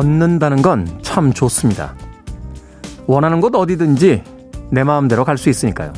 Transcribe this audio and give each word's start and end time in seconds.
걷는다는 0.00 0.62
건 0.62 0.86
참 1.02 1.32
좋습니다. 1.32 1.94
원하는 3.06 3.40
곳 3.42 3.54
어디든지 3.54 4.22
내 4.70 4.82
마음대로 4.84 5.24
갈 5.26 5.36
수 5.36 5.50
있으니까요. 5.50 5.92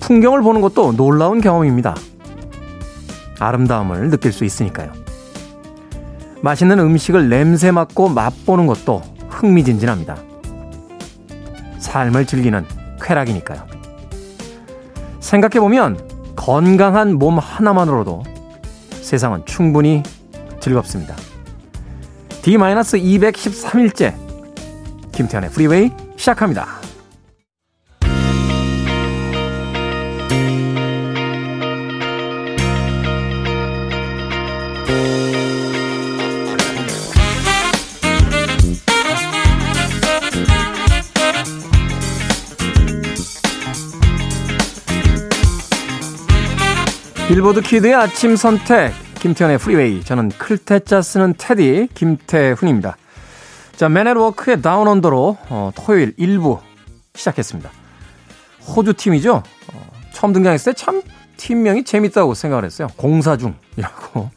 풍경을 0.00 0.42
보는 0.42 0.60
것도 0.60 0.96
놀라운 0.96 1.40
경험입니다. 1.40 1.94
아름다움을 3.38 4.10
느낄 4.10 4.32
수 4.32 4.44
있으니까요. 4.44 4.90
맛있는 6.42 6.78
음식을 6.80 7.28
냄새 7.28 7.70
맡고 7.70 8.08
맛보는 8.08 8.66
것도 8.66 9.02
흥미진진합니다. 9.28 10.16
삶을 11.78 12.26
즐기는 12.26 12.64
쾌락이니까요. 13.00 13.62
생각해보면 15.20 16.34
건강한 16.34 17.14
몸 17.14 17.38
하나만으로도 17.38 18.24
세상은 18.90 19.42
충분히 19.46 20.02
즐겁습니다. 20.60 21.14
D-213일째 22.44 24.14
김태현의 25.12 25.48
프리웨이 25.48 25.90
시작합니다. 26.16 26.68
빌보드 47.26 47.62
kid의 47.62 47.94
아침 47.94 48.36
선택 48.36 49.03
김태훈의 49.24 49.56
Freeway 49.56 50.04
저는 50.04 50.28
클 50.28 50.60
태 50.60 50.84
자 50.84 51.00
쓰는 51.00 51.32
태디 51.38 51.88
김태훈입니다. 51.94 52.98
자, 53.74 53.88
맨앤워크의 53.88 54.60
다운 54.60 54.86
언더로 54.86 55.38
어, 55.48 55.70
토요일 55.74 56.14
1부 56.16 56.60
시작했습니다. 57.14 57.70
호주 58.66 58.92
팀이죠. 58.92 59.36
어, 59.72 59.90
처음 60.12 60.34
등장했을 60.34 60.74
때 60.74 60.76
참 60.78 61.00
팀명이 61.38 61.84
재밌다고 61.84 62.34
생각을 62.34 62.66
했어요. 62.66 62.88
공사 62.96 63.38
중이라고. 63.38 64.28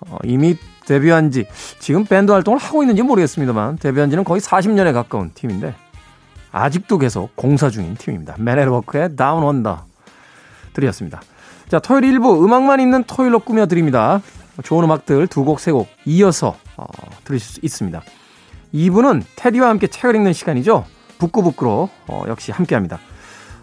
어, 0.00 0.18
이미 0.24 0.56
데뷔한 0.86 1.30
지 1.30 1.46
지금 1.78 2.04
밴드 2.04 2.32
활동을 2.32 2.58
하고 2.58 2.82
있는지 2.82 3.04
모르겠습니다만 3.04 3.78
데뷔한 3.78 4.10
지는 4.10 4.24
거의 4.24 4.40
40년에 4.40 4.92
가까운 4.94 5.30
팀인데 5.32 5.76
아직도 6.50 6.98
계속 6.98 7.36
공사 7.36 7.70
중인 7.70 7.94
팀입니다. 7.94 8.34
Men 8.40 8.60
at 8.60 8.74
Work의 8.74 9.14
Down 9.14 9.44
Under 9.44 9.84
드렸습니다. 10.72 11.20
자, 11.68 11.78
토요일 11.80 12.04
일부 12.04 12.44
음악만 12.44 12.80
있는 12.80 13.02
토요일로 13.04 13.40
꾸며드립니다. 13.40 14.20
좋은 14.62 14.84
음악들 14.84 15.26
두 15.26 15.44
곡, 15.44 15.60
세 15.60 15.72
곡 15.72 15.88
이어서 16.04 16.56
어, 16.76 16.86
들으실 17.24 17.54
수 17.54 17.60
있습니다. 17.62 18.02
2부는 18.74 19.22
테디와 19.36 19.68
함께 19.68 19.86
책을 19.86 20.14
읽는 20.16 20.32
시간이죠. 20.32 20.84
북구북구로 21.18 21.88
어, 22.08 22.24
역시 22.28 22.52
함께합니다. 22.52 22.98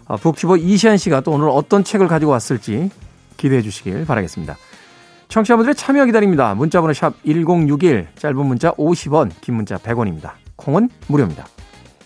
어, 0.06 0.16
북튜버 0.16 0.58
이시안 0.58 0.96
씨가 0.98 1.22
또 1.22 1.32
오늘 1.32 1.48
어떤 1.48 1.82
책을 1.82 2.08
가지고 2.08 2.32
왔을지 2.32 2.90
기대해 3.36 3.62
주시길 3.62 4.04
바라겠습니다. 4.04 4.56
청취자분들의 5.28 5.74
참여 5.74 6.04
기다립니다. 6.04 6.54
문자번호 6.54 6.92
샵 6.92 7.14
1061, 7.24 8.08
짧은 8.16 8.36
문자 8.46 8.70
50원, 8.72 9.30
긴 9.40 9.54
문자 9.54 9.76
100원입니다. 9.78 10.32
콩은 10.56 10.90
무료입니다. 11.08 11.46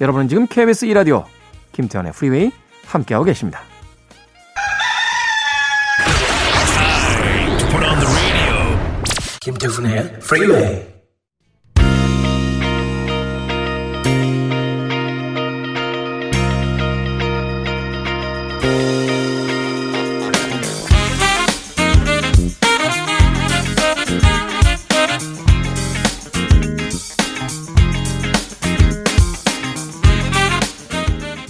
여러분은 0.00 0.28
지금 0.28 0.46
KBS 0.46 0.86
2라디오 0.86 1.24
김태현의 1.72 2.12
프리웨이 2.12 2.52
함께하고 2.86 3.24
계십니다. 3.24 3.60
김태훈의 9.48 10.20
프리웨이 10.20 10.86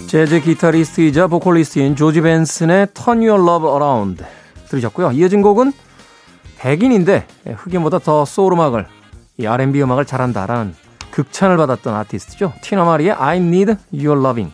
재즈 0.07 0.39
기타리스트이자 0.39 1.27
보컬리스트인 1.27 1.97
조지 1.97 2.21
벤슨의 2.21 2.87
Turn 2.93 3.27
Your 3.27 3.43
Love 3.43 3.69
Around 3.69 4.23
들으셨고요. 4.69 5.11
이어진 5.11 5.41
곡은 5.41 5.73
백인인데 6.59 7.25
흑인보다 7.55 7.99
더 7.99 8.25
소울 8.25 8.53
음악을 8.53 8.85
이 9.37 9.47
R&B 9.47 9.81
음악을 9.81 10.05
잘한다라는 10.05 10.75
극찬을 11.11 11.57
받았던 11.57 11.95
아티스트죠. 11.95 12.53
티나 12.61 12.83
마리의 12.83 13.11
I 13.13 13.37
Need 13.37 13.75
Your 13.93 14.19
Loving 14.19 14.53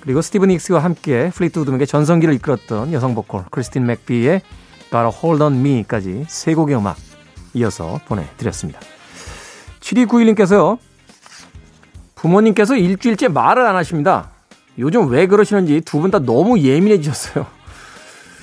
그리고 0.00 0.20
스티비 0.22 0.48
닉스와 0.48 0.80
함께 0.82 1.30
플리트우드 1.34 1.70
맥의 1.70 1.86
전성기를 1.86 2.34
이끌었던 2.34 2.92
여성 2.92 3.14
보컬 3.14 3.44
크리스틴 3.50 3.86
맥비의 3.86 4.40
Got 4.90 5.05
a 5.05 5.10
Hold 5.22 5.42
On 5.44 5.54
Me까지 5.64 6.24
세 6.28 6.54
곡의 6.54 6.76
음악 6.76 6.96
이어서 7.54 8.00
보내드렸습니다. 8.06 8.80
7291님께서요. 9.80 10.78
부모님께서 12.14 12.76
일주일째 12.76 13.28
말을 13.28 13.66
안 13.66 13.76
하십니다. 13.76 14.30
요즘 14.78 15.08
왜 15.10 15.26
그러시는지 15.26 15.82
두 15.82 16.00
분 16.00 16.10
다 16.10 16.18
너무 16.18 16.58
예민해지셨어요. 16.58 17.46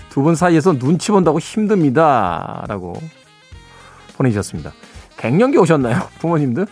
두 0.09 0.21
분 0.23 0.35
사이에서 0.35 0.73
눈치 0.77 1.11
본다고 1.11 1.39
힘듭니다. 1.39 2.65
라고 2.67 2.93
보내주셨습니다. 4.17 4.73
갱년기 5.17 5.57
오셨나요? 5.57 6.07
부모님들? 6.19 6.67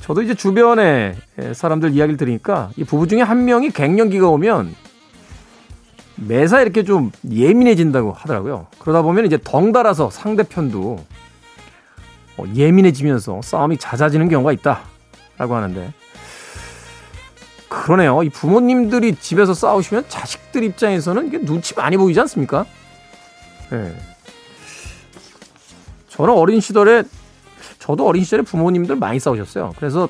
저도 0.00 0.22
이제 0.22 0.34
주변에 0.34 1.14
사람들 1.52 1.92
이야기를 1.92 2.16
들으니까 2.16 2.70
이 2.76 2.84
부부 2.84 3.06
중에 3.06 3.22
한 3.22 3.44
명이 3.44 3.70
갱년기가 3.70 4.28
오면 4.28 4.74
매사 6.16 6.60
이렇게 6.60 6.82
좀 6.84 7.12
예민해진다고 7.30 8.12
하더라고요. 8.12 8.66
그러다 8.78 9.02
보면 9.02 9.24
이제 9.26 9.38
덩달아서 9.42 10.10
상대편도 10.10 11.04
어, 12.38 12.44
예민해지면서 12.54 13.40
싸움이 13.42 13.78
잦아지는 13.78 14.28
경우가 14.28 14.52
있다라고 14.52 15.54
하는데 15.54 15.92
그러네요. 17.70 18.24
이 18.24 18.28
부모님들이 18.28 19.14
집에서 19.14 19.54
싸우시면 19.54 20.06
자식들 20.08 20.64
입장에서는 20.64 21.28
이게 21.28 21.38
눈치 21.38 21.72
많이 21.76 21.96
보이지 21.96 22.18
않습니까? 22.20 22.66
네. 23.70 23.96
저는 26.08 26.34
어린 26.34 26.60
시절에 26.60 27.04
저도 27.78 28.06
어린 28.06 28.24
시절에 28.24 28.42
부모님들 28.42 28.96
많이 28.96 29.20
싸우셨어요. 29.20 29.72
그래서 29.76 30.08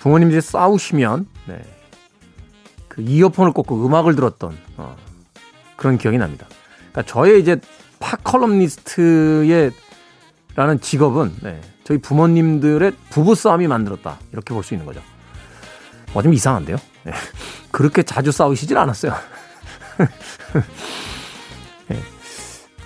부모님들이 0.00 0.40
싸우시면 0.40 1.28
네. 1.46 1.62
그 2.88 3.00
이어폰을 3.02 3.52
꽂고 3.52 3.86
음악을 3.86 4.16
들었던 4.16 4.58
어, 4.76 4.96
그런 5.76 5.98
기억이 5.98 6.18
납니다. 6.18 6.48
그러니까 6.90 7.02
저의 7.02 7.40
이제 7.40 7.60
팝 8.00 8.24
컬럼니스트의 8.24 9.70
라는 10.56 10.80
직업은 10.80 11.36
네, 11.42 11.60
저희 11.84 11.98
부모님들의 11.98 12.92
부부싸움이 13.10 13.68
만들었다. 13.68 14.18
이렇게 14.32 14.52
볼 14.54 14.62
수 14.62 14.74
있는 14.74 14.86
거죠. 14.86 15.00
어, 16.14 16.22
좀 16.22 16.32
이상한데요? 16.32 16.76
네. 17.04 17.12
그렇게 17.70 18.02
자주 18.02 18.32
싸우시질 18.32 18.76
않았어요. 18.78 19.14
네. 21.88 22.00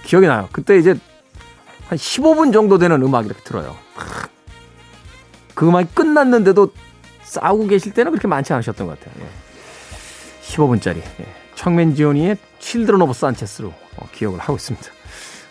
기억이 0.05 0.27
나요. 0.27 0.49
그때 0.53 0.77
이제 0.79 0.95
한 1.89 1.97
15분 1.99 2.53
정도 2.53 2.79
되는 2.79 3.01
음악 3.03 3.27
이렇게 3.27 3.41
들어요. 3.43 3.77
그 5.55 5.69
음악이 5.69 5.89
끝났는데도 5.95 6.73
싸우고 7.23 7.67
계실 7.69 7.93
때는 7.93 8.11
그렇게 8.13 8.27
많지 8.27 8.53
않으셨던 8.53 8.87
것 8.87 8.99
같아요. 8.99 9.25
예. 9.25 9.29
15분짜리. 10.43 10.97
예. 10.99 11.35
척 11.55 11.77
맨지오니의 11.77 12.37
Children 12.59 13.01
of 13.03 13.13
Sanchez로 13.13 13.73
어, 13.97 14.09
기억을 14.13 14.41
하고 14.41 14.57
있습니다. 14.57 14.87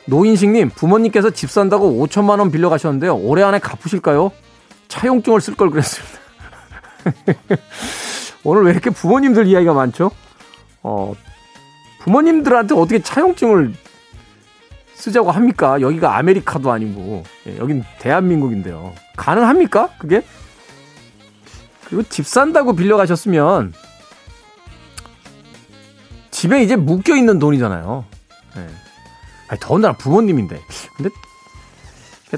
노인식님, 0.05 0.69
부모님께서 0.69 1.29
집 1.29 1.51
산다고 1.51 2.05
5천만 2.05 2.39
원 2.39 2.51
빌려 2.51 2.69
가셨는데요. 2.69 3.15
올해 3.17 3.43
안에 3.43 3.59
갚으실까요? 3.59 4.31
차용증을 4.87 5.39
쓸 5.41 5.55
걸 5.55 5.69
그랬습니다. 5.69 6.19
오늘 8.43 8.63
왜 8.63 8.71
이렇게 8.71 8.89
부모님들 8.89 9.47
이야기가 9.47 9.73
많죠? 9.73 10.11
어, 10.81 11.13
부모님들한테 12.01 12.73
어떻게 12.75 13.01
차용증을 13.01 13.73
쓰자고 14.95 15.31
합니까? 15.31 15.79
여기가 15.79 16.17
아메리카도 16.17 16.71
아니고, 16.71 17.23
예, 17.47 17.57
여긴 17.57 17.83
대한민국인데요. 17.99 18.93
가능합니까? 19.15 19.89
그게? 19.97 20.23
그리고 21.85 22.03
집 22.03 22.25
산다고 22.25 22.73
빌려 22.73 22.97
가셨으면, 22.97 23.73
집에 26.31 26.63
이제 26.63 26.75
묶여 26.75 27.15
있는 27.15 27.39
돈이잖아요. 27.39 28.05
예. 29.49 29.51
아니, 29.51 29.59
더군다나 29.59 29.93
부모님인데. 29.95 30.61
근데 30.97 31.09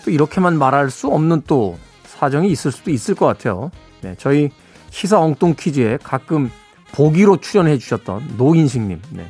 또 0.04 0.12
이렇게만 0.12 0.58
말할 0.58 0.90
수 0.90 1.08
없는 1.08 1.44
또 1.48 1.78
사정이 2.06 2.50
있을 2.50 2.72
수도 2.72 2.92
있을 2.92 3.16
것 3.16 3.26
같아요. 3.26 3.72
네, 4.02 4.16
저희 4.18 4.50
시사 4.90 5.20
엉뚱 5.20 5.56
퀴즈에 5.58 5.98
가끔 6.02 6.50
보기로 6.94 7.38
출연해 7.38 7.78
주셨던 7.78 8.36
노인식님. 8.38 9.02
네. 9.12 9.30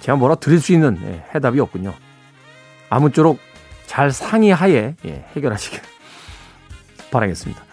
제가 0.00 0.16
뭐라 0.16 0.36
드릴 0.36 0.60
수 0.60 0.72
있는 0.72 0.98
네, 1.00 1.24
해답이 1.34 1.58
없군요. 1.60 1.94
아무쪼록 2.90 3.38
잘 3.86 4.12
상의하에 4.12 4.94
예, 5.04 5.24
해결하시길 5.34 5.80
바라겠습니다. 7.10 7.64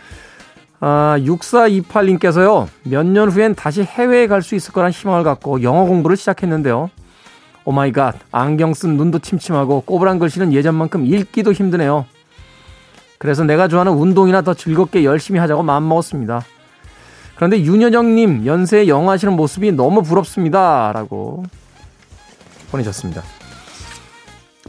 아, 0.79 1.15
6428님께서요, 1.19 2.67
몇 2.83 3.05
년 3.05 3.29
후엔 3.29 3.55
다시 3.55 3.83
해외에 3.83 4.27
갈 4.27 4.41
수 4.41 4.55
있을 4.55 4.73
거란 4.73 4.91
희망을 4.91 5.23
갖고 5.23 5.61
영어 5.63 5.85
공부를 5.85 6.17
시작했는데요. 6.17 6.89
oh 7.65 7.78
my 7.78 7.90
god, 7.90 8.15
안경 8.31 8.73
쓴 8.73 8.97
눈도 8.97 9.19
침침하고 9.19 9.81
꼬부랑 9.81 10.19
글씨는 10.19 10.53
예전만큼 10.53 11.05
읽기도 11.05 11.53
힘드네요. 11.53 12.05
그래서 13.17 13.43
내가 13.43 13.67
좋아하는 13.67 13.93
운동이나 13.93 14.41
더 14.41 14.53
즐겁게 14.53 15.05
열심히 15.05 15.39
하자고 15.39 15.63
마음먹었습니다. 15.63 16.43
그런데 17.35 17.61
윤여정님, 17.61 18.45
연세에 18.45 18.87
영어 18.87 19.11
하시는 19.11 19.33
모습이 19.33 19.71
너무 19.71 20.03
부럽습니다. 20.03 20.91
라고 20.93 21.43
보내셨습니다. 22.71 23.23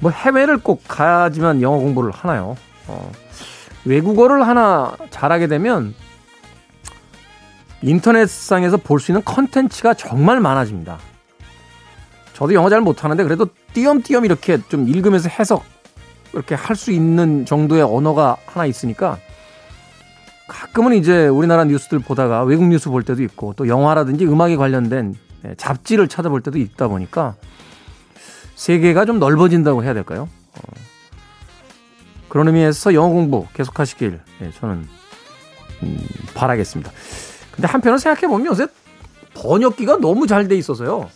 뭐 0.00 0.10
해외를 0.10 0.58
꼭 0.58 0.82
가야지만 0.86 1.62
영어 1.62 1.78
공부를 1.78 2.10
하나요? 2.12 2.56
어, 2.86 3.10
외국어를 3.84 4.46
하나 4.46 4.92
잘하게 5.10 5.46
되면 5.46 5.94
인터넷상에서 7.82 8.76
볼 8.78 8.98
수 9.00 9.10
있는 9.12 9.22
컨텐츠가 9.24 9.94
정말 9.94 10.40
많아집니다. 10.40 10.98
저도 12.34 12.52
영어 12.54 12.68
잘 12.68 12.80
못하는데 12.80 13.22
그래도 13.22 13.46
띄엄띄엄 13.72 14.24
이렇게 14.24 14.58
좀 14.68 14.88
읽으면서 14.88 15.28
해석 15.28 15.64
이렇게 16.32 16.54
할 16.54 16.74
수 16.76 16.90
있는 16.90 17.46
정도의 17.46 17.82
언어가 17.82 18.36
하나 18.46 18.66
있으니까 18.66 19.18
가끔은 20.48 20.94
이제 20.94 21.26
우리나라 21.28 21.64
뉴스들 21.64 22.00
보다가 22.00 22.42
외국 22.42 22.66
뉴스 22.66 22.90
볼 22.90 23.02
때도 23.04 23.22
있고 23.22 23.54
또 23.56 23.68
영화라든지 23.68 24.26
음악에 24.26 24.56
관련된 24.56 25.14
예, 25.46 25.54
잡지를 25.56 26.08
찾아볼 26.08 26.40
때도 26.42 26.58
있다 26.58 26.88
보니까 26.88 27.34
세계가 28.56 29.04
좀 29.04 29.18
넓어진다고 29.18 29.84
해야 29.84 29.94
될까요? 29.94 30.28
어, 30.56 30.72
그런 32.28 32.48
의미에서 32.48 32.94
영어 32.94 33.08
공부 33.08 33.46
계속하시길 33.54 34.20
예, 34.42 34.50
저는 34.58 34.86
음, 35.82 35.98
바라겠습니다. 36.34 36.90
근데 37.52 37.68
한편으로 37.68 37.98
생각해 37.98 38.26
보면 38.26 38.46
요새 38.46 38.66
번역기가 39.34 39.98
너무 39.98 40.26
잘 40.26 40.48
돼 40.48 40.56
있어서요. 40.56 41.08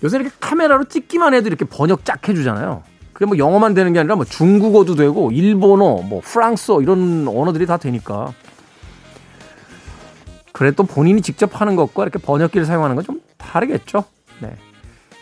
예. 0.00 0.04
요새 0.04 0.16
이렇게 0.18 0.30
카메라로 0.40 0.84
찍기만 0.84 1.34
해도 1.34 1.48
이렇게 1.48 1.64
번역 1.64 2.04
쫙 2.04 2.26
해주잖아요. 2.28 2.82
그게 3.12 3.26
뭐 3.26 3.36
영어만 3.38 3.74
되는 3.74 3.92
게 3.92 3.98
아니라 3.98 4.14
뭐 4.16 4.24
중국어도 4.24 4.94
되고 4.94 5.30
일본어, 5.32 6.02
뭐 6.02 6.20
프랑스어 6.24 6.80
이런 6.82 7.26
언어들이 7.26 7.66
다 7.66 7.76
되니까. 7.76 8.32
그래 10.52 10.70
도 10.72 10.84
본인이 10.84 11.20
직접 11.22 11.60
하는 11.60 11.76
것과 11.76 12.02
이렇게 12.02 12.18
번역기를 12.18 12.64
사용하는 12.66 12.96
건 12.96 13.04
좀 13.04 13.20
다르겠죠. 13.36 14.04
네. 14.40 14.54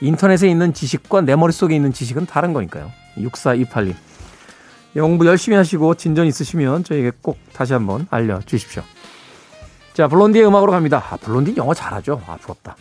인터넷에 0.01 0.49
있는 0.49 0.75
지식과 0.75 1.23
내 1.23 1.37
머릿속에 1.37 1.75
있는 1.75 1.93
지식은 1.93 2.27
다른 2.27 2.53
거니까요. 2.53 2.91
6428님. 3.17 3.95
공부 4.95 5.27
열심히 5.27 5.57
하시고 5.57 5.95
진전 5.95 6.27
있으시면 6.27 6.85
저에게 6.85 7.13
꼭 7.23 7.39
다시 7.53 7.73
한번 7.75 8.07
알려주십시오. 8.11 8.83
자, 9.95 10.09
블론디의 10.09 10.47
음악으로 10.47 10.73
갑니다. 10.73 11.03
아, 11.11 11.17
블론디 11.17 11.55
영어 11.57 11.73
잘하죠? 11.75 12.23
아, 12.27 12.37
부럽다. 12.37 12.77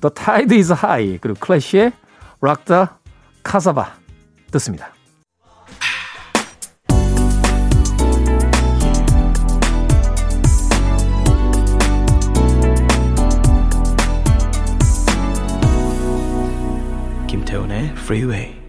The 0.00 0.10
Tide 0.14 0.56
is 0.56 0.72
High 0.72 1.18
그리고 1.20 1.38
클래시의 1.40 1.92
Rock 2.42 2.64
the 2.66 2.86
Casbah 3.44 3.90
듣습니다. 4.50 4.92
김태훈의 17.26 17.90
Freeway 17.96 18.63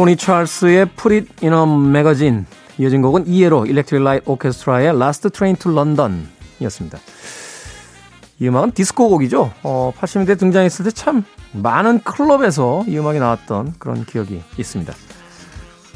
소니 0.00 0.16
찰스의 0.16 0.86
Put 0.96 1.14
It 1.14 1.46
in 1.46 1.52
a 1.52 1.62
Magazine 1.62 2.46
이어진 2.78 3.02
곡은 3.02 3.26
ELO 3.26 3.66
일렉트릭 3.66 4.02
라이트 4.02 4.30
오케스트라의 4.30 4.88
Last 4.96 5.28
Train 5.28 5.56
to 5.56 5.70
London 5.70 6.26
이었습니다. 6.58 6.96
이 8.38 8.48
음악은 8.48 8.70
디스코 8.70 9.10
곡이죠. 9.10 9.52
어, 9.62 9.92
80년대 10.00 10.38
등장했을 10.38 10.86
때 10.86 10.90
참 10.92 11.22
많은 11.52 12.00
클럽에서 12.02 12.82
이 12.88 12.96
음악이 12.96 13.18
나왔던 13.18 13.74
그런 13.78 14.06
기억이 14.06 14.42
있습니다. 14.56 14.90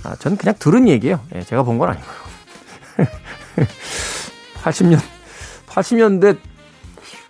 아, 0.03 0.17
전 0.17 0.37
그냥 0.37 0.55
들은 0.59 0.87
얘기예요. 0.87 1.21
예, 1.35 1.41
제가 1.43 1.63
본 1.63 1.79
건 1.79 1.89
아니고요. 1.89 2.15
80년 4.65 4.99
80년대 5.67 6.37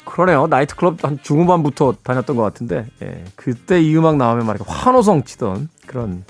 그러네요. 0.05 0.49
나이트클럽 0.49 1.05
한 1.05 1.21
중후반부터 1.23 1.95
다녔던 2.03 2.35
것 2.35 2.43
같은데 2.43 2.87
예, 3.01 3.23
그때 3.37 3.81
이 3.81 3.97
음악 3.97 4.17
나오면 4.17 4.45
말이야 4.45 4.65
환호성 4.67 5.23
치던 5.23 5.69
그런 5.87 6.25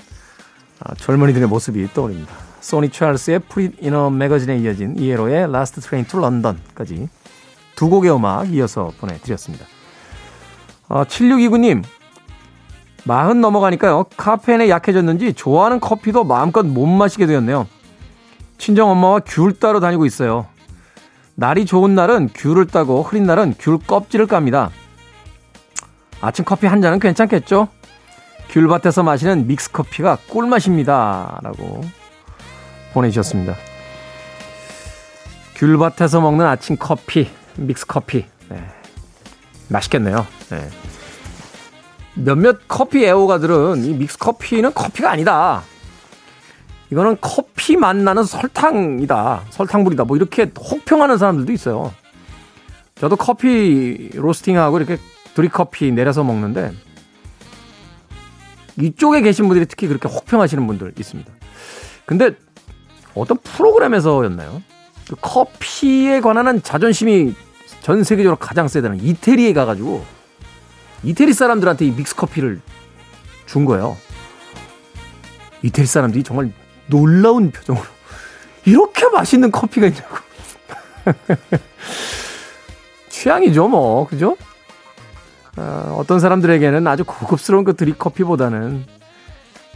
아, 0.79 0.93
젊은이들의 0.95 1.47
모습이 1.47 1.87
떠오릅니다. 1.93 2.33
소니 2.61 2.89
찰스의 2.89 3.41
in 3.81 3.93
a 3.93 4.07
Magazine에 4.07 4.57
이어진 4.57 4.97
이에로의 4.97 5.43
Last 5.43 5.81
Train 5.81 6.07
to 6.07 6.19
London까지 6.19 7.07
두 7.75 7.89
곡의 7.89 8.13
음악 8.13 8.53
이어서 8.53 8.91
보내드렸습니다. 8.99 9.65
아, 10.87 11.03
7629님, 11.03 11.83
마흔 13.05 13.41
넘어가니까요. 13.41 14.05
카페인에 14.17 14.69
약해졌는지 14.69 15.33
좋아하는 15.33 15.79
커피도 15.79 16.23
마음껏 16.23 16.65
못 16.65 16.85
마시게 16.87 17.27
되었네요. 17.27 17.67
친정 18.57 18.89
엄마와 18.89 19.21
귤 19.25 19.59
따러 19.59 19.79
다니고 19.79 20.05
있어요. 20.05 20.47
날이 21.35 21.65
좋은 21.65 21.95
날은 21.95 22.29
귤을 22.33 22.67
따고 22.67 23.03
흐린 23.03 23.25
날은 23.25 23.55
귤 23.59 23.77
껍질을 23.77 24.25
깝니다. 24.25 24.71
아침 26.21 26.45
커피 26.45 26.65
한 26.65 26.81
잔은 26.81 26.99
괜찮겠죠? 26.99 27.67
귤밭에서 28.49 29.03
마시는 29.03 29.47
믹스커피가 29.47 30.19
꿀맛입니다. 30.27 31.39
라고 31.43 31.81
보내주셨습니다. 32.93 33.55
귤밭에서 35.55 36.21
먹는 36.21 36.45
아침 36.45 36.75
커피, 36.77 37.29
믹스커피. 37.55 38.25
네. 38.49 38.63
맛있겠네요. 39.69 40.25
네. 40.49 40.69
몇몇 42.15 42.59
커피 42.67 43.05
애호가들은 43.05 43.83
이 43.83 43.93
믹스커피는 43.93 44.73
커피가 44.73 45.11
아니다. 45.11 45.63
이거는 46.91 47.17
커피 47.19 47.75
맛 47.75 47.95
나는 47.95 48.23
설탕이다. 48.23 49.43
설탕물이다. 49.49 50.05
뭐 50.05 50.15
이렇게 50.15 50.51
혹평하는 50.57 51.17
사람들도 51.17 51.51
있어요. 51.51 51.93
저도 52.95 53.15
커피 53.17 54.11
로스팅하고 54.13 54.77
이렇게 54.77 54.97
드립커피 55.33 55.91
내려서 55.91 56.23
먹는데 56.23 56.71
이쪽에 58.79 59.21
계신 59.21 59.47
분들이 59.47 59.65
특히 59.65 59.87
그렇게 59.87 60.07
혹평하시는 60.07 60.65
분들 60.67 60.93
있습니다. 60.97 61.31
근데 62.05 62.31
어떤 63.13 63.37
프로그램에서였나요? 63.37 64.61
그 65.07 65.15
커피에 65.21 66.19
관한 66.19 66.61
자존심이 66.61 67.33
전 67.81 68.03
세계적으로 68.03 68.37
가장 68.37 68.67
세다는 68.67 69.01
이태리에 69.01 69.53
가가지고 69.53 70.05
이태리 71.03 71.33
사람들한테 71.33 71.85
이 71.85 71.91
믹스 71.91 72.15
커피를 72.15 72.59
준 73.45 73.65
거예요. 73.65 73.97
이태리 75.61 75.85
사람들이 75.87 76.23
정말 76.23 76.51
놀라운 76.87 77.51
표정으로 77.51 77.85
이렇게 78.65 79.07
맛있는 79.09 79.51
커피가 79.51 79.87
있냐고. 79.87 80.17
취향이죠, 83.09 83.67
뭐. 83.67 84.07
그죠? 84.07 84.35
어, 85.57 85.95
어떤 85.97 86.19
사람들에게는 86.19 86.85
아주 86.87 87.05
고급스러운 87.05 87.63
그 87.63 87.75
드립커피보다는 87.75 88.85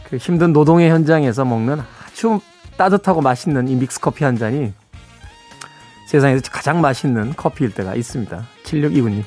그 0.08 0.16
힘든 0.16 0.52
노동의 0.52 0.90
현장에서 0.90 1.44
먹는 1.44 1.80
아주 2.06 2.40
따뜻하고 2.76 3.20
맛있는 3.20 3.68
이 3.68 3.76
믹스커피 3.76 4.24
한 4.24 4.36
잔이 4.36 4.72
세상에서 6.08 6.42
가장 6.50 6.80
맛있는 6.80 7.34
커피일 7.36 7.72
때가 7.72 7.94
있습니다. 7.94 8.46
7629님. 8.64 9.22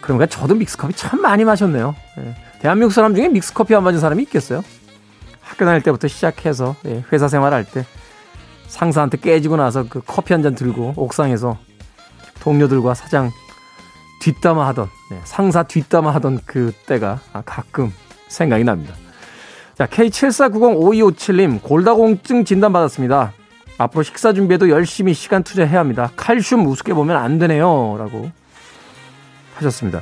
그러니까 0.00 0.26
저도 0.26 0.54
믹스커피 0.54 0.94
참 0.94 1.20
많이 1.20 1.44
마셨네요. 1.44 1.94
예. 2.18 2.36
대한민국 2.60 2.92
사람 2.92 3.14
중에 3.14 3.28
믹스커피 3.28 3.74
안 3.74 3.82
마신 3.82 4.00
사람이 4.00 4.22
있겠어요? 4.24 4.62
학교 5.40 5.64
다닐 5.64 5.82
때부터 5.82 6.08
시작해서 6.08 6.76
예, 6.86 7.04
회사 7.12 7.26
생활할 7.28 7.64
때 7.64 7.84
상사한테 8.68 9.18
깨지고 9.18 9.56
나서 9.56 9.84
그 9.88 10.00
커피 10.06 10.32
한 10.32 10.42
잔 10.42 10.54
들고 10.54 10.94
옥상에서 10.96 11.58
동료들과 12.40 12.94
사장 12.94 13.30
뒷담화 14.20 14.66
하던 14.68 14.88
네, 15.12 15.20
상사 15.24 15.62
뒷담화 15.62 16.10
하던 16.14 16.40
그 16.46 16.72
때가 16.86 17.20
가끔 17.44 17.92
생각이 18.28 18.64
납니다. 18.64 18.94
자 19.76 19.86
K74905257님 19.86 21.62
골다공증 21.62 22.46
진단받았습니다. 22.46 23.34
앞으로 23.76 24.02
식사 24.04 24.32
준비에도 24.32 24.70
열심히 24.70 25.12
시간 25.12 25.42
투자해야 25.42 25.80
합니다. 25.80 26.10
칼슘 26.16 26.66
우습게 26.66 26.94
보면 26.94 27.18
안 27.18 27.38
되네요. 27.38 27.96
라고 27.98 28.30
하셨습니다. 29.56 30.00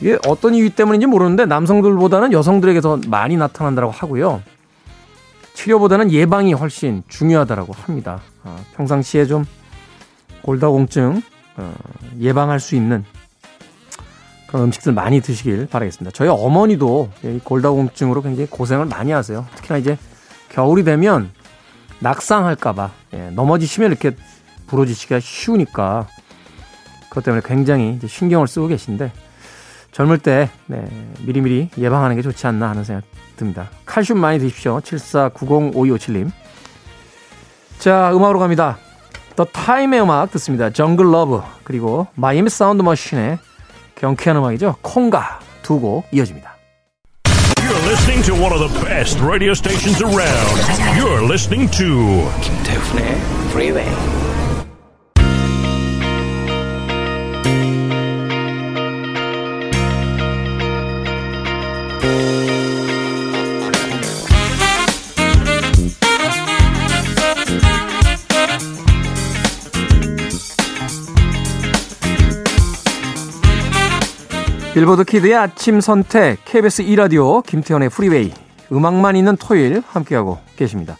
이게 0.00 0.18
어떤 0.26 0.56
이유 0.56 0.68
때문인지 0.70 1.06
모르는데 1.06 1.46
남성들보다는 1.46 2.32
여성들에게 2.32 2.80
더 2.80 2.98
많이 3.06 3.36
나타난다고 3.36 3.92
하고요. 3.92 4.42
치료보다는 5.54 6.10
예방이 6.10 6.54
훨씬 6.54 7.04
중요하다고 7.06 7.72
합니다. 7.72 8.20
아, 8.42 8.56
평상시에 8.74 9.26
좀 9.26 9.44
골다공증 10.42 11.22
어, 11.56 11.74
예방할 12.20 12.58
수 12.58 12.74
있는 12.74 13.04
그런 14.48 14.64
음식들 14.64 14.92
많이 14.92 15.20
드시길 15.20 15.66
바라겠습니다. 15.66 16.10
저희 16.14 16.28
어머니도 16.28 17.10
골다공증으로 17.44 18.22
굉장히 18.22 18.48
고생을 18.48 18.86
많이 18.86 19.12
하세요. 19.12 19.46
특히나 19.54 19.76
이제 19.78 19.98
겨울이 20.48 20.84
되면 20.84 21.30
낙상할까봐 22.00 22.90
예, 23.14 23.30
넘어지시면 23.30 23.90
이렇게 23.90 24.16
부러지시기가 24.66 25.20
쉬우니까 25.20 26.06
그것 27.08 27.24
때문에 27.24 27.42
굉장히 27.44 27.98
신경을 28.04 28.48
쓰고 28.48 28.68
계신데 28.68 29.12
젊을 29.92 30.18
때 30.18 30.50
네, 30.66 30.84
미리미리 31.20 31.70
예방하는 31.76 32.16
게 32.16 32.22
좋지 32.22 32.46
않나 32.46 32.70
하는 32.70 32.84
생각 32.84 33.04
듭니다. 33.36 33.68
칼슘 33.84 34.18
많이 34.18 34.38
드십시오. 34.38 34.80
74905257님. 34.80 36.30
자, 37.78 38.10
음악으로 38.14 38.38
갑니다. 38.38 38.78
더 39.36 39.44
타임의 39.44 40.02
음악 40.02 40.30
듣습니다. 40.32 40.70
Jungle 40.70 41.12
Love 41.12 41.42
그리고 41.64 42.06
마이애미 42.14 42.50
사운드 42.50 42.82
머신의 42.82 43.38
경쾌한 43.98 44.36
음악이죠. 44.38 44.76
Conga 44.82 45.40
두 45.62 45.80
곡 45.80 46.06
이어집니다. 46.12 46.56
You're 47.60 47.84
listening 47.90 48.22
to 48.24 48.34
one 48.34 48.52
of 48.52 48.60
the 48.60 48.72
best 48.86 49.20
radio 49.20 49.52
stations 49.52 50.00
around. 50.02 50.56
You're 50.96 51.22
listening 51.22 51.70
to 51.76 52.24
김태훈의 52.40 53.04
Freeway. 53.50 54.27
빌보드 74.78 75.02
키드의 75.02 75.34
아침 75.34 75.80
선택 75.80 76.44
KBS 76.44 76.84
2라디오 76.84 77.44
김태현의 77.44 77.88
프리웨이 77.88 78.32
음악만 78.70 79.16
있는 79.16 79.36
토요일 79.36 79.82
함께하고 79.84 80.38
계십니다. 80.54 80.96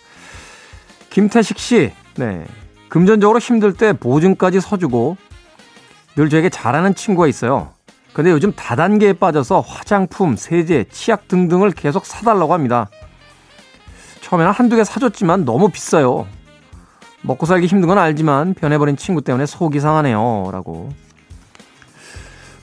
김태식 1.11 1.61
씨, 1.61 1.93
네. 2.17 2.45
금전적으로 2.89 3.39
힘들 3.39 3.73
때 3.73 3.93
보증까지 3.93 4.61
서주고 4.61 5.17
늘 6.17 6.29
저에게 6.29 6.49
잘하는 6.49 6.97
친구가 6.97 7.29
있어요. 7.29 7.71
근데 8.13 8.33
요즘 8.33 8.53
다단계에 8.53 9.13
빠져서 9.13 9.61
화장품, 9.61 10.35
세제, 10.35 10.85
치약 10.91 11.29
등등을 11.29 11.71
계속 11.71 12.05
사달라고 12.05 12.53
합니다. 12.53 12.91
처음에는 14.23 14.51
한두 14.51 14.75
개 14.75 14.83
사줬지만 14.83 15.45
너무 15.45 15.69
비싸요. 15.69 16.27
먹고 17.23 17.47
살기 17.47 17.69
힘든 17.69 17.87
건 17.87 17.99
알지만 17.99 18.55
변해버린 18.55 18.97
친구 18.97 19.23
때문에 19.23 19.47
속이 19.47 19.79
상하네요. 19.79 20.51
라고 20.51 20.91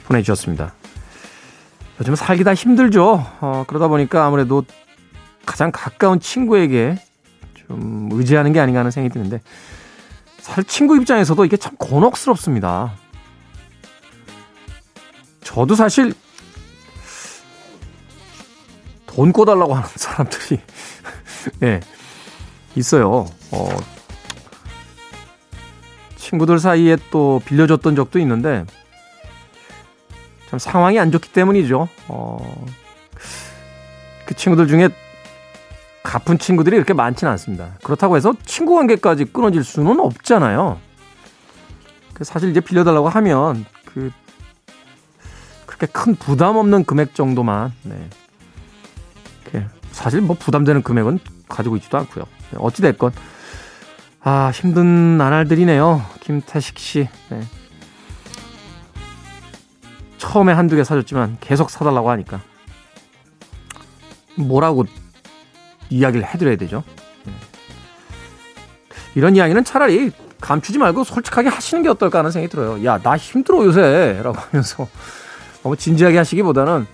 보내주셨습니다. 0.08 0.74
요즘 2.00 2.16
살기 2.16 2.44
다 2.44 2.54
힘들죠. 2.54 3.26
어, 3.40 3.64
그러다 3.68 3.88
보니까 3.88 4.26
아무래도 4.26 4.64
가장 5.46 5.72
가까운 5.72 6.20
친구에게 6.20 6.98
좀 7.56 8.10
의지하는 8.12 8.52
게 8.54 8.60
아닌가 8.60 8.80
하는 8.80 8.92
생각이 8.92 9.14
드는데 9.14 9.42
사실 10.40 10.64
친구 10.66 10.98
입장에서도 10.98 11.46
이게 11.46 11.58
참 11.58 11.76
곤혹스럽습니다. 11.78 12.94
저도 15.42 15.76
사실 15.76 16.14
돈 19.06 19.32
꿔달라고 19.32 19.74
하는 19.74 19.88
사람들이 19.96 20.60
예, 21.64 21.80
있어요. 22.76 23.26
어, 23.52 23.70
친구들 26.18 26.60
사이에 26.60 26.98
또 27.12 27.42
빌려줬던 27.46 27.96
적도 27.96 28.20
있는데 28.20 28.66
참 30.50 30.60
상황이 30.60 31.00
안 31.00 31.12
좋기 31.12 31.32
때문이죠. 31.32 31.88
어, 32.08 32.66
그 34.26 34.36
친구들 34.36 34.68
중에 34.68 34.90
갚은 36.04 36.38
친구들이 36.38 36.76
이렇게 36.76 36.94
많지는 36.94 37.32
않습니다. 37.32 37.72
그렇다고 37.84 38.16
해서 38.16 38.34
친구 38.46 38.76
관계까지 38.76 39.26
끊어질 39.26 39.64
수는 39.64 40.00
없잖아요. 40.00 40.80
그 42.14 42.24
사실 42.24 42.50
이제 42.52 42.60
빌려달라고 42.62 43.10
하면 43.10 43.66
그 43.86 44.12
그렇게 45.66 45.88
큰 45.88 46.16
부담 46.16 46.56
없는 46.56 46.86
금액 46.86 47.16
정도만 47.16 47.74
네. 47.84 48.08
사실 49.96 50.20
뭐 50.20 50.36
부담되는 50.38 50.84
금액은 50.84 51.20
가지고 51.48 51.78
있지도 51.78 51.98
않고요. 52.00 52.26
네, 52.52 52.58
어찌 52.60 52.82
됐건 52.82 53.14
아 54.22 54.52
힘든 54.54 55.18
나날들이네요. 55.18 56.04
김태식 56.20 56.78
씨. 56.78 57.08
네. 57.30 57.42
처음에 60.18 60.54
한두 60.54 60.76
개 60.76 60.84
사줬지만 60.84 61.38
계속 61.42 61.70
사달라고 61.70 62.10
하니까 62.10 62.40
뭐라고 64.36 64.86
이야기를 65.90 66.26
해드려야 66.26 66.56
되죠. 66.58 66.84
네. 67.26 67.34
이런 69.16 69.36
이야기는 69.36 69.64
차라리 69.64 70.12
감추지 70.42 70.78
말고 70.78 71.04
솔직하게 71.04 71.50
하시는 71.50 71.82
게 71.84 71.90
어떨까 71.90 72.20
하는 72.20 72.32
생각이 72.32 72.52
들어요. 72.52 72.84
야, 72.86 73.00
나 73.00 73.16
힘들어 73.18 73.64
요새. 73.66 74.20
라고 74.24 74.38
하면서 74.38 74.88
너무 75.64 75.76
진지하게 75.78 76.18
하시기보다는 76.18 76.86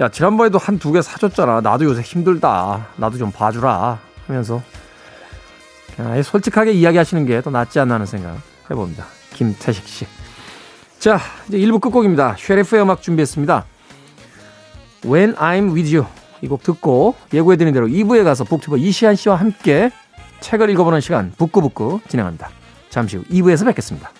야, 0.00 0.08
지난번에도 0.08 0.58
한 0.58 0.78
두 0.78 0.92
개 0.92 1.02
사줬잖아. 1.02 1.60
나도 1.60 1.84
요새 1.84 2.00
힘들다. 2.02 2.86
나도 2.96 3.18
좀 3.18 3.30
봐주라. 3.32 3.98
하면서 4.26 4.62
그냥 5.96 6.22
솔직하게 6.22 6.72
이야기하시는 6.72 7.26
게 7.26 7.40
더 7.42 7.50
낫지 7.50 7.80
않나 7.80 7.94
하는 7.94 8.06
생각 8.06 8.36
해봅니다. 8.70 9.04
김태식 9.34 9.86
씨. 9.88 10.06
자, 11.00 11.18
이제 11.48 11.56
1부 11.58 11.80
끝곡입니다. 11.80 12.36
쉐리프의 12.38 12.82
음악 12.82 13.00
준비했습니다. 13.00 13.64
When 15.06 15.34
I'm 15.34 15.72
With 15.72 15.96
You 15.96 16.06
이 16.42 16.46
곡 16.46 16.62
듣고 16.62 17.14
예고해드린 17.32 17.72
대로 17.72 17.86
2부에 17.86 18.22
가서 18.22 18.44
북튜버 18.44 18.76
이시안 18.76 19.16
씨와 19.16 19.36
함께 19.36 19.90
책을 20.40 20.68
읽어보는 20.70 21.00
시간 21.00 21.32
북구북구 21.38 22.00
진행합니다. 22.08 22.50
잠시 22.90 23.16
후 23.16 23.24
2부에서 23.24 23.64
뵙겠습니다. 23.64 24.10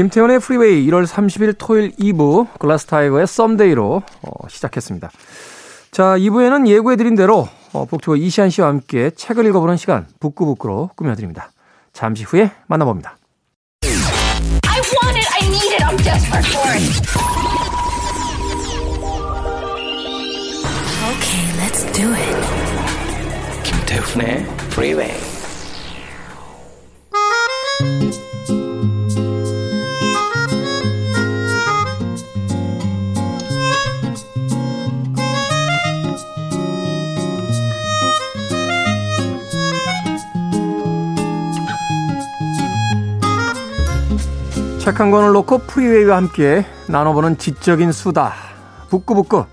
김태훈의 0.00 0.40
Freeway 0.40 0.86
1월 0.86 1.06
30일 1.06 1.56
토요일 1.58 1.90
2부 1.90 2.58
글라스 2.58 2.94
타이거의 2.94 3.26
Someday로 3.26 4.02
어, 4.22 4.48
시작했습니다. 4.48 5.10
자, 5.90 6.16
2부에는 6.16 6.66
예고해드린 6.66 7.16
대로 7.16 7.46
어, 7.74 7.84
booktuber 7.84 8.16
이시안 8.16 8.48
씨와 8.48 8.68
함께 8.68 9.10
책을 9.10 9.44
읽어보는 9.44 9.76
시간 9.76 10.06
북구북구로 10.18 10.92
꾸며드립니다. 10.96 11.50
잠시 11.92 12.24
후에 12.24 12.50
만나봅니다. 12.66 13.18
I 13.82 14.80
want 15.04 15.18
it, 15.18 15.28
I 15.38 15.46
need 15.46 15.74
it, 15.74 15.84
I'm 15.84 15.98
desperate 16.02 16.48
for 16.48 16.64
it. 16.72 16.80
Okay, 21.12 21.44
let's 21.60 21.84
do 21.92 22.08
it. 22.14 22.36
김태훈의 23.64 24.46
Freeway. 24.72 25.29
책 44.90 44.98
한 45.00 45.10
권을 45.12 45.30
놓고 45.32 45.58
프리웨이와 45.58 46.16
함께 46.16 46.64
나눠보는 46.88 47.38
지적인 47.38 47.92
수다. 47.92 48.32
북구북구. 48.88 49.44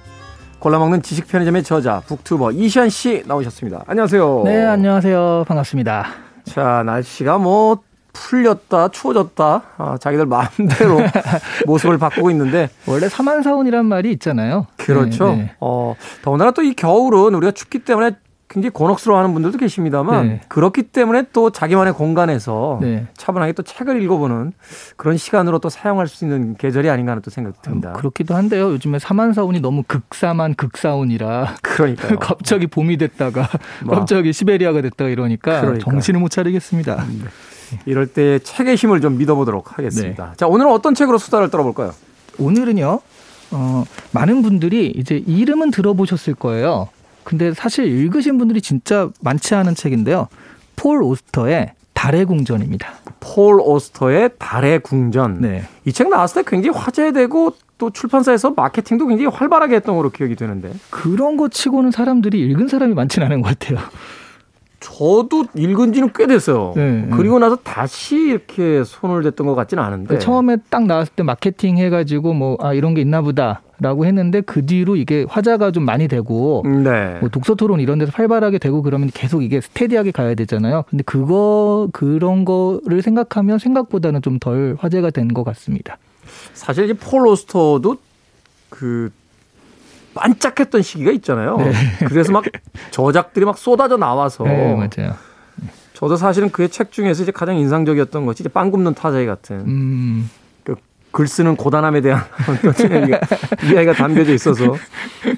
골라먹는 0.57 1.03
지식 1.03 1.27
편의점의 1.27 1.63
저자, 1.63 2.01
북투버 2.07 2.53
이시안 2.53 2.89
씨 2.89 3.23
나오셨습니다. 3.27 3.83
안녕하세요. 3.85 4.41
네, 4.45 4.65
안녕하세요. 4.65 5.45
반갑습니다. 5.47 6.07
자, 6.45 6.81
날씨가 6.83 7.37
뭐 7.37 7.77
풀렸다, 8.13 8.87
추워졌다, 8.87 9.61
아, 9.77 9.97
자기들 10.01 10.25
마음대로 10.25 11.01
모습을 11.67 11.99
바꾸고 11.99 12.31
있는데. 12.31 12.69
원래 12.87 13.07
사만사온이란 13.07 13.85
말이 13.85 14.11
있잖아요. 14.13 14.65
그렇죠. 14.77 15.29
네, 15.29 15.35
네. 15.35 15.55
어, 15.59 15.93
더군다나 16.23 16.49
또 16.51 16.63
이 16.63 16.73
겨울은 16.73 17.35
우리가 17.35 17.51
춥기 17.51 17.79
때문에 17.85 18.11
굉장히 18.49 18.71
곤혹스러워하는 18.71 19.33
분들도 19.33 19.57
계십니다만 19.57 20.27
네. 20.27 20.41
그렇기 20.47 20.83
때문에 20.83 21.25
또 21.33 21.49
자기만의 21.49 21.93
공간에서 21.93 22.79
네. 22.81 23.05
차분하게 23.17 23.51
또 23.53 23.63
책을 23.63 24.01
읽어보는 24.01 24.53
그런 24.95 25.17
시간으로 25.17 25.59
또 25.59 25.69
사용할 25.69 26.07
수 26.07 26.23
있는 26.23 26.55
계절이 26.55 26.89
아닌가 26.89 27.11
하는 27.11 27.21
또 27.21 27.29
생각이 27.29 27.57
듭니다. 27.61 27.91
그렇기도 27.93 28.35
한데요. 28.35 28.71
요즘에 28.71 28.99
사만사운이 28.99 29.59
너무 29.59 29.83
극사만 29.85 30.55
극사운이라 30.55 31.55
그러니까요. 31.61 32.19
갑자기 32.19 32.67
봄이 32.67 32.97
됐다가 32.97 33.49
뭐. 33.83 33.95
갑자기 33.95 34.31
시베리아가 34.31 34.81
됐다가 34.81 35.09
이러니까 35.09 35.61
그러니까요. 35.61 35.79
정신을 35.79 36.21
못 36.21 36.29
차리겠습니다. 36.29 37.05
이럴 37.85 38.07
때 38.07 38.39
책의 38.39 38.75
힘을 38.75 39.01
좀 39.01 39.17
믿어보도록 39.17 39.65
네. 39.65 39.71
하겠습니다. 39.75 40.33
자, 40.37 40.47
오늘은 40.47 40.71
어떤 40.71 40.95
책으로 40.95 41.17
수다를 41.17 41.49
떨어볼까요? 41.49 41.93
오늘은요. 42.39 43.01
어, 43.51 43.83
많은 44.11 44.41
분들이 44.41 44.87
이제 44.95 45.21
이름은 45.25 45.71
들어보셨을 45.71 46.33
거예요. 46.35 46.87
근데 47.27 47.53
사실 47.53 47.85
읽으신 47.87 48.37
분들이 48.37 48.61
진짜 48.61 49.09
많지 49.21 49.53
않은 49.53 49.75
책인데요. 49.75 50.29
폴 50.77 51.03
오스터의 51.03 51.73
달의 51.93 52.23
궁전입니다. 52.23 52.87
폴 53.19 53.59
오스터의 53.59 54.29
달의 54.39 54.79
궁전. 54.79 55.41
네. 55.41 55.63
이 55.83 55.91
책 55.91 56.07
나왔을 56.07 56.43
때 56.45 56.49
굉장히 56.49 56.77
화제되고 56.79 57.51
또 57.77 57.89
출판사에서 57.89 58.51
마케팅도 58.51 59.07
굉장히 59.07 59.27
활발하게 59.35 59.75
했던 59.75 59.97
걸로 59.97 60.09
기억이 60.09 60.37
되는데 60.37 60.71
그런 60.89 61.35
거 61.35 61.49
치고는 61.49 61.91
사람들이 61.91 62.39
읽은 62.39 62.69
사람이 62.69 62.93
많지는 62.93 63.25
않은 63.27 63.41
것 63.41 63.49
같아요. 63.59 63.79
저도 64.79 65.45
읽은 65.53 65.91
지는 65.91 66.11
꽤 66.15 66.27
됐어요. 66.27 66.71
네, 66.77 67.09
그리고 67.11 67.39
나서 67.39 67.57
다시 67.57 68.15
이렇게 68.15 68.83
손을 68.85 69.21
댔던 69.23 69.45
것 69.47 69.55
같지는 69.55 69.83
않은데 69.83 70.15
처음에 70.19 70.57
딱 70.69 70.85
나왔을 70.85 71.11
때 71.13 71.23
마케팅 71.23 71.77
해가지고 71.77 72.33
뭐 72.33 72.57
아 72.61 72.73
이런 72.73 72.93
게 72.93 73.01
있나 73.01 73.21
보다 73.21 73.61
라고 73.79 74.05
했는데 74.05 74.41
그 74.41 74.65
뒤로 74.65 74.95
이게 74.95 75.25
화자가 75.29 75.71
좀 75.71 75.83
많이 75.85 76.07
되고 76.07 76.63
네. 76.65 77.17
뭐 77.19 77.29
독서 77.29 77.53
토론 77.55 77.79
이런 77.79 77.99
데서 77.99 78.11
활발하게 78.15 78.57
되고 78.57 78.81
그러면 78.81 79.09
계속 79.13 79.43
이게 79.43 79.61
스테디하게 79.61 80.11
가야 80.11 80.33
되잖아요. 80.33 80.83
근데 80.89 81.03
그거 81.03 81.87
그런 81.93 82.43
거를 82.43 83.01
생각하면 83.03 83.59
생각보다는 83.59 84.21
좀 84.21 84.39
덜 84.39 84.75
화제가 84.79 85.11
된 85.11 85.27
것 85.27 85.43
같습니다. 85.43 85.97
사실 86.53 86.85
이제 86.85 86.93
폴 86.93 87.27
오스터도 87.27 87.97
그 88.69 89.11
반짝했던 90.15 90.81
시기가 90.81 91.11
있잖아요. 91.11 91.57
그래서 92.07 92.31
막 92.31 92.43
저작들이 92.91 93.45
막 93.45 93.57
쏟아져 93.57 93.97
나와서 93.97 94.43
네, 94.43 94.73
맞아요. 94.75 95.13
저도 95.93 96.15
사실은 96.15 96.49
그의 96.51 96.69
책 96.69 96.91
중에서 96.91 97.23
이제 97.23 97.31
가장 97.31 97.57
인상적이었던 97.57 98.25
것이 98.25 98.43
이제 98.43 98.49
빵 98.49 98.69
굽는 98.71 98.93
타자기 98.93 99.25
같은 99.25 99.59
음, 99.61 100.29
그 100.29 100.46
글 101.11 101.27
쓰는 101.27 101.55
고단함에 101.55 102.01
대한 102.01 102.23
이야기가, 103.71 103.93
담겨져 103.93 104.33
있어서 104.33 104.75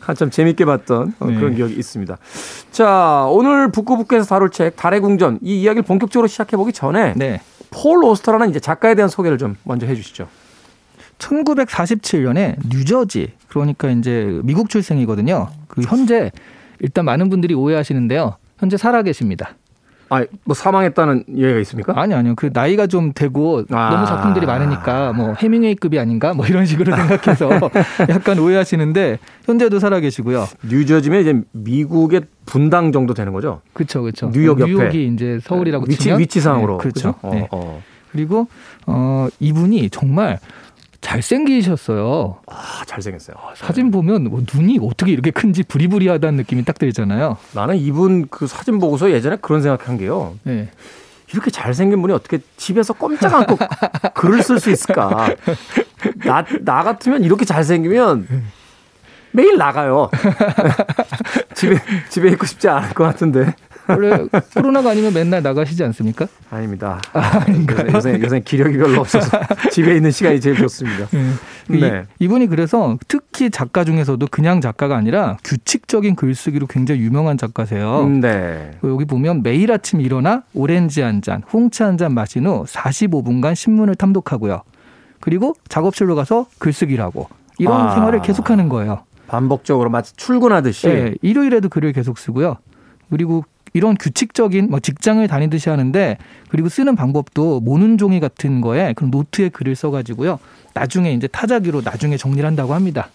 한참 0.02 0.30
재밌게 0.30 0.66
봤던 0.66 1.14
어, 1.20 1.26
네. 1.28 1.36
그런 1.36 1.56
기억이 1.56 1.74
있습니다. 1.76 2.18
자, 2.72 3.28
오늘 3.30 3.72
북구북구에서 3.72 4.26
다룰 4.26 4.50
책 4.50 4.76
달의 4.76 5.00
궁전 5.00 5.40
이 5.42 5.62
이야기를 5.62 5.84
본격적으로 5.84 6.28
시작해 6.28 6.58
보기 6.58 6.74
전에 6.74 7.14
네. 7.16 7.42
폴 7.72 8.04
오스터라는 8.04 8.50
이제 8.50 8.60
작가에 8.60 8.96
대한 8.96 9.10
소개를 9.10 9.38
좀 9.38 9.56
먼저 9.64 9.86
해 9.86 9.96
주시죠. 9.96 10.28
1947년에 11.20 12.56
뉴저지 12.70 13.34
그러니까 13.50 13.90
이제 13.90 14.40
미국 14.44 14.70
출생이거든요. 14.70 15.50
그 15.68 15.82
현재 15.82 16.32
일단 16.80 17.06
많은 17.06 17.30
분들이 17.30 17.54
오해하시는데요. 17.54 18.38
현재 18.58 18.78
살아 18.78 19.02
계십니다. 19.04 19.56
아, 20.10 20.26
뭐 20.44 20.56
사망했다는 20.56 21.26
이야기가 21.28 21.60
있습니까? 21.62 21.94
아니 21.96 22.14
아니요. 22.14 22.34
그 22.36 22.50
나이가 22.52 22.88
좀 22.88 23.12
되고 23.14 23.64
아. 23.72 23.90
너무 23.92 24.06
작품들이 24.08 24.46
많으니까 24.46 25.14
뭐 25.14 25.34
해밍웨이급이 25.34 26.00
아닌가 26.00 26.34
뭐 26.34 26.46
이런 26.48 26.66
식으로 26.66 26.96
생각해서 26.96 27.50
약간 28.10 28.40
오해하시는데 28.40 29.20
현재도 29.46 29.80
살아 29.80 30.00
계시고요. 30.00 30.48
뉴저지면 30.68 31.22
이제 31.22 31.42
미국의 31.52 32.22
분당 32.46 32.92
정도 32.92 33.14
되는 33.14 33.32
거죠. 33.34 33.62
그렇죠, 33.74 34.02
그렇죠. 34.02 34.32
뉴욕 34.34 34.60
옆에. 34.60 34.72
뉴욕이 34.72 35.08
이제 35.14 35.40
서울이라고 35.44 35.86
위치 35.88 36.00
치면 36.00 36.20
위치 36.20 36.42
상으로 36.42 36.78
네, 36.78 36.82
그렇죠. 36.82 37.14
그죠? 37.14 37.30
네. 37.34 37.48
어, 37.52 37.60
어. 37.60 37.84
그리고 38.12 38.48
어 38.88 39.28
이분이 39.40 39.92
정말 39.92 40.40
잘생기셨어요. 41.02 42.40
아, 42.48 42.84
잘생겼어요. 42.86 43.36
사진 43.56 43.92
보면 43.92 44.26
뭐 44.26 44.42
눈이 44.54 44.80
어떻게 44.82 45.12
이렇게 45.12 45.32
큰지 45.32 45.64
부리부리하다는 45.64 46.38
느낌이 46.38 46.66
딱 46.66 46.78
들잖아요. 46.78 47.38
나는 47.54 47.78
이분 47.78 48.28
그 48.30 48.48
사진 48.48 48.80
보고서 48.80 49.12
예전에 49.12 49.38
그런 49.38 49.62
생각한 49.62 49.98
게요. 49.98 50.36
네. 50.44 50.70
이렇게 51.32 51.52
잘생긴 51.52 52.02
분이 52.02 52.14
어떻게 52.14 52.40
집에서 52.58 52.94
꼼짝 52.94 53.34
않고 53.34 53.58
글을 54.16 54.42
쓸 54.44 54.60
수 54.60 54.72
있을까? 54.72 55.36
나, 56.26 56.44
나 56.62 56.84
같으면 56.84 57.24
이렇게 57.24 57.46
잘생기면 57.46 58.28
매일 59.32 59.58
나가요. 59.58 60.10
집에, 61.54 61.80
집에 62.10 62.30
있고 62.30 62.46
싶지 62.46 62.68
않을 62.68 62.94
것 62.94 63.04
같은데. 63.04 63.54
원래 63.90 64.26
코로나가 64.54 64.92
아니면 64.92 65.14
맨날 65.14 65.42
나가시지 65.44 65.84
않습니까? 65.86 66.28
아닙니다. 66.50 67.02
요새, 67.94 67.94
요새, 68.14 68.22
요새 68.24 68.40
기력이 68.40 68.78
별로 68.78 69.02
없어서 69.02 69.38
집에 69.72 69.96
있는 69.96 70.12
시간이 70.12 70.40
제일 70.40 70.56
좋습니다. 70.58 71.08
네. 71.68 72.06
이, 72.20 72.24
이분이 72.26 72.48
그래서 72.48 72.98
특히 73.08 73.50
작가 73.50 73.84
중에서도 73.84 74.26
그냥 74.32 74.62
작가가 74.62 74.96
아니라 74.98 75.38
규칙적인 75.44 76.16
글쓰기로 76.16 76.68
굉장히 76.68 77.02
유명한 77.02 77.38
작가세요. 77.38 78.02
음, 78.02 78.20
네. 78.22 78.72
여기 78.84 79.06
보면 79.06 79.44
매일 79.44 79.72
아침 79.72 80.02
일어나 80.02 80.44
오렌지 80.54 81.02
한 81.02 81.22
잔, 81.22 81.44
홍차 81.52 81.86
한 81.86 81.98
잔 82.00 82.14
마신 82.14 82.46
후 82.48 82.64
45분간 82.66 83.56
신문을 83.56 83.96
탐독하고요. 83.96 84.62
그리고 85.20 85.54
작업실로 85.68 86.16
가서 86.16 86.46
글쓰기를 86.60 87.04
하고 87.04 87.28
이런 87.58 87.74
아. 87.90 87.94
생활을 87.94 88.22
계속하는 88.22 88.70
거예요. 88.70 89.02
반복적으로 89.28 89.90
마치 89.90 90.16
출근하듯이. 90.16 90.88
네, 90.88 91.14
일요일에도 91.22 91.68
글을 91.70 91.92
계속 91.94 92.18
쓰고요. 92.18 92.56
그리고 93.10 93.44
이런 93.74 93.96
규칙적인 93.98 94.70
뭐 94.70 94.80
직장을 94.80 95.26
다니듯이 95.28 95.70
하는데 95.70 96.18
그리고 96.50 96.70
쓰는 96.70 96.96
방법도 96.96 97.60
모는 97.62 97.98
종이 97.98 98.20
같은 98.20 98.62
거에 98.62 98.94
그런 98.94 99.12
노트에 99.12 99.50
글을 99.50 99.76
써가지고요. 99.76 100.40
나중에 100.74 101.14
이제 101.14 101.28
타자기로 101.28 101.82
나중에 101.84 102.18
정리를 102.18 102.46
한다고 102.46 102.74
합니다. 102.74 103.10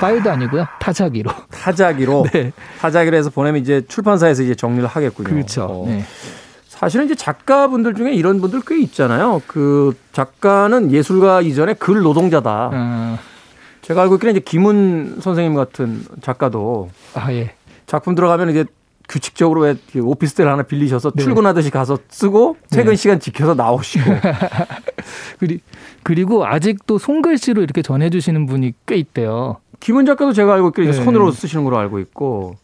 파일도 0.00 0.30
아니고요. 0.30 0.66
타자기로. 0.80 1.30
타자기로. 1.50 2.26
네. 2.32 2.52
타자기로 2.80 3.16
해서 3.16 3.30
보내면 3.30 3.60
이제 3.60 3.82
출판사에서 3.88 4.42
이제 4.42 4.54
정리를 4.54 4.86
하겠군요. 4.86 5.28
그렇죠. 5.28 5.64
어. 5.64 5.84
네. 5.86 6.04
사실은 6.68 7.04
이제 7.04 7.14
작가분들 7.14 7.94
중에 7.94 8.14
이런 8.14 8.40
분들 8.40 8.62
꽤 8.66 8.80
있잖아요. 8.80 9.42
그 9.46 9.94
작가는 10.12 10.90
예술가 10.92 11.42
이전에 11.42 11.74
글 11.74 12.00
노동자다. 12.00 12.70
아, 12.72 13.18
제가 13.82 14.02
알고 14.02 14.14
있기는 14.14 14.32
이제 14.36 14.40
김훈 14.40 15.18
선생님 15.20 15.54
같은 15.54 16.04
작가도 16.22 16.88
아 17.14 17.30
예. 17.34 17.52
작품 17.86 18.14
들어가면 18.14 18.50
이제 18.50 18.64
규칙적으로 19.10 19.62
왜 19.62 19.74
오피스텔 20.00 20.48
하나 20.48 20.62
빌리셔서 20.62 21.10
네. 21.10 21.22
출근하듯이 21.22 21.70
가서 21.70 21.98
쓰고 22.08 22.56
퇴근 22.70 22.92
네. 22.92 22.96
시간 22.96 23.18
지켜서 23.18 23.54
나오시고 23.54 24.04
그리, 25.40 25.60
그리고 26.04 26.46
아직도 26.46 26.98
손글씨로 26.98 27.62
이렇게 27.62 27.82
전해주시는 27.82 28.46
분이 28.46 28.74
꽤 28.86 28.94
있대요. 28.96 29.56
김훈 29.80 30.06
작가도 30.06 30.32
제가 30.32 30.54
알고 30.54 30.70
이제 30.78 30.92
네. 30.92 30.92
손으로 30.92 31.32
쓰시는 31.32 31.64
걸로 31.64 31.78
알고 31.78 31.98
있고 31.98 32.54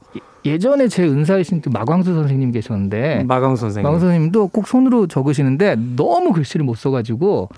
예전에 0.44 0.86
제 0.86 1.02
은사이신 1.02 1.62
또 1.62 1.70
마광수 1.70 2.14
선생님 2.14 2.52
계셨는데 2.52 3.24
마강 3.24 3.56
선생님 3.56 3.82
마광수 3.82 4.06
선생님도 4.06 4.48
꼭 4.48 4.68
손으로 4.68 5.08
적으시는데 5.08 5.74
너무 5.96 6.32
글씨를 6.32 6.64
못 6.64 6.76
써가지고 6.76 7.48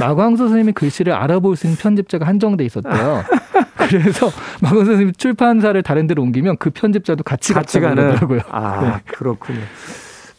마광수 0.00 0.44
선생님의 0.44 0.72
글씨를 0.72 1.12
알아볼 1.12 1.56
수 1.56 1.66
있는 1.66 1.76
편집자가 1.76 2.26
한정돼 2.26 2.64
있었대요. 2.64 3.24
그래서 3.88 4.30
마광수 4.60 4.86
선생님 4.86 5.12
출판사를 5.14 5.80
다른 5.82 6.06
데로 6.06 6.22
옮기면 6.22 6.58
그 6.58 6.70
편집자도 6.70 7.24
같이 7.24 7.52
같이 7.52 7.80
가는 7.80 7.96
그러더라고요. 7.96 8.40
아 8.50 9.00
네. 9.04 9.12
그렇군요. 9.12 9.60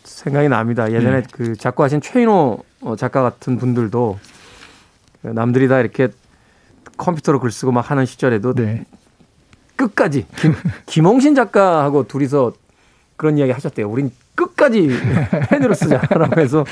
생각이 0.04 0.50
납니다. 0.50 0.92
예전에 0.92 1.24
그 1.32 1.56
작고하신 1.56 2.02
최인호 2.02 2.64
어, 2.82 2.96
작가 2.96 3.22
같은 3.22 3.58
분들도 3.58 4.20
남들이 5.22 5.68
다 5.68 5.80
이렇게 5.80 6.10
컴퓨터로 6.98 7.40
글 7.40 7.52
쓰고 7.52 7.72
막 7.72 7.90
하는 7.90 8.06
시절에도 8.06 8.54
네. 8.54 8.86
끝까지 9.76 10.26
김, 10.36 10.54
김홍신 10.86 11.36
작가하고 11.36 12.08
둘이서 12.08 12.54
그런 13.16 13.38
이야기 13.38 13.52
하셨대요. 13.52 13.90
우린 13.90 14.12
끝까지 14.36 14.90
펜으로 15.50 15.74
쓰자라고 15.74 16.40
해서 16.40 16.66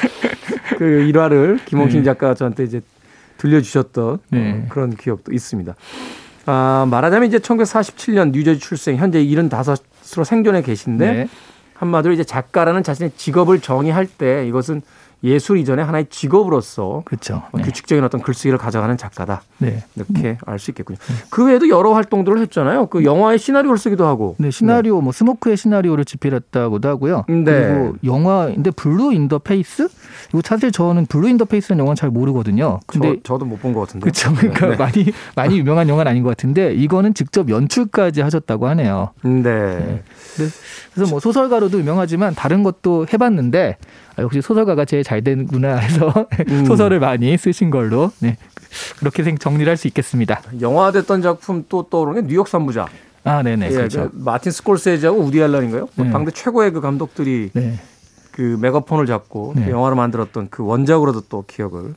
그 0.78 0.84
일화를 0.84 1.60
김홍신 1.66 2.00
네. 2.00 2.06
작가가 2.06 2.34
저한테 2.34 2.64
이제 2.64 2.82
들려주셨던 3.38 4.20
네. 4.30 4.52
어, 4.52 4.66
그런 4.70 4.96
기억도 4.96 5.32
있습니다. 5.32 5.76
아, 6.48 6.88
말하자면 6.90 7.28
이제 7.28 7.40
1947년 7.40 8.32
뉴저지 8.32 8.60
출생, 8.60 8.96
현재 8.96 9.24
75으로 9.24 10.24
생존해 10.24 10.62
계신데 10.62 11.12
네. 11.12 11.30
한마디로 11.74 12.14
이제 12.14 12.24
작가라는 12.24 12.84
자신의 12.84 13.12
직업을 13.18 13.60
정의할 13.60 14.08
때 14.08 14.48
이것은 14.48 14.82
예술 15.24 15.58
이전에 15.58 15.82
하나의 15.82 16.06
직업으로서 16.10 17.02
그렇죠. 17.06 17.42
어, 17.52 17.58
규칙적인 17.58 18.04
어떤 18.04 18.22
글쓰기를 18.22 18.58
가져가는 18.60 18.96
작가다. 18.98 19.42
네. 19.58 19.84
이렇게 19.96 20.38
알 20.46 20.60
수 20.60 20.70
있겠군요. 20.72 20.98
그 21.32 21.46
외에도 21.46 21.68
여러 21.70 21.94
활동들을 21.94 22.40
했잖아요. 22.42 22.86
그 22.88 23.04
영화의 23.04 23.40
시나리오를 23.40 23.78
쓰기도 23.80 24.06
하고. 24.06 24.36
네, 24.38 24.52
시나리오 24.52 25.02
뭐 25.02 25.12
Smoke의 25.12 25.58
시나리오를 25.58 26.06
집필했다고도 26.06 26.88
하고요. 26.88 27.26
네. 27.28 27.44
그리고 27.44 27.96
영화인데 28.04 28.72
Blue 28.72 29.12
in 29.14 29.24
the 29.24 29.40
Face? 29.40 29.88
이거 30.30 30.42
사실 30.46 30.72
저는 30.72 31.08
Blue 31.08 31.30
in 31.30 31.36
the 31.36 31.46
Face는 31.46 31.80
영화는 31.80 31.96
잘 31.96 32.10
모르거든요. 32.12 32.80
근데 32.86 33.18
저, 33.24 33.38
도 33.38 33.46
못 33.46 33.60
본 33.60 33.74
것 33.74 33.82
같은데. 33.82 34.04
그렇죠. 34.04 34.34
그러니까 34.36 34.68
네. 34.68 34.76
많이 34.76 35.06
많이 35.36 35.58
유명한 35.60 35.90
영화는 35.90 36.10
아닌 36.12 36.24
것 36.24 36.30
같은데 36.30 36.74
이거는 36.74 37.14
직접 37.16 37.50
연출까지 37.50 38.22
하셨다고 38.22 38.68
하네요. 38.68 39.10
네. 39.24 40.04
그래서 40.94 41.10
뭐 41.10 41.20
소설가로도 41.20 41.80
유명하지만 41.80 42.36
다른 42.36 42.64
것도 42.64 43.08
해봤는데 43.12 43.78
아, 43.80 44.07
역시 44.20 44.42
소설가가 44.42 44.86
제일 44.86 45.04
잘 45.04 45.24
되는구나 45.24 45.76
해서 45.78 46.28
음. 46.50 46.66
소설을 46.66 47.00
많이 47.00 47.38
쓰신 47.38 47.70
걸로 47.70 48.12
네. 48.20 48.38
그렇게 49.00 49.24
생- 49.24 49.38
정리를 49.38 49.70
할 49.70 49.78
수 49.78 49.88
있겠습니다. 49.88 50.42
영화 50.62 50.92
됐던 50.92 51.22
작품 51.22 51.64
또 51.70 51.84
떠오르는 51.90 52.22
게 52.24 52.28
뉴욕 52.28 52.48
삼부자. 52.48 52.88
아, 53.24 53.44
네네. 53.44 53.68
예, 53.68 53.70
그렇죠. 53.72 54.10
그 54.10 54.18
마틴 54.24 54.52
스콜세지하고 54.52 55.20
우디 55.20 55.40
앨런인가요? 55.40 55.88
뭐 55.96 56.06
네. 56.06 56.12
당대 56.12 56.32
최고의 56.32 56.72
그 56.72 56.82
감독들이 56.82 57.50
네. 57.54 57.80
그 58.32 58.58
메가폰을 58.62 59.06
잡고 59.06 59.54
네. 59.56 59.70
영화를 59.70 59.96
만들었던 59.98 60.48
그 60.50 60.64
원작으로도 60.64 61.22
또 61.30 61.44
기억을 61.46 61.94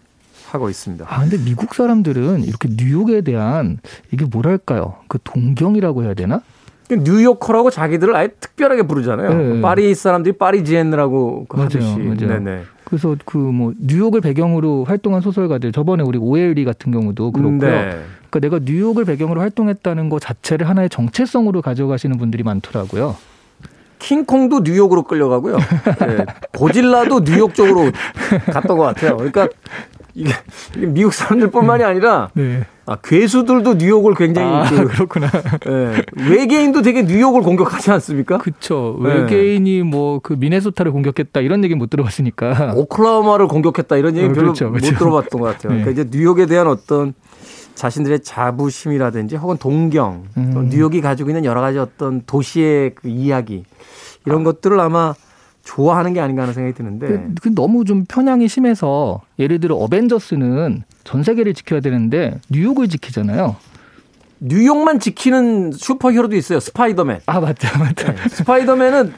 하고 0.50 0.68
있습니다. 0.68 1.06
아, 1.08 1.20
근데 1.20 1.38
미국 1.38 1.74
사람들은 1.74 2.42
이렇게 2.44 2.68
뉴욕에 2.76 3.20
대한 3.20 3.78
이게 4.12 4.24
뭐랄까요? 4.24 4.96
그 5.08 5.18
동경이라고 5.22 6.02
해야 6.04 6.14
되나? 6.14 6.42
그 6.90 6.96
뉴요커라고 7.04 7.70
자기들을 7.70 8.16
아예 8.16 8.26
특별하게 8.40 8.82
부르잖아요. 8.82 9.34
네. 9.34 9.60
파리 9.60 9.94
사람들이 9.94 10.36
파리지엔느라고 10.36 11.46
그 11.48 11.56
맞아요, 11.56 11.66
하듯이. 11.66 11.98
맞아요. 11.98 12.16
네네. 12.16 12.62
그래서 12.84 13.14
그 13.24 13.38
뭐 13.38 13.72
뉴욕을 13.78 14.20
배경으로 14.20 14.82
활동한 14.84 15.20
소설가들 15.20 15.70
저번에 15.70 16.02
우리 16.02 16.18
오엘리 16.18 16.64
같은 16.64 16.90
경우도 16.90 17.30
그렇고요. 17.30 17.58
네. 17.60 18.00
그러니까 18.28 18.40
내가 18.40 18.58
뉴욕을 18.64 19.04
배경으로 19.04 19.40
활동했다는 19.40 20.08
것 20.08 20.20
자체를 20.20 20.68
하나의 20.68 20.88
정체성으로 20.90 21.62
가져가시는 21.62 22.18
분들이 22.18 22.42
많더라고요. 22.42 23.16
킹콩도 24.00 24.60
뉴욕으로 24.64 25.04
끌려가고요. 25.04 25.56
네. 25.58 26.24
고질라도 26.56 27.22
뉴욕 27.22 27.54
쪽으로 27.54 27.92
갔던 28.46 28.76
것 28.76 28.82
같아요. 28.84 29.16
그러니까 29.16 29.48
이게, 30.20 30.32
이게 30.76 30.86
미국 30.86 31.14
사람들뿐만이 31.14 31.82
아니라 31.82 32.30
네. 32.34 32.64
아, 32.86 32.96
괴수들도 32.96 33.74
뉴욕을 33.74 34.14
굉장히 34.14 34.48
아, 34.52 34.68
그, 34.68 34.88
그렇구나. 34.88 35.28
예, 35.68 36.02
외계인도 36.28 36.82
되게 36.82 37.02
뉴욕을 37.02 37.42
공격하지 37.42 37.90
않습니까? 37.92 38.38
네. 39.00 39.14
외계인이 39.14 39.82
뭐그 39.84 40.34
미네소타를 40.34 40.90
공격했다 40.92 41.40
이런 41.40 41.62
얘기 41.64 41.74
못 41.74 41.88
들어봤으니까. 41.88 42.72
오클라호마를 42.74 43.46
공격했다 43.46 43.96
이런 43.96 44.16
얘기 44.16 44.26
어, 44.26 44.32
별로 44.32 44.52
그렇죠, 44.52 44.70
그렇죠. 44.70 44.92
못 44.92 44.98
들어봤던 44.98 45.40
것 45.40 45.46
같아요. 45.46 45.72
네. 45.72 45.82
그러니까 45.84 46.02
이제 46.02 46.18
뉴욕에 46.18 46.46
대한 46.46 46.66
어떤 46.66 47.14
자신들의 47.76 48.20
자부심이라든지 48.20 49.36
혹은 49.36 49.56
동경, 49.56 50.24
음. 50.36 50.50
또 50.52 50.62
뉴욕이 50.62 51.00
가지고 51.00 51.30
있는 51.30 51.44
여러 51.44 51.60
가지 51.60 51.78
어떤 51.78 52.22
도시의 52.26 52.94
그 52.94 53.08
이야기 53.08 53.64
이런 54.26 54.44
것들을 54.44 54.78
아마 54.80 55.14
좋아하는 55.64 56.12
게 56.14 56.20
아닌가 56.20 56.42
하는 56.42 56.54
생각이 56.54 56.74
드는데 56.74 57.06
그, 57.06 57.34
그 57.42 57.54
너무 57.54 57.84
좀 57.84 58.04
편향이 58.06 58.48
심해서 58.48 59.20
예를 59.38 59.60
들어 59.60 59.76
어벤져스는 59.76 60.82
전 61.04 61.22
세계를 61.22 61.54
지켜야 61.54 61.80
되는데 61.80 62.40
뉴욕을 62.50 62.88
지키잖아요. 62.88 63.56
뉴욕만 64.40 65.00
지키는 65.00 65.72
슈퍼히어로도 65.72 66.34
있어요. 66.36 66.60
스파이더맨. 66.60 67.20
아 67.26 67.40
맞다 67.40 67.78
맞다. 67.78 68.14
네. 68.14 68.28
스파이더맨은 68.30 69.12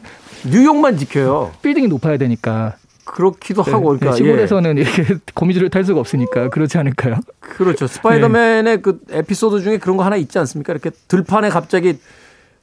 뉴욕만 0.50 0.98
지켜요. 0.98 1.52
빌딩이 1.62 1.88
높아야 1.88 2.16
되니까. 2.18 2.74
그렇기도 3.04 3.62
하고 3.62 3.94
네, 3.94 3.98
그러니까 3.98 4.10
예. 4.12 4.16
시골에서는 4.16 4.78
이렇게 4.78 5.04
거미줄을 5.34 5.70
탈 5.70 5.84
수가 5.84 6.00
없으니까 6.00 6.48
그렇지 6.50 6.78
않을까요? 6.78 7.16
그렇죠. 7.40 7.86
스파이더맨의 7.86 8.82
그 8.82 9.00
에피소드 9.10 9.60
중에 9.60 9.78
그런 9.78 9.96
거 9.96 10.04
하나 10.04 10.16
있지 10.16 10.38
않습니까? 10.38 10.72
이렇게 10.72 10.90
들판에 11.08 11.48
갑자기 11.50 11.98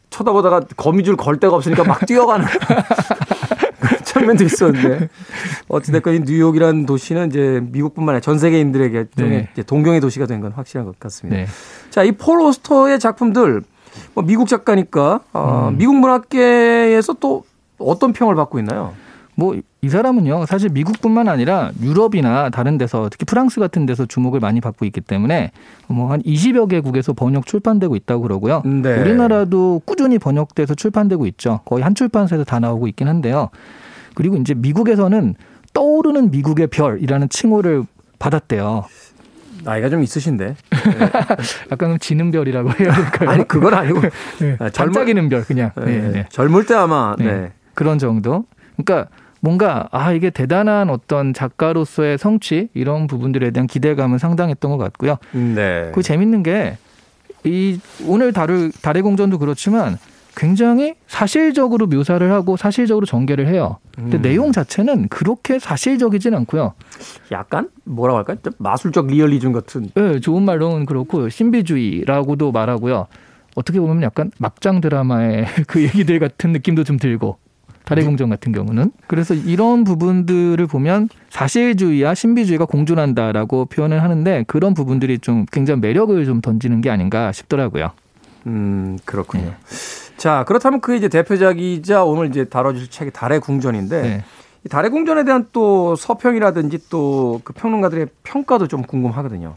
쳐다보다가 0.09 0.61
거미줄 0.75 1.17
걸 1.17 1.39
데가 1.39 1.55
없으니까 1.55 1.83
막 1.83 2.05
뛰어가는 2.05 2.45
장면도 4.19 4.43
있었는데 4.43 5.10
어찌됐건 5.67 6.13
이 6.15 6.19
뉴욕이라는 6.21 6.86
도시는 6.86 7.27
이제 7.29 7.62
미국뿐만 7.71 8.13
아니라 8.15 8.21
전 8.21 8.38
세계인들에게 8.39 9.05
네. 9.15 9.49
동경의 9.65 10.01
도시가 10.01 10.25
된 10.25 10.39
건 10.39 10.51
확실한 10.53 10.86
것 10.86 10.97
같습니다. 10.99 11.41
네. 11.41 11.47
자, 11.89 12.03
이 12.03 12.12
폴 12.12 12.39
오스터의 12.41 12.99
작품들 12.99 13.62
뭐 14.13 14.23
미국 14.23 14.47
작가니까 14.47 15.19
어, 15.34 15.69
음. 15.71 15.77
미국 15.77 15.95
문학계에서 15.97 17.13
또 17.19 17.43
어떤 17.77 18.13
평을 18.13 18.36
받고 18.36 18.60
있나요? 18.60 18.93
뭐이 19.36 19.62
사람은요 19.89 20.45
사실 20.47 20.69
미국뿐만 20.69 21.29
아니라 21.29 21.71
유럽이나 21.82 22.49
다른 22.49 22.77
데서 22.77 23.08
특히 23.10 23.23
프랑스 23.25 23.62
같은 23.62 23.86
데서 23.86 24.05
주목을 24.05 24.41
많이 24.41 24.60
받고 24.60 24.84
있기 24.86 24.99
때문에 25.01 25.51
뭐 25.88 26.12
한 26.12 26.21
20여 26.23 26.67
개국에서 26.69 27.13
번역 27.13 27.45
출판되고 27.45 27.95
있다고 27.95 28.23
그러고요. 28.23 28.62
네. 28.65 28.99
우리나라도 28.99 29.82
꾸준히 29.86 30.19
번역돼서 30.19 30.75
출판되고 30.75 31.25
있죠. 31.27 31.62
거의 31.65 31.84
한 31.84 31.95
출판사에서 31.95 32.43
다 32.43 32.60
나오고 32.60 32.88
있긴 32.88 33.08
한데요. 33.08 33.49
그리고 34.19 34.36
이제 34.36 34.53
미국에서는 34.53 35.34
떠오르는 35.73 36.29
미국의 36.29 36.67
별이라는 36.67 37.29
칭호를 37.29 37.84
받았대요. 38.19 38.84
나이가 39.63 39.88
좀 39.88 40.03
있으신데. 40.03 40.58
약간 41.71 41.97
지는 41.99 42.29
별이라고 42.29 42.69
해야 42.77 42.93
될까요? 42.93 43.29
아니 43.29 43.47
그건 43.47 43.73
아니고 43.73 44.01
네, 44.41 44.58
아, 44.60 44.69
반짝이는 44.75 45.29
별 45.29 45.45
그냥. 45.45 45.71
네, 45.77 45.86
네, 45.86 46.12
네. 46.12 46.25
젊을 46.32 46.65
때 46.65 46.73
아마 46.73 47.15
네. 47.17 47.23
네. 47.23 47.51
그런 47.75 47.97
정도. 47.97 48.43
그러니까 48.75 49.10
뭔가 49.39 49.88
아 49.93 50.12
이게 50.12 50.32
대단한 50.32 50.89
어떤 50.89 51.34
작가로서의 51.34 52.17
성취 52.17 52.67
이런 52.73 53.08
부분들에 53.08 53.51
대한 53.51 53.67
기대감은 53.67 54.17
상당했던 54.17 54.69
것 54.69 54.77
같고요. 54.77 55.15
네. 55.32 55.91
그 55.95 56.03
재밌는 56.03 56.43
게 56.43 56.75
이 57.45 57.79
오늘 58.05 58.34
다룰 58.34 58.69
달의 58.82 59.01
공전도 59.01 59.39
그렇지만 59.39 59.97
굉장히 60.39 60.95
사실적으로 61.06 61.86
묘사를 61.88 62.32
하고 62.32 62.56
사실적으로 62.56 63.06
전개를 63.06 63.47
해요. 63.47 63.78
근데 63.93 64.17
음. 64.17 64.21
내용 64.21 64.52
자체는 64.54 65.10
그렇게 65.10 65.60
사실적이진 65.60 66.34
않고요. 66.34 66.75
약간 67.32 67.67
뭐라고 67.84 68.19
할까요? 68.19 68.38
좀 68.41 68.54
마술적 68.58 69.08
리얼리즘 69.08 69.52
같은. 69.52 69.89
예, 69.97 70.21
좋은 70.21 70.43
말로는 70.43 70.86
그렇고 70.86 71.28
신비주의라고도 71.28 72.54
말하고요. 72.54 73.08
어떻게 73.56 73.82
보면 73.82 74.02
약간 74.02 74.32
막장 74.39 74.80
드라마의 74.80 75.45
그 75.67 75.84
얘기들 75.84 76.19
같은 76.19 76.54
느낌도 76.54 76.86
좀 76.86 76.97
들고 76.97 77.38
달의 77.84 78.06
공전 78.06 78.30
같은 78.30 78.54
경우는 78.54 78.91
그래서 79.08 79.34
이런 79.34 79.84
부분들을 79.84 80.65
보면 80.67 81.10
사실주의와 81.32 82.15
신비주의가 82.15 82.63
공존한다라고 82.63 83.65
표현을 83.65 84.04
하는데 84.04 84.45
그런 84.47 84.73
부분들이 84.73 85.19
좀 85.19 85.45
굉장히 85.52 85.82
매력을 85.82 86.23
좀 86.25 86.39
던지는 86.39 86.80
게 86.80 86.89
아닌가 86.89 87.34
싶더라고요. 87.34 87.91
음 88.47 88.97
그렇군요. 89.04 89.43
네. 89.43 90.08
자 90.19 90.43
그렇다면 90.45 90.82
그 90.82 90.95
이제 90.95 91.08
대표작이자 91.08 92.03
오늘 92.03 92.27
이제 92.27 92.43
다뤄질 92.45 92.89
책이 92.89 93.12
달의 93.12 93.39
궁전인데 93.39 94.01
네. 94.01 94.23
이 94.65 94.69
달의 94.69 94.91
궁전에 94.91 95.23
대한 95.23 95.47
또 95.53 95.95
서평이라든지 95.95 96.89
또 96.89 97.39
그 97.43 97.53
평론가들의 97.53 98.08
평가도 98.23 98.67
좀 98.67 98.84
궁금하거든요. 98.84 99.55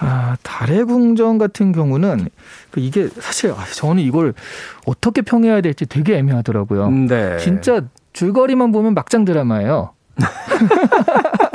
아, 0.00 0.36
달의 0.42 0.84
궁전 0.84 1.36
같은 1.38 1.72
경우는 1.72 2.28
그 2.70 2.80
이게 2.80 3.08
사실 3.20 3.50
아, 3.52 3.64
저는 3.74 4.02
이걸 4.02 4.32
어떻게 4.86 5.20
평해야 5.22 5.60
될지 5.60 5.84
되게 5.86 6.16
애매하더라고요. 6.16 6.86
음, 6.86 7.06
네. 7.06 7.36
진짜 7.38 7.82
줄거리만 8.14 8.72
보면 8.72 8.94
막장 8.94 9.24
드라마예요. 9.24 9.90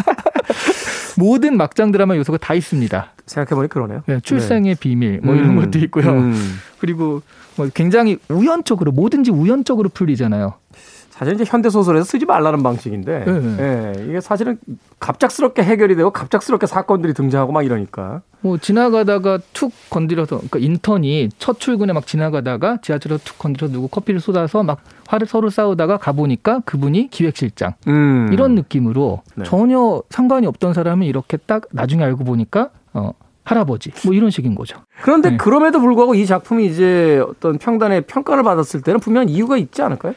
모든 1.17 1.58
막장 1.58 1.91
드라마 1.91 2.15
요소가 2.15 2.38
다 2.38 2.54
있습니다. 2.54 3.13
생각해보니 3.26 3.69
그러네요. 3.69 4.02
네, 4.06 4.19
출생의 4.21 4.76
비밀 4.76 5.21
뭐 5.23 5.36
이런 5.36 5.52
음, 5.52 5.56
것도 5.58 5.80
있고요. 5.80 6.12
음. 6.12 6.34
그리고 6.80 7.21
뭐 7.56 7.69
굉장히 7.73 8.17
우연적으로 8.30 8.91
뭐든지 8.91 9.32
우연적으로 9.32 9.89
풀리잖아요. 9.89 10.54
사실 11.13 11.36
이제 11.36 11.43
현대 11.45 11.69
소설에서 11.69 12.06
쓰지 12.06 12.26
말라는 12.26 12.63
방식인데, 12.63 13.26
네. 13.26 13.58
예, 13.60 14.06
이게 14.06 14.19
사실은 14.19 14.58
갑작스럽게 14.99 15.62
해결이 15.62 15.95
되고 15.95 16.10
갑작스럽게 16.10 16.65
사건들이 16.65 17.13
등장하고 17.13 17.52
막 17.52 17.63
이러니까. 17.63 18.23
뭐 18.41 18.58
지나가다가 18.58 19.38
툭 19.54 19.71
건드려서 19.91 20.38
그러니까 20.38 20.58
인턴이 20.58 21.30
첫 21.38 21.60
출근에 21.60 21.93
막 21.93 22.08
지나가다가 22.08 22.80
지하철에서 22.82 23.23
툭 23.23 23.38
건드려 23.38 23.69
누구 23.69 23.88
커피를 23.89 24.19
쏟아서 24.19 24.63
막 24.63 24.82
화를 25.08 25.28
서로 25.28 25.52
싸우다가 25.52 25.97
가보니까 25.97 26.62
그분이 26.65 27.10
기획실장 27.10 27.76
음. 27.88 28.30
이런 28.34 28.56
느낌으로 28.56 29.21
네. 29.36 29.45
전혀 29.45 30.02
상관이 30.10 30.47
없던 30.47 30.73
사람이 30.73 31.08
이렇게 31.08 31.38
딱 31.38 31.65
나중에 31.71 32.04
알고 32.04 32.23
보니까 32.26 32.71
어 32.93 33.13
할아버지 33.45 33.91
뭐 34.04 34.13
이런 34.13 34.30
식인 34.30 34.56
거죠. 34.56 34.80
그런데 35.04 35.30
네. 35.30 35.38
그럼에도 35.38 35.80
불구하고 35.80 36.15
이 36.15 36.26
작품이 36.26 36.65
이제 36.65 37.23
어떤 37.26 37.60
평단의 37.60 38.02
평가를 38.08 38.43
받았을 38.43 38.82
때는 38.82 38.99
분명 38.99 39.30
이유가 39.30 39.58
있지 39.58 39.82
않을까요? 39.82 40.15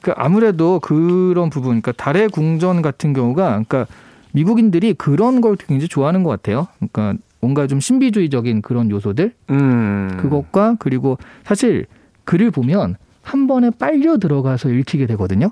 그 0.00 0.12
아무래도 0.16 0.80
그런 0.80 1.50
부분, 1.50 1.80
그러니까 1.80 1.92
달의 1.92 2.28
궁전 2.28 2.82
같은 2.82 3.12
경우가, 3.12 3.48
그러니까 3.48 3.86
미국인들이 4.32 4.94
그런 4.94 5.40
걸 5.40 5.56
굉장히 5.56 5.88
좋아하는 5.88 6.22
것 6.22 6.30
같아요. 6.30 6.68
그러니까 6.76 7.14
뭔가 7.40 7.66
좀 7.66 7.80
신비주의적인 7.80 8.62
그런 8.62 8.90
요소들, 8.90 9.32
음. 9.50 10.18
그것과 10.20 10.76
그리고 10.78 11.18
사실 11.44 11.86
글을 12.24 12.50
보면 12.50 12.96
한 13.22 13.46
번에 13.46 13.70
빨려 13.70 14.18
들어가서 14.18 14.70
읽히게 14.70 15.06
되거든요. 15.06 15.50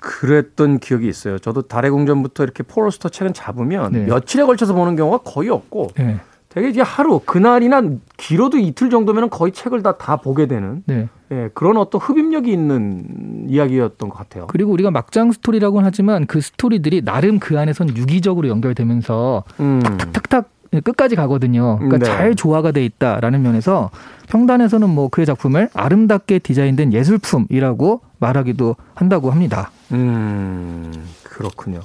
그랬던 0.00 0.80
기억이 0.80 1.08
있어요. 1.08 1.38
저도 1.38 1.62
달의 1.62 1.90
궁전부터 1.92 2.42
이렇게 2.42 2.62
폴로스터 2.64 3.08
책은 3.08 3.34
잡으면 3.34 3.92
네. 3.92 4.04
며칠에 4.06 4.44
걸쳐서 4.44 4.74
보는 4.74 4.96
경우가 4.96 5.18
거의 5.18 5.48
없고 5.48 5.90
네. 5.96 6.18
되게 6.52 6.68
이제 6.68 6.82
하루 6.82 7.18
그날이나 7.24 7.82
길어도 8.18 8.58
이틀 8.58 8.90
정도면 8.90 9.30
거의 9.30 9.52
책을 9.52 9.82
다다 9.82 10.16
보게 10.16 10.46
되는 10.46 10.82
네. 10.86 11.08
예, 11.30 11.48
그런 11.54 11.78
어떤 11.78 11.98
흡입력이 11.98 12.52
있는 12.52 13.46
이야기였던 13.48 14.10
것 14.10 14.18
같아요. 14.18 14.46
그리고 14.48 14.70
우리가 14.72 14.90
막장 14.90 15.32
스토리라고는 15.32 15.86
하지만 15.86 16.26
그 16.26 16.42
스토리들이 16.42 17.06
나름 17.06 17.38
그 17.38 17.58
안에선 17.58 17.96
유기적으로 17.96 18.48
연결되면서 18.48 19.44
음. 19.60 19.80
탁탁 20.12 20.50
끝까지 20.84 21.16
가거든요. 21.16 21.78
그러니까 21.78 21.98
네. 21.98 22.04
잘 22.04 22.34
조화가 22.34 22.72
돼 22.72 22.84
있다라는 22.84 23.42
면에서 23.42 23.90
평단에서는 24.28 24.88
뭐 24.88 25.08
그의 25.08 25.26
작품을 25.26 25.70
아름답게 25.72 26.38
디자인된 26.38 26.92
예술품이라고 26.92 28.00
말하기도 28.18 28.76
한다고 28.94 29.30
합니다. 29.30 29.70
음, 29.92 30.92
그렇군요. 31.24 31.80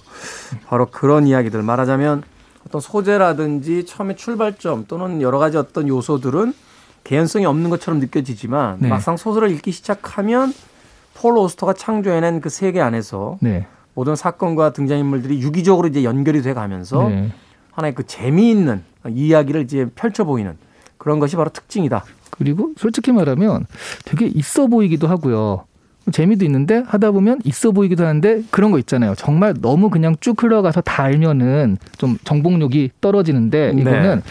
바로 0.68 0.88
그런 0.88 1.28
이야기들 1.28 1.62
말하자면 1.64 2.24
어떤 2.68 2.82
소재라든지 2.82 3.86
처음에 3.86 4.16
출발점 4.16 4.86
또는 4.88 5.22
여러 5.22 5.40
가지 5.40 5.58
어떤 5.58 5.88
요소들은 5.88 6.54
개연성이 7.06 7.46
없는 7.46 7.70
것처럼 7.70 8.02
느껴지지만 8.02 8.78
네. 8.82 8.90
막상 8.90 9.16
소설을 9.16 9.50
읽기 9.52 9.72
시작하면 9.72 10.54
폴 11.14 11.38
오스터가 11.38 11.72
창조해낸 11.74 12.42
그 12.42 12.50
세계 12.50 12.82
안에서 12.82 13.38
네. 13.40 13.66
모든 13.94 14.18
사건과 14.18 14.74
등장인물들이 14.74 15.42
유기적으로 15.42 15.88
이제 15.88 16.04
연결이 16.04 16.42
돼 16.42 16.54
가면서 16.54 17.08
네. 17.08 17.32
하나의 17.72 17.96
그 17.96 18.06
재미있는 18.06 18.84
이야기를 19.08 19.62
이제 19.62 19.90
펼쳐 19.96 20.26
보이는 20.26 20.58
그런 20.98 21.20
것이 21.20 21.38
바로 21.38 21.50
특징이다. 21.50 22.04
그리고 22.32 22.74
솔직히 22.76 23.14
말하면 23.14 23.66
되게 24.04 24.26
있어 24.26 24.68
보이기도 24.68 25.08
하고요. 25.08 25.64
재미도 26.12 26.46
있는데 26.46 26.84
하다 26.88 27.12
보면 27.12 27.40
있어 27.44 27.72
보이기도 27.72 28.06
하는데 28.06 28.44
그런 28.52 28.72
거 28.72 28.80
있잖아요. 28.80 29.16
정말 29.16 29.54
너무 29.60 29.90
그냥 29.90 30.16
쭉 30.20 30.42
흘러가서 30.42 30.82
다 30.82 31.04
알면은 31.04 31.78
좀 31.98 32.18
정복력이 32.24 32.92
떨어지는데 33.02 33.74
네. 33.74 33.82
이거는 33.82 34.22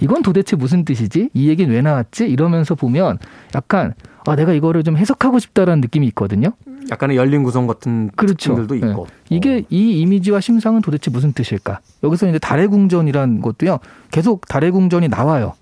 이건 0.00 0.22
도대체 0.22 0.56
무슨 0.56 0.84
뜻이지? 0.84 1.30
이 1.32 1.48
얘기는 1.48 1.72
왜 1.72 1.80
나왔지? 1.80 2.26
이러면서 2.26 2.74
보면 2.74 3.18
약간 3.54 3.94
아 4.26 4.36
내가 4.36 4.52
이거를 4.52 4.82
좀 4.82 4.96
해석하고 4.96 5.38
싶다라는 5.38 5.80
느낌이 5.80 6.06
있거든요. 6.08 6.50
약간의 6.90 7.16
열린 7.16 7.42
구성 7.42 7.66
같은 7.66 8.10
그렇죠. 8.14 8.54
특징들도 8.54 8.74
네. 8.74 8.90
있고. 8.92 9.06
이게 9.28 9.64
이 9.70 10.00
이미지와 10.00 10.40
심상은 10.40 10.82
도대체 10.82 11.10
무슨 11.10 11.32
뜻일까? 11.32 11.80
여기서 12.04 12.28
이제 12.28 12.38
달의 12.38 12.68
궁전이라는 12.68 13.40
것도요. 13.40 13.78
계속 14.10 14.46
달의 14.46 14.70
궁전이 14.70 15.08
나와요. 15.08 15.54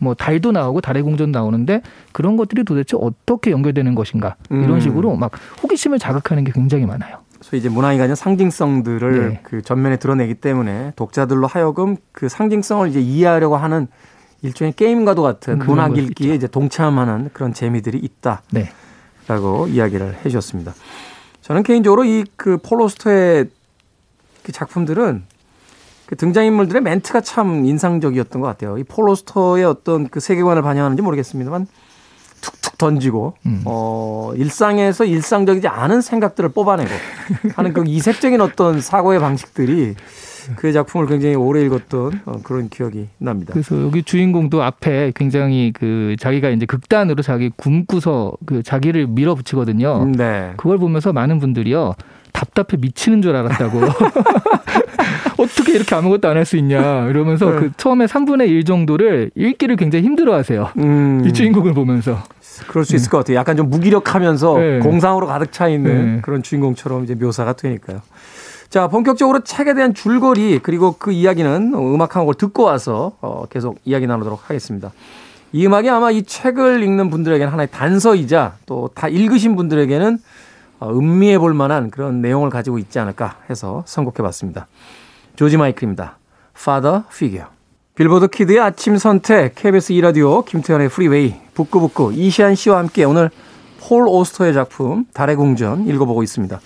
뭐 0.00 0.14
달도 0.14 0.50
나오고 0.50 0.80
달의 0.80 1.02
궁전 1.02 1.30
나오는데 1.30 1.82
그런 2.12 2.36
것들이 2.36 2.64
도대체 2.64 2.96
어떻게 3.00 3.52
연결되는 3.52 3.94
것인가? 3.94 4.36
음. 4.50 4.64
이런 4.64 4.80
식으로 4.80 5.14
막 5.14 5.30
호기심을 5.62 5.98
자극하는 5.98 6.42
게 6.44 6.52
굉장히 6.52 6.86
많아요. 6.86 7.18
소위 7.42 7.60
이제 7.60 7.68
문학이 7.68 7.98
가진 7.98 8.14
상징성들을 8.14 9.28
네. 9.28 9.40
그 9.42 9.62
전면에 9.62 9.96
드러내기 9.98 10.34
때문에 10.34 10.92
독자들로 10.96 11.46
하여금 11.46 11.96
그 12.12 12.28
상징성을 12.28 12.88
이제 12.88 13.00
이해하려고 13.00 13.56
하는 13.56 13.86
일종의 14.42 14.72
게임과도 14.72 15.22
같은 15.22 15.58
문학 15.58 15.96
읽기에 15.96 16.34
이제 16.34 16.46
동참하는 16.46 17.30
그런 17.32 17.52
재미들이 17.52 17.98
있다라고 17.98 19.66
네. 19.66 19.72
이야기를 19.72 20.16
해 20.16 20.22
주셨습니다. 20.24 20.72
저는 21.42 21.62
개인적으로 21.62 22.04
이 22.04 22.24
그 22.36 22.58
폴로스터의 22.58 23.46
그 24.42 24.52
작품들은 24.52 25.24
그 26.10 26.16
등장인물들의 26.16 26.82
멘트가 26.82 27.20
참 27.20 27.64
인상적이었던 27.64 28.42
것 28.42 28.48
같아요. 28.48 28.76
이 28.78 28.82
폴로스터의 28.82 29.64
어떤 29.64 30.08
그 30.08 30.18
세계관을 30.18 30.60
반영하는지 30.60 31.02
모르겠습니다만 31.02 31.68
툭툭 32.40 32.78
던지고 32.78 33.36
음. 33.46 33.62
어 33.64 34.32
일상에서 34.34 35.04
일상적이지 35.04 35.68
않은 35.68 36.00
생각들을 36.00 36.50
뽑아내고 36.50 36.90
하는 37.54 37.72
그 37.72 37.84
이색적인 37.86 38.40
어떤 38.40 38.80
사고의 38.80 39.20
방식들이 39.20 39.94
그의 40.56 40.72
작품을 40.72 41.06
굉장히 41.06 41.36
오래 41.36 41.62
읽었던 41.62 42.22
어, 42.24 42.40
그런 42.42 42.68
기억이 42.70 43.06
납니다. 43.18 43.52
그래서 43.52 43.80
여기 43.80 44.02
주인공도 44.02 44.64
앞에 44.64 45.12
굉장히 45.14 45.72
그 45.72 46.16
자기가 46.18 46.48
이제 46.48 46.66
극단으로 46.66 47.22
자기 47.22 47.50
굶고서 47.56 48.32
그 48.46 48.64
자기를 48.64 49.06
밀어붙이거든요. 49.06 50.06
네. 50.16 50.54
그걸 50.56 50.78
보면서 50.78 51.12
많은 51.12 51.38
분들이요 51.38 51.94
답답해 52.32 52.80
미치는 52.80 53.22
줄 53.22 53.36
알았다고. 53.36 53.80
어떻게 55.40 55.72
이렇게 55.72 55.94
아무것도 55.94 56.28
안 56.28 56.36
할 56.36 56.44
수 56.44 56.56
있냐 56.56 57.06
이러면서 57.08 57.50
네. 57.50 57.56
그 57.58 57.72
처음에 57.76 58.06
3분의 58.06 58.48
1 58.48 58.64
정도를 58.64 59.30
읽기를 59.34 59.76
굉장히 59.76 60.04
힘들어하세요. 60.04 60.70
음, 60.78 61.22
이 61.24 61.32
주인공을 61.32 61.74
보면서. 61.74 62.18
그럴 62.68 62.84
수 62.84 62.94
있을 62.94 63.10
것 63.10 63.18
같아요. 63.18 63.36
약간 63.36 63.56
좀 63.56 63.70
무기력하면서 63.70 64.58
네. 64.58 64.78
공상으로 64.80 65.26
가득 65.26 65.50
차 65.52 65.68
있는 65.68 66.16
네. 66.16 66.20
그런 66.22 66.42
주인공처럼 66.42 67.04
이제 67.04 67.14
묘사가 67.14 67.54
되니까요. 67.54 68.02
자, 68.68 68.86
본격적으로 68.88 69.40
책에 69.40 69.72
대한 69.74 69.94
줄거리 69.94 70.60
그리고 70.62 70.94
그 70.98 71.10
이야기는 71.10 71.72
음악 71.74 72.16
한 72.16 72.22
곡을 72.22 72.34
듣고 72.34 72.64
와서 72.64 73.12
어, 73.22 73.44
계속 73.50 73.78
이야기 73.84 74.06
나누도록 74.06 74.48
하겠습니다. 74.48 74.92
이 75.52 75.66
음악이 75.66 75.88
아마 75.90 76.10
이 76.10 76.22
책을 76.22 76.82
읽는 76.82 77.10
분들에게는 77.10 77.50
하나의 77.52 77.68
단서이자 77.70 78.54
또 78.66 78.90
다 78.94 79.08
읽으신 79.08 79.56
분들에게는 79.56 80.18
어, 80.80 80.90
음미해 80.90 81.38
볼 81.38 81.54
만한 81.54 81.90
그런 81.90 82.20
내용을 82.20 82.50
가지고 82.50 82.78
있지 82.78 82.98
않을까 82.98 83.36
해서 83.48 83.82
선곡해 83.86 84.16
봤습니다. 84.22 84.66
조지 85.36 85.56
마이클입니다. 85.56 86.18
Father 86.56 87.02
Figure. 87.10 87.48
빌보드 87.94 88.28
kid의 88.28 88.60
아침 88.60 88.96
선택, 88.96 89.54
KBS 89.54 89.92
2라디오, 89.94 90.44
김태훈의 90.44 90.88
Freeway, 90.88 91.34
북구북구, 91.54 92.12
이시안 92.14 92.54
씨와 92.54 92.78
함께 92.78 93.04
오늘 93.04 93.30
폴 93.80 94.06
오스터의 94.08 94.54
작품, 94.54 95.04
달의 95.12 95.36
궁전 95.36 95.86
읽어보고 95.86 96.22
있습니다. 96.22 96.60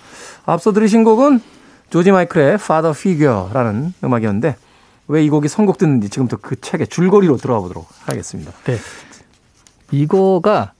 앞서 0.45 0.71
들으신 0.71 1.03
곡은 1.03 1.41
조지 1.89 2.11
마이클의 2.11 2.55
Father 2.55 2.93
Figure라는 2.97 3.93
음악이었는데, 4.03 4.55
왜 5.07 5.23
이 5.23 5.29
곡이 5.29 5.47
선곡됐는지 5.47 6.09
지금부터 6.09 6.37
그 6.41 6.59
책의 6.59 6.87
줄거리로 6.87 7.37
들어가 7.37 7.59
보도록 7.61 7.87
하겠습니다. 8.05 8.51
네. 8.65 8.77
이거가 9.91 10.73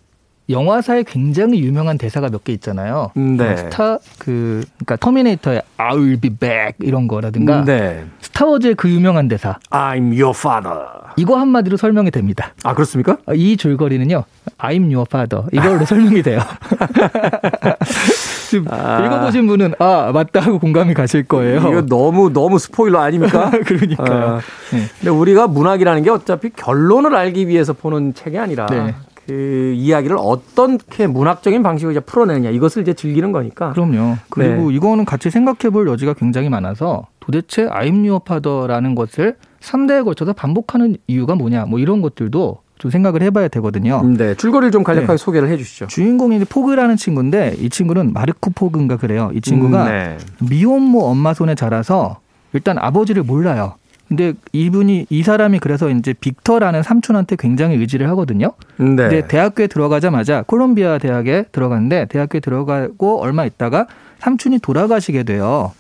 영화사에 0.50 1.04
굉장히 1.08 1.60
유명한 1.62 1.98
대사가 1.98 2.30
몇 2.30 2.44
개 2.44 2.54
있잖아요. 2.54 3.12
네. 3.16 3.58
스타 3.58 3.98
그 4.20 4.64
그러니까 4.78 4.96
터미네이터의 4.98 5.62
I'll 5.78 6.22
be 6.22 6.30
back 6.30 6.74
이런 6.82 7.08
거라든가 7.08 7.64
네. 7.66 8.06
스타워즈의 8.22 8.76
그 8.76 8.90
유명한 8.90 9.28
대사 9.28 9.58
I'm 9.72 10.12
your 10.20 10.34
father. 10.38 10.78
이거 11.18 11.38
한마디로 11.38 11.78
설명이 11.78 12.12
됩니다. 12.12 12.54
아, 12.64 12.74
그렇습니까? 12.76 13.18
이 13.34 13.58
줄거리는요. 13.58 14.24
I'm 14.60 14.84
your 14.94 15.06
father 15.10 15.46
이걸로 15.52 15.84
설명이 15.86 16.22
돼요. 16.22 16.40
지금 18.50 18.68
아. 18.70 19.04
읽어보신 19.06 19.48
분은 19.48 19.74
아 19.80 20.12
맞다 20.14 20.40
하고 20.42 20.60
공감이 20.60 20.94
가실 20.94 21.24
거예요. 21.24 21.60
이거 21.60 21.82
너무, 21.86 22.32
너무 22.32 22.60
스포일러 22.60 23.02
아닙니까? 23.02 23.50
그러니까요. 23.66 24.36
어, 24.36 24.40
네. 24.72 24.84
근데 25.00 25.10
우리가 25.10 25.48
문학이라는 25.48 26.04
게 26.04 26.10
어차피 26.12 26.52
결론을 26.52 27.16
알기 27.16 27.48
위해서 27.48 27.74
보는 27.74 28.14
책이 28.14 28.38
아니라 28.38 28.68
네. 28.68 28.94
그 29.26 29.74
이야기를 29.76 30.18
어떻게 30.20 31.08
문학적인 31.08 31.64
방식으로 31.64 31.92
이제 31.92 32.00
풀어내느냐 32.00 32.52
이것을 32.52 32.84
이제 32.84 32.94
즐기는 32.94 33.32
거니까. 33.32 33.72
그럼요. 33.74 34.18
그리고 34.30 34.70
네. 34.70 34.76
이거는 34.76 35.06
같이 35.06 35.30
생각해 35.30 35.72
볼 35.72 35.88
여지가 35.88 36.14
굉장히 36.14 36.50
많아서 36.50 37.08
도대체 37.20 37.66
I'm 37.66 38.06
your 38.08 38.20
father라는 38.22 38.94
것을 38.96 39.36
3대에 39.62 40.06
걸쳐서 40.06 40.34
반복하는 40.34 40.98
이유가 41.08 41.36
뭐냐 41.36 41.66
뭐 41.66 41.80
이런 41.80 42.02
것들도 42.02 42.60
좀 42.78 42.92
생각을 42.92 43.22
해봐야 43.24 43.48
되거든요. 43.48 44.04
네, 44.18 44.36
줄거리를 44.36 44.72
좀 44.72 44.84
간략하게 44.84 45.14
네. 45.14 45.18
소개를 45.18 45.50
해주시죠. 45.50 45.88
주인공이 45.88 46.40
포그라는 46.46 46.98
친구인데 46.98 47.56
이 47.60 47.70
친구는 47.70 48.14
마르크 48.14 48.52
포그인가 48.54 48.98
그래요. 48.98 49.32
이 49.34 49.42
친구가 49.42 49.86
음, 49.86 49.90
네. 49.90 50.18
미혼모 50.48 51.06
엄마 51.06 51.34
손에 51.34 51.56
자라서 51.56 52.20
일단 52.54 52.78
아버지를 52.78 53.24
몰라요. 53.24 53.76
근데 54.08 54.34
이분이 54.52 55.08
이 55.10 55.24
사람이 55.24 55.60
그래서 55.60 55.90
이제 55.90 56.14
빅터라는 56.14 56.84
삼촌한테 56.84 57.36
굉장히 57.38 57.76
의지를 57.78 58.08
하거든요. 58.10 58.54
네. 58.78 58.86
근데 58.96 59.28
대학교에 59.28 59.68
들어가자마자 59.68 60.44
콜롬비아 60.44 60.98
대학에 60.98 61.46
들어갔는데 61.52 62.06
대학교에 62.10 62.40
들어가고 62.40 63.22
얼마 63.22 63.46
있다가 63.46 63.88
삼촌이 64.20 64.60
돌아가시게 64.60 65.24
돼요. 65.24 65.72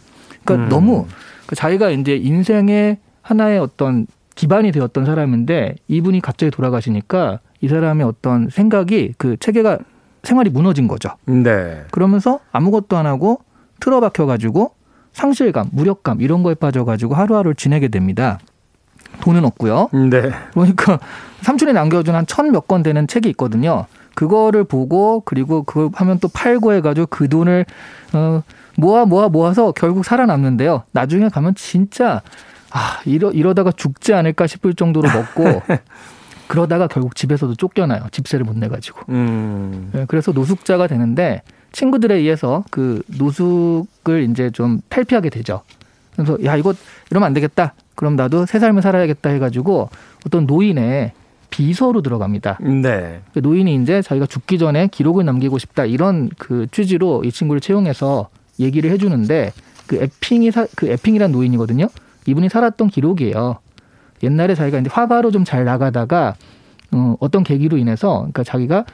그러니까 0.43 0.65
음. 0.65 0.69
너무 0.69 1.07
그 1.45 1.55
자기가 1.55 1.91
이제 1.91 2.15
인생의 2.15 2.97
하나의 3.21 3.59
어떤 3.59 4.07
기반이 4.35 4.71
되었던 4.71 5.05
사람인데 5.05 5.75
이분이 5.87 6.21
갑자기 6.21 6.51
돌아가시니까 6.51 7.39
이 7.61 7.67
사람의 7.67 8.05
어떤 8.05 8.49
생각이 8.49 9.13
그 9.17 9.37
체계가 9.37 9.79
생활이 10.23 10.49
무너진 10.49 10.87
거죠. 10.87 11.09
네. 11.25 11.83
그러면서 11.91 12.39
아무것도 12.51 12.97
안 12.97 13.05
하고 13.05 13.41
틀어박혀 13.79 14.25
가지고 14.25 14.73
상실감, 15.15 15.69
무력감 15.71 16.21
이런 16.21 16.43
거에 16.43 16.55
빠져 16.55 16.83
가지고 16.83 17.15
하루하루를 17.15 17.55
지내게 17.55 17.87
됩니다. 17.87 18.37
돈은 19.21 19.45
없고요. 19.45 19.89
네. 19.93 20.29
그러니까 20.53 20.99
삼촌이 21.41 21.71
남겨준 21.71 22.13
한 22.13 22.25
천 22.27 22.51
몇 22.51 22.67
권 22.67 22.83
되는 22.83 23.07
책이 23.07 23.29
있거든요. 23.29 23.85
그거를 24.13 24.65
보고 24.65 25.21
그리고 25.21 25.63
그걸 25.63 25.89
하면 25.93 26.19
또 26.19 26.27
팔고 26.27 26.73
해가지고 26.73 27.07
그 27.09 27.29
돈을 27.29 27.65
어 28.13 28.43
모아 28.77 29.05
모아 29.05 29.29
모아서 29.29 29.71
결국 29.71 30.03
살아남는데요. 30.03 30.83
나중에 30.91 31.29
가면 31.29 31.55
진짜 31.55 32.21
아 32.71 32.99
이러 33.05 33.31
이러다가 33.31 33.71
죽지 33.71 34.13
않을까 34.13 34.47
싶을 34.47 34.73
정도로 34.73 35.07
먹고 35.09 35.61
그러다가 36.47 36.87
결국 36.87 37.15
집에서도 37.15 37.55
쫓겨나요. 37.55 38.03
집세를 38.11 38.43
못 38.45 38.57
내가지고. 38.57 38.99
음. 39.09 39.91
예, 39.95 40.05
그래서 40.09 40.33
노숙자가 40.33 40.87
되는데 40.87 41.41
친구들에 41.75 42.15
의해서 42.15 42.63
그 42.71 43.01
노숙을 43.17 44.29
이제 44.31 44.49
좀 44.49 44.79
탈피하게 44.87 45.29
되죠. 45.29 45.61
그래서 46.15 46.37
야 46.45 46.55
이거 46.55 46.73
이러면 47.11 47.27
안 47.27 47.33
되겠다. 47.33 47.73
그럼 47.95 48.15
나도 48.15 48.45
새 48.45 48.59
삶을 48.59 48.81
살아야겠다 48.81 49.29
해가지고 49.31 49.89
어떤 50.25 50.45
노인의 50.45 51.11
비서로 51.49 52.01
들어갑니다. 52.01 52.59
네. 52.61 53.21
그 53.33 53.39
노인이 53.39 53.75
이제 53.75 54.01
자기가 54.01 54.25
죽기 54.25 54.57
전에 54.57 54.87
기록을 54.87 55.25
남기고 55.25 55.57
싶다 55.57 55.85
이런 55.85 56.29
그 56.37 56.67
취지로 56.71 57.23
이 57.25 57.31
친구를 57.31 57.59
채용해서 57.59 58.29
얘기를 58.59 58.89
해주는데 58.91 59.51
그 59.85 59.97
에핑이 59.97 60.51
사, 60.51 60.65
그 60.77 60.87
에핑이란 60.87 61.33
노인이거든요. 61.33 61.87
이분이 62.25 62.47
살았던 62.49 62.87
기록이에요. 62.89 63.57
옛날에 64.23 64.55
자기가 64.55 64.79
이제 64.79 64.89
화가로 64.91 65.31
좀 65.31 65.43
잘 65.43 65.65
나가다가 65.65 66.35
어, 66.93 67.17
어떤 67.19 67.43
계기로 67.43 67.77
인해서 67.77 68.19
그러니까 68.19 68.43
자기가 68.45 68.85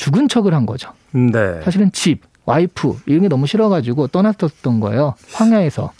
죽은 0.00 0.28
척을 0.28 0.54
한 0.54 0.64
거죠. 0.64 0.92
네. 1.12 1.60
사실은 1.62 1.92
집, 1.92 2.22
와이프 2.46 3.00
이런 3.04 3.20
게 3.20 3.28
너무 3.28 3.46
싫어가지고 3.46 4.06
떠났었던 4.06 4.80
거예요. 4.80 5.14
황야에서. 5.34 5.92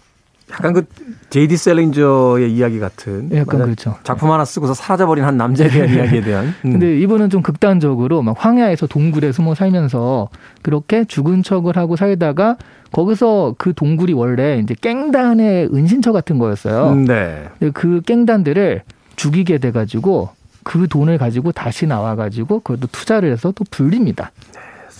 약간 0.50 0.72
그 0.72 0.86
제이디 1.28 1.58
셀링저의 1.58 2.50
이야기 2.50 2.80
같은 2.80 3.28
약간 3.34 3.58
맞아. 3.58 3.64
그렇죠. 3.66 3.96
작품 4.02 4.32
하나 4.32 4.46
쓰고서 4.46 4.72
사라져버린 4.72 5.22
한 5.22 5.36
남자에 5.36 5.68
대한 5.68 5.94
이야기에 5.94 6.22
대한. 6.22 6.46
음. 6.64 6.72
근데 6.72 6.98
이분은 6.98 7.28
좀 7.28 7.42
극단적으로 7.42 8.22
막 8.22 8.34
황야에서 8.38 8.86
동굴에 8.86 9.32
숨어 9.32 9.54
살면서 9.54 10.30
그렇게 10.62 11.04
죽은 11.04 11.42
척을 11.42 11.76
하고 11.76 11.96
살다가 11.96 12.56
거기서 12.92 13.54
그 13.58 13.74
동굴이 13.74 14.14
원래 14.14 14.58
이제 14.58 14.74
깽단의 14.80 15.68
은신처 15.74 16.12
같은 16.12 16.38
거였어요. 16.38 16.94
네. 16.94 17.48
근데 17.58 17.70
그 17.74 18.00
깽단들을 18.00 18.82
죽이게 19.16 19.58
돼가지고 19.58 20.30
그 20.62 20.88
돈을 20.88 21.18
가지고 21.18 21.52
다시 21.52 21.86
나와 21.86 22.16
가지고 22.16 22.60
그것도 22.60 22.88
투자를 22.92 23.32
해서 23.32 23.52
또 23.54 23.64
불립니다. 23.70 24.30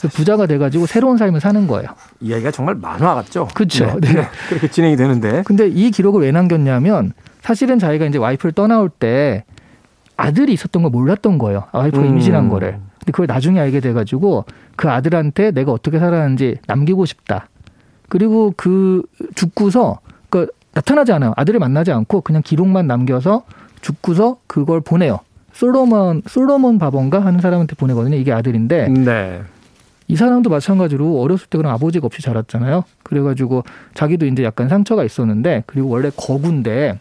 부자가 0.08 0.46
돼가지고 0.46 0.86
새로운 0.86 1.18
삶을 1.18 1.40
사는 1.40 1.66
거예요. 1.66 1.90
이야기가 2.20 2.50
정말 2.50 2.74
만화 2.74 3.14
같죠. 3.16 3.48
그쵸. 3.54 3.98
네. 4.00 4.14
네. 4.14 4.28
그렇게 4.48 4.68
진행이 4.68 4.96
되는데. 4.96 5.42
근데 5.44 5.68
이 5.68 5.90
기록을 5.90 6.22
왜 6.22 6.32
남겼냐면 6.32 7.12
사실은 7.42 7.78
자기가 7.78 8.06
이제 8.06 8.18
와이프를 8.18 8.52
떠나올 8.52 8.88
때 8.88 9.44
아들이 10.16 10.52
있었던 10.52 10.82
걸 10.82 10.90
몰랐던 10.90 11.38
거예요. 11.38 11.64
와이프가 11.72 12.02
음. 12.02 12.10
임신한 12.10 12.48
거를. 12.48 12.72
근데 12.98 13.12
그걸 13.12 13.26
나중에 13.26 13.60
알게 13.60 13.80
돼가지고 13.80 14.44
그 14.76 14.90
아들한테 14.90 15.50
내가 15.50 15.72
어떻게 15.72 15.98
살았는지 15.98 16.58
남기고 16.66 17.04
싶다. 17.06 17.48
그리고 18.08 18.52
그 18.56 19.02
죽고서 19.34 20.00
그 20.30 20.48
나타나지 20.72 21.12
않아요. 21.12 21.32
아들을 21.36 21.58
만나지 21.60 21.92
않고 21.92 22.20
그냥 22.22 22.42
기록만 22.42 22.86
남겨서 22.86 23.44
죽고서 23.80 24.38
그걸 24.46 24.80
보내요. 24.80 25.20
솔로몬 25.60 26.22
솔로몬 26.26 26.78
바본가 26.78 27.22
하는 27.22 27.40
사람한테 27.40 27.76
보내거든요. 27.76 28.16
이게 28.16 28.32
아들인데 28.32 28.88
네. 28.88 29.42
이 30.08 30.16
사람도 30.16 30.48
마찬가지로 30.48 31.20
어렸을 31.20 31.48
때 31.50 31.58
그런 31.58 31.70
아버지가 31.74 32.06
없이 32.06 32.22
자랐잖아요. 32.22 32.84
그래가지고 33.02 33.64
자기도 33.92 34.24
이제 34.24 34.42
약간 34.42 34.70
상처가 34.70 35.04
있었는데 35.04 35.64
그리고 35.66 35.90
원래 35.90 36.10
거구인데 36.16 36.98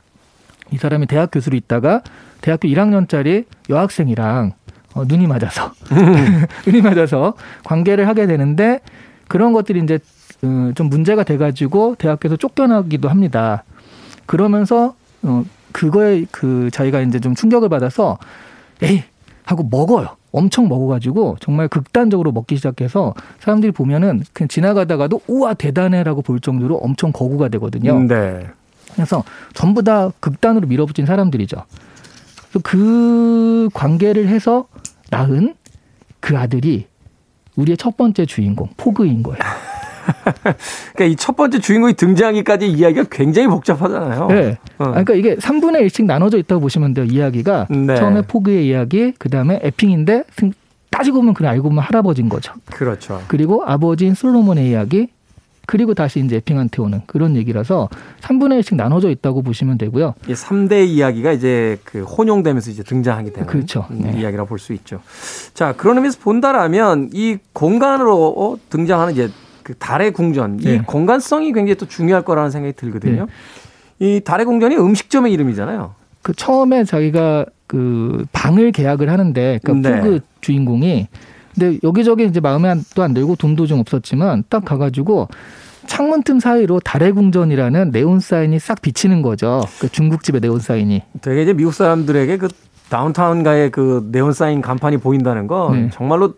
이 0.71 0.77
사람이 0.77 1.05
대학 1.07 1.31
교수로 1.31 1.55
있다가 1.55 2.01
대학교 2.41 2.67
1학년짜리 2.67 3.45
여학생이랑 3.69 4.51
어, 4.93 5.05
눈이 5.07 5.25
맞아서 5.27 5.71
눈이 6.67 6.81
맞아서 6.81 7.35
관계를 7.63 8.09
하게 8.09 8.27
되는데 8.27 8.81
그런 9.29 9.53
것들이 9.53 9.79
이제 9.79 9.99
어, 10.43 10.73
좀 10.75 10.89
문제가 10.89 11.23
돼가지고 11.23 11.95
대학교에서 11.97 12.35
쫓겨나기도 12.35 13.07
합니다. 13.07 13.63
그러면서 14.25 14.95
어, 15.21 15.45
그거에 15.71 16.25
그 16.29 16.69
자기가 16.73 16.99
이제 17.01 17.21
좀 17.21 17.35
충격을 17.35 17.69
받아서 17.69 18.17
에이 18.81 19.03
하고 19.43 19.67
먹어요. 19.69 20.15
엄청 20.31 20.67
먹어가지고 20.67 21.37
정말 21.39 21.67
극단적으로 21.67 22.31
먹기 22.31 22.55
시작해서 22.57 23.15
사람들이 23.39 23.71
보면은 23.71 24.23
그냥 24.31 24.47
지나가다가도 24.47 25.21
우와 25.27 25.55
대단해라고 25.55 26.21
볼 26.21 26.39
정도로 26.39 26.77
엄청 26.77 27.11
거구가 27.11 27.49
되거든요. 27.49 27.99
네. 27.99 28.47
그래서 28.93 29.23
전부 29.53 29.83
다 29.83 30.11
극단으로 30.19 30.67
밀어붙인 30.67 31.05
사람들이죠. 31.05 31.63
그 32.63 33.69
관계를 33.73 34.27
해서 34.27 34.67
낳은 35.09 35.55
그 36.19 36.37
아들이 36.37 36.87
우리의 37.55 37.77
첫 37.77 37.97
번째 37.97 38.25
주인공 38.25 38.69
포그인 38.77 39.23
거예요. 39.23 39.39
그러니까 40.95 41.05
이 41.05 41.15
첫 41.19 41.35
번째 41.35 41.59
주인공이 41.59 41.93
등장하기까지 41.93 42.67
이야기가 42.67 43.03
굉장히 43.11 43.47
복잡하잖아요. 43.49 44.27
네. 44.29 44.57
어. 44.79 44.85
아, 44.85 45.03
그러니까 45.03 45.13
이게 45.13 45.35
3분의 45.35 45.85
1씩 45.85 46.05
나눠져 46.05 46.37
있다고 46.39 46.61
보시면 46.61 46.93
돼요. 46.95 47.05
이야기가 47.05 47.67
네. 47.69 47.95
처음에 47.95 48.21
포그의 48.23 48.67
이야기, 48.67 49.13
그 49.19 49.29
다음에 49.29 49.59
에핑인데 49.61 50.23
따지고 50.89 51.19
보면 51.19 51.33
그냥 51.35 51.51
알고 51.53 51.69
보면 51.69 51.83
할아버지인 51.83 52.29
거죠. 52.29 52.53
그렇죠. 52.65 53.21
그리고 53.27 53.63
아버지인 53.65 54.15
솔로몬의 54.15 54.69
이야기, 54.69 55.09
그리고 55.67 55.93
다시 55.93 56.19
이제 56.19 56.37
에핑한테 56.37 56.81
오는 56.81 57.01
그런 57.05 57.35
얘기라서 57.35 57.89
3분의 58.21 58.61
1씩 58.61 58.75
나눠져 58.75 59.11
있다고 59.11 59.43
보시면 59.43 59.77
되고요. 59.77 60.15
이 60.27 60.33
3대 60.33 60.87
이야기가 60.87 61.31
이제 61.33 61.77
그 61.83 62.01
혼용되면서 62.03 62.71
이제 62.71 62.81
등장하게 62.81 63.33
되는 63.33 63.45
그렇죠. 63.45 63.85
음, 63.91 64.01
네. 64.01 64.19
이야기라고 64.19 64.49
볼수 64.49 64.73
있죠. 64.73 64.99
자, 65.53 65.73
그런 65.77 65.97
의미에서 65.97 66.17
본다라면 66.21 67.11
이 67.13 67.37
공간으로 67.53 68.33
어, 68.35 68.57
등장하는 68.71 69.13
이제 69.13 69.29
그 69.69 69.75
달의 69.75 70.13
궁전, 70.13 70.59
이 70.61 70.63
네. 70.63 70.81
공간성이 70.83 71.53
굉장히 71.53 71.75
또 71.75 71.87
중요할 71.87 72.23
거라는 72.23 72.49
생각이 72.49 72.73
들거든요. 72.73 73.27
이 73.99 74.19
달의 74.25 74.47
궁전이 74.47 74.75
음식점의 74.75 75.31
이름이잖아요. 75.31 75.93
그 76.23 76.33
처음에 76.33 76.85
자기가 76.85 77.45
그 77.67 78.25
방을 78.31 78.71
계약을 78.71 79.11
하는데 79.11 79.59
그러니까 79.63 79.89
네. 79.89 80.01
포그 80.01 80.19
주인공이 80.41 81.07
근데 81.53 81.77
여기저기 81.83 82.25
이제 82.25 82.39
마음에 82.39 82.73
또안 82.95 83.13
들고 83.13 83.35
돈도 83.35 83.67
좀 83.67 83.79
없었지만 83.79 84.45
딱 84.49 84.65
가가지고 84.65 85.27
창문 85.85 86.23
틈 86.23 86.39
사이로 86.39 86.79
달의 86.79 87.11
궁전이라는 87.11 87.91
네온 87.91 88.19
사인이 88.19 88.57
싹 88.57 88.81
비치는 88.81 89.21
거죠. 89.21 89.61
그 89.79 89.87
중국집의 89.87 90.41
네온 90.41 90.59
사인이. 90.59 91.03
되게 91.21 91.43
이제 91.43 91.53
미국 91.53 91.75
사람들에게 91.75 92.37
그 92.37 92.47
다운타운가의 92.89 93.69
그 93.69 94.09
네온 94.11 94.33
사인 94.33 94.61
간판이 94.61 94.97
보인다는 94.97 95.45
건 95.45 95.73
네. 95.73 95.89
정말로 95.93 96.33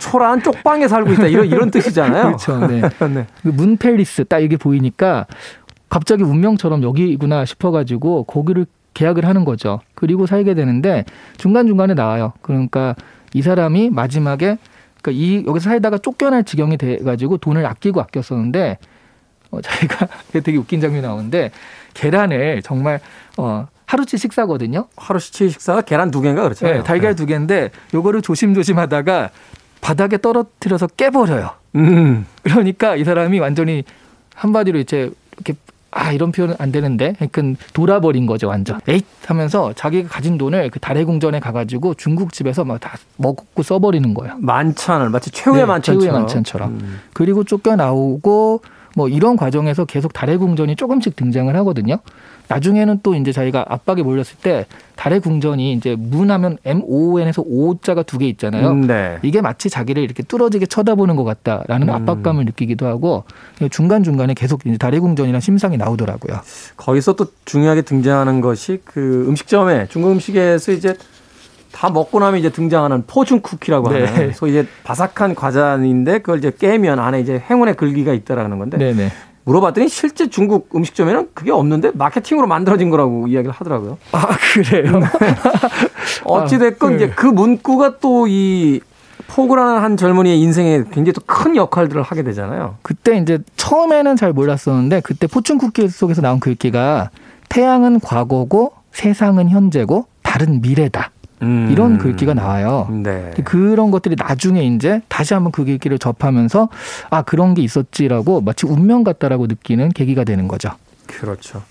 초라한 0.00 0.42
쪽방에 0.42 0.88
살고 0.88 1.12
있다 1.12 1.26
이런 1.26 1.46
이런 1.46 1.70
뜻이잖아요. 1.70 2.24
그렇죠. 2.24 2.66
네. 2.66 2.80
네. 3.12 3.26
그 3.42 3.48
문펠리스 3.48 4.24
딱 4.24 4.40
이게 4.40 4.56
보이니까 4.56 5.26
갑자기 5.88 6.22
운명처럼 6.22 6.82
여기구나 6.82 7.44
싶어가지고 7.44 8.24
거기를 8.24 8.66
계약을 8.94 9.26
하는 9.26 9.44
거죠. 9.44 9.80
그리고 9.94 10.26
살게 10.26 10.54
되는데 10.54 11.04
중간 11.36 11.66
중간에 11.66 11.94
나와요. 11.94 12.32
그러니까 12.42 12.94
이 13.32 13.42
사람이 13.42 13.90
마지막에 13.90 14.58
그러니까 15.02 15.10
이 15.12 15.44
여기서 15.46 15.68
살다가 15.68 15.98
쫓겨날 15.98 16.44
지경이 16.44 16.78
돼가지고 16.78 17.38
돈을 17.38 17.66
아끼고 17.66 18.00
아꼈었는데 18.00 18.78
어, 19.50 19.60
자기가 19.60 20.08
되게 20.32 20.56
웃긴 20.56 20.80
장면이 20.80 21.02
나오는데 21.02 21.50
계란을 21.92 22.62
정말 22.62 23.00
어, 23.36 23.66
하루치 23.86 24.16
식사거든요. 24.16 24.86
하루치 24.96 25.50
식사가 25.50 25.82
계란 25.82 26.10
두 26.10 26.20
개인가 26.20 26.42
그렇잖아요. 26.42 26.78
네, 26.78 26.82
달걀 26.82 27.14
두 27.14 27.26
개인데 27.26 27.70
요거를 27.92 28.22
조심조심 28.22 28.78
하다가 28.78 29.30
바닥에 29.84 30.16
떨어뜨려서 30.16 30.86
깨버려요. 30.86 31.50
음. 31.76 32.24
그러니까 32.42 32.96
이 32.96 33.04
사람이 33.04 33.38
완전히 33.38 33.84
한마디로 34.34 34.78
이제 34.78 35.10
이렇게 35.34 35.52
아 35.90 36.10
이런 36.10 36.32
표현은 36.32 36.56
안 36.58 36.72
되는데 36.72 37.14
그러니까 37.18 37.62
돌아버린 37.74 38.24
거죠 38.26 38.48
완전 38.48 38.80
에잇 38.88 39.04
하면서 39.26 39.72
자기가 39.74 40.08
가진 40.08 40.38
돈을 40.38 40.70
그 40.70 40.80
달의 40.80 41.04
궁전에 41.04 41.38
가가지고 41.38 41.94
중국집에서 41.94 42.64
막 42.64 42.80
다 42.80 42.96
먹고 43.18 43.62
써버리는 43.62 44.12
거예요 44.14 44.36
만찬을 44.40 45.10
마치 45.10 45.30
최후의 45.30 45.62
네, 45.62 45.66
만찬처럼. 45.66 46.00
최후의 46.00 46.20
만찬처럼. 46.20 46.68
음. 46.70 47.00
그리고 47.12 47.44
쫓겨나오고 47.44 48.62
뭐 48.96 49.08
이런 49.08 49.36
과정에서 49.36 49.84
계속 49.84 50.12
달의 50.12 50.38
궁전이 50.38 50.74
조금씩 50.76 51.14
등장을 51.14 51.54
하거든요 51.56 51.98
나중에는 52.48 53.00
또 53.02 53.14
이제 53.14 53.32
자기가 53.32 53.64
압박에 53.68 54.02
몰렸을 54.02 54.36
때 54.42 54.66
달의 54.96 55.20
궁전이 55.20 55.72
이제 55.72 55.96
문하면 55.98 56.58
M 56.64 56.82
O 56.84 57.18
N에서 57.18 57.42
O자가 57.46 58.02
두 58.02 58.18
개 58.18 58.26
있잖아요 58.28 58.68
음, 58.70 58.86
네. 58.86 59.18
이게 59.22 59.40
마치 59.40 59.70
자기를 59.70 60.02
이렇게 60.02 60.22
뚫어지게 60.22 60.66
쳐다보는 60.66 61.16
것 61.16 61.24
같다라는 61.24 61.88
음. 61.88 61.94
압박감을 61.94 62.44
느끼기도 62.44 62.86
하고 62.86 63.24
중간 63.70 64.02
중간에 64.04 64.34
계속 64.34 64.66
이제 64.66 64.76
달의 64.76 65.00
궁전이라는 65.00 65.40
심상이 65.40 65.76
나오더라고요. 65.76 66.40
거기서 66.76 67.14
또 67.16 67.26
중요하게 67.44 67.82
등장하는 67.82 68.40
것이 68.40 68.80
그 68.84 69.24
음식점에 69.28 69.86
중국 69.90 70.10
음식에서 70.12 70.72
이제 70.72 70.96
다 71.72 71.90
먹고 71.90 72.20
나면 72.20 72.38
이제 72.38 72.50
등장하는 72.50 73.04
포춘 73.08 73.40
쿠키라고 73.40 73.90
네. 73.90 74.04
하는 74.04 74.32
소위 74.32 74.52
이제 74.52 74.68
바삭한 74.84 75.34
과자인데 75.34 76.18
그걸 76.18 76.38
이제 76.38 76.52
깨면 76.56 77.00
안에 77.00 77.20
이제 77.20 77.42
행운의 77.50 77.74
글귀가 77.74 78.12
있다라는 78.12 78.58
건데 78.60 78.78
네네. 78.78 79.10
물어봤더니 79.44 79.88
실제 79.88 80.28
중국 80.28 80.70
음식점에는 80.74 81.28
그게 81.34 81.50
없는데 81.52 81.92
마케팅으로 81.94 82.46
만들어진 82.46 82.90
거라고 82.90 83.26
이야기를 83.28 83.52
하더라고요. 83.52 83.98
아 84.12 84.28
그래요? 84.54 85.00
어찌 86.24 86.58
됐건 86.58 86.92
아, 86.92 86.96
이제 86.96 87.06
네. 87.08 87.12
그 87.14 87.26
문구가 87.26 87.98
또 87.98 88.26
이 88.26 88.80
포그라는 89.28 89.80
한 89.82 89.96
젊은이의 89.96 90.40
인생에 90.40 90.84
굉장히 90.92 91.12
또 91.12 91.20
큰 91.26 91.56
역할들을 91.56 92.02
하게 92.02 92.22
되잖아요. 92.22 92.76
그때 92.82 93.16
이제 93.18 93.38
처음에는 93.56 94.16
잘 94.16 94.32
몰랐었는데 94.32 95.00
그때 95.00 95.26
포춘 95.26 95.58
쿠키 95.58 95.88
속에서 95.88 96.22
나온 96.22 96.40
글귀가 96.40 97.10
태양은 97.48 98.00
과거고 98.00 98.72
세상은 98.92 99.48
현재고 99.50 100.06
달은 100.22 100.60
미래다. 100.62 101.10
음. 101.44 101.68
이런 101.70 101.98
글귀가 101.98 102.34
나와요. 102.34 102.88
네. 102.90 103.32
그런 103.44 103.90
것들이 103.90 104.16
나중에 104.18 104.64
이제 104.64 105.02
다시 105.08 105.34
한번 105.34 105.52
그 105.52 105.64
글귀를 105.64 105.98
접하면서 105.98 106.68
아 107.10 107.22
그런 107.22 107.54
게 107.54 107.62
있었지라고 107.62 108.40
마치 108.40 108.66
운명 108.66 109.04
같다라고 109.04 109.46
느끼는 109.46 109.90
계기가 109.90 110.24
되는 110.24 110.48
거죠. 110.48 110.70
그렇죠. 111.06 111.62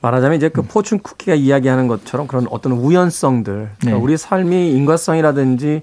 말하자면 0.00 0.36
이제 0.36 0.48
그 0.48 0.62
포춘 0.62 1.00
쿠키가 1.00 1.34
이야기하는 1.34 1.88
것처럼 1.88 2.28
그런 2.28 2.46
어떤 2.50 2.72
우연성들, 2.72 3.52
그러니까 3.80 3.84
네. 3.84 3.92
우리 3.92 4.16
삶이 4.16 4.72
인과성이라든지 4.72 5.82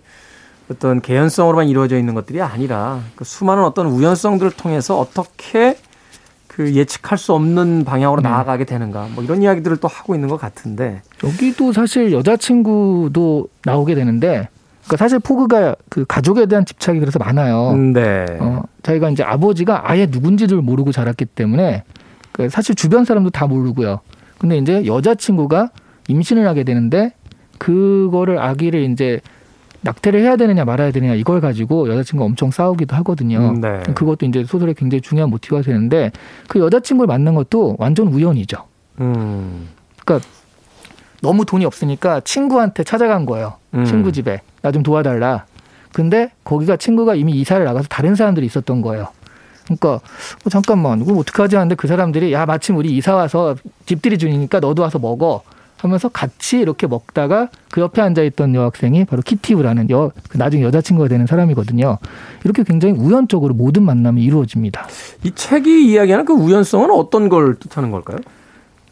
어떤 0.71 1.01
개연성으로만 1.01 1.67
이루어져 1.67 1.97
있는 1.97 2.13
것들이 2.13 2.41
아니라 2.41 3.01
그 3.15 3.23
수많은 3.25 3.63
어떤 3.63 3.87
우연성들을 3.87 4.51
통해서 4.53 4.97
어떻게 4.97 5.77
그 6.55 6.73
예측할 6.73 7.17
수 7.17 7.33
없는 7.33 7.83
방향으로 7.83 8.21
네. 8.21 8.29
나아가게 8.29 8.63
되는가, 8.63 9.09
뭐 9.13 9.25
이런 9.25 9.41
이야기들을 9.41 9.75
또 9.77 9.89
하고 9.89 10.15
있는 10.15 10.29
것 10.29 10.37
같은데, 10.37 11.01
여기도 11.21 11.73
사실 11.73 12.13
여자친구도 12.13 13.49
나오게 13.65 13.93
되는데 13.93 14.47
그러니까 14.85 14.97
사실 14.97 15.19
포그가 15.19 15.75
그 15.89 16.05
가족에 16.07 16.45
대한 16.45 16.65
집착이 16.65 17.01
그래서 17.01 17.19
많아요. 17.19 17.75
네, 17.75 18.25
어, 18.39 18.61
자기가 18.83 19.09
이제 19.09 19.21
아버지가 19.21 19.91
아예 19.91 20.05
누군지를 20.05 20.61
모르고 20.61 20.93
자랐기 20.93 21.25
때문에 21.25 21.83
그 22.31 22.47
사실 22.47 22.73
주변 22.73 23.03
사람도 23.03 23.31
다 23.31 23.47
모르고요. 23.47 23.99
근데 24.37 24.57
이제 24.57 24.85
여자친구가 24.85 25.71
임신을 26.07 26.47
하게 26.47 26.63
되는데 26.63 27.11
그거를 27.57 28.39
아기를 28.39 28.89
이제 28.91 29.19
낙태를 29.85 30.19
해야 30.21 30.35
되느냐 30.35 30.65
말아야 30.65 30.91
되느냐 30.91 31.13
이걸 31.13 31.39
가지고 31.39 31.87
여자친구가 31.89 32.25
엄청 32.25 32.51
싸우기도 32.51 32.95
하거든요. 32.97 33.53
네. 33.53 33.83
그것도 33.93 34.25
이제 34.25 34.43
소설의 34.43 34.73
굉장히 34.73 35.01
중요한 35.01 35.29
모티브가 35.29 35.61
되는데 35.61 36.11
그 36.47 36.59
여자친구를 36.59 37.07
만난 37.07 37.35
것도 37.35 37.75
완전 37.79 38.07
우연이죠. 38.07 38.57
음, 38.99 39.69
너무 41.21 41.45
돈이 41.45 41.65
없으니까 41.65 42.21
친구한테 42.21 42.83
찾아간 42.83 43.25
거예요. 43.25 43.53
음. 43.73 43.85
친구 43.85 44.11
집에 44.11 44.41
나 44.61 44.71
좀 44.71 44.83
도와달라. 44.83 45.45
근데 45.93 46.31
거기가 46.43 46.75
친구가 46.75 47.15
이미 47.15 47.33
이사를 47.33 47.63
나가서 47.63 47.87
다른 47.87 48.15
사람들이 48.15 48.45
있었던 48.47 48.81
거예요. 48.81 49.07
그러니까 49.65 49.93
어, 49.93 50.49
잠깐만 50.49 51.01
이거 51.01 51.13
어떡하지 51.13 51.55
하는데 51.55 51.75
그 51.75 51.87
사람들이 51.87 52.33
야 52.33 52.45
마침 52.45 52.75
우리 52.75 52.95
이사 52.97 53.15
와서 53.15 53.55
집들이 53.85 54.17
중이니까 54.17 54.59
너도 54.59 54.81
와서 54.81 54.99
먹어 54.99 55.43
하면서 55.85 56.09
같이 56.09 56.59
이렇게 56.59 56.87
먹다가 56.87 57.49
그 57.71 57.81
옆에 57.81 58.01
앉아 58.01 58.23
있던 58.23 58.55
여학생이 58.55 59.05
바로 59.05 59.21
키티브라는 59.21 59.89
여그 59.89 60.37
나중에 60.37 60.63
여자친구가 60.63 61.07
되는 61.07 61.25
사람이거든요. 61.25 61.97
이렇게 62.43 62.63
굉장히 62.63 62.95
우연적으로 62.95 63.53
모든 63.53 63.83
만남이 63.83 64.21
이루어집니다. 64.23 64.87
이 65.23 65.31
책이 65.31 65.91
이야기하는 65.91 66.25
그 66.25 66.33
우연성은 66.33 66.91
어떤 66.91 67.29
걸 67.29 67.55
뜻하는 67.55 67.91
걸까요? 67.91 68.17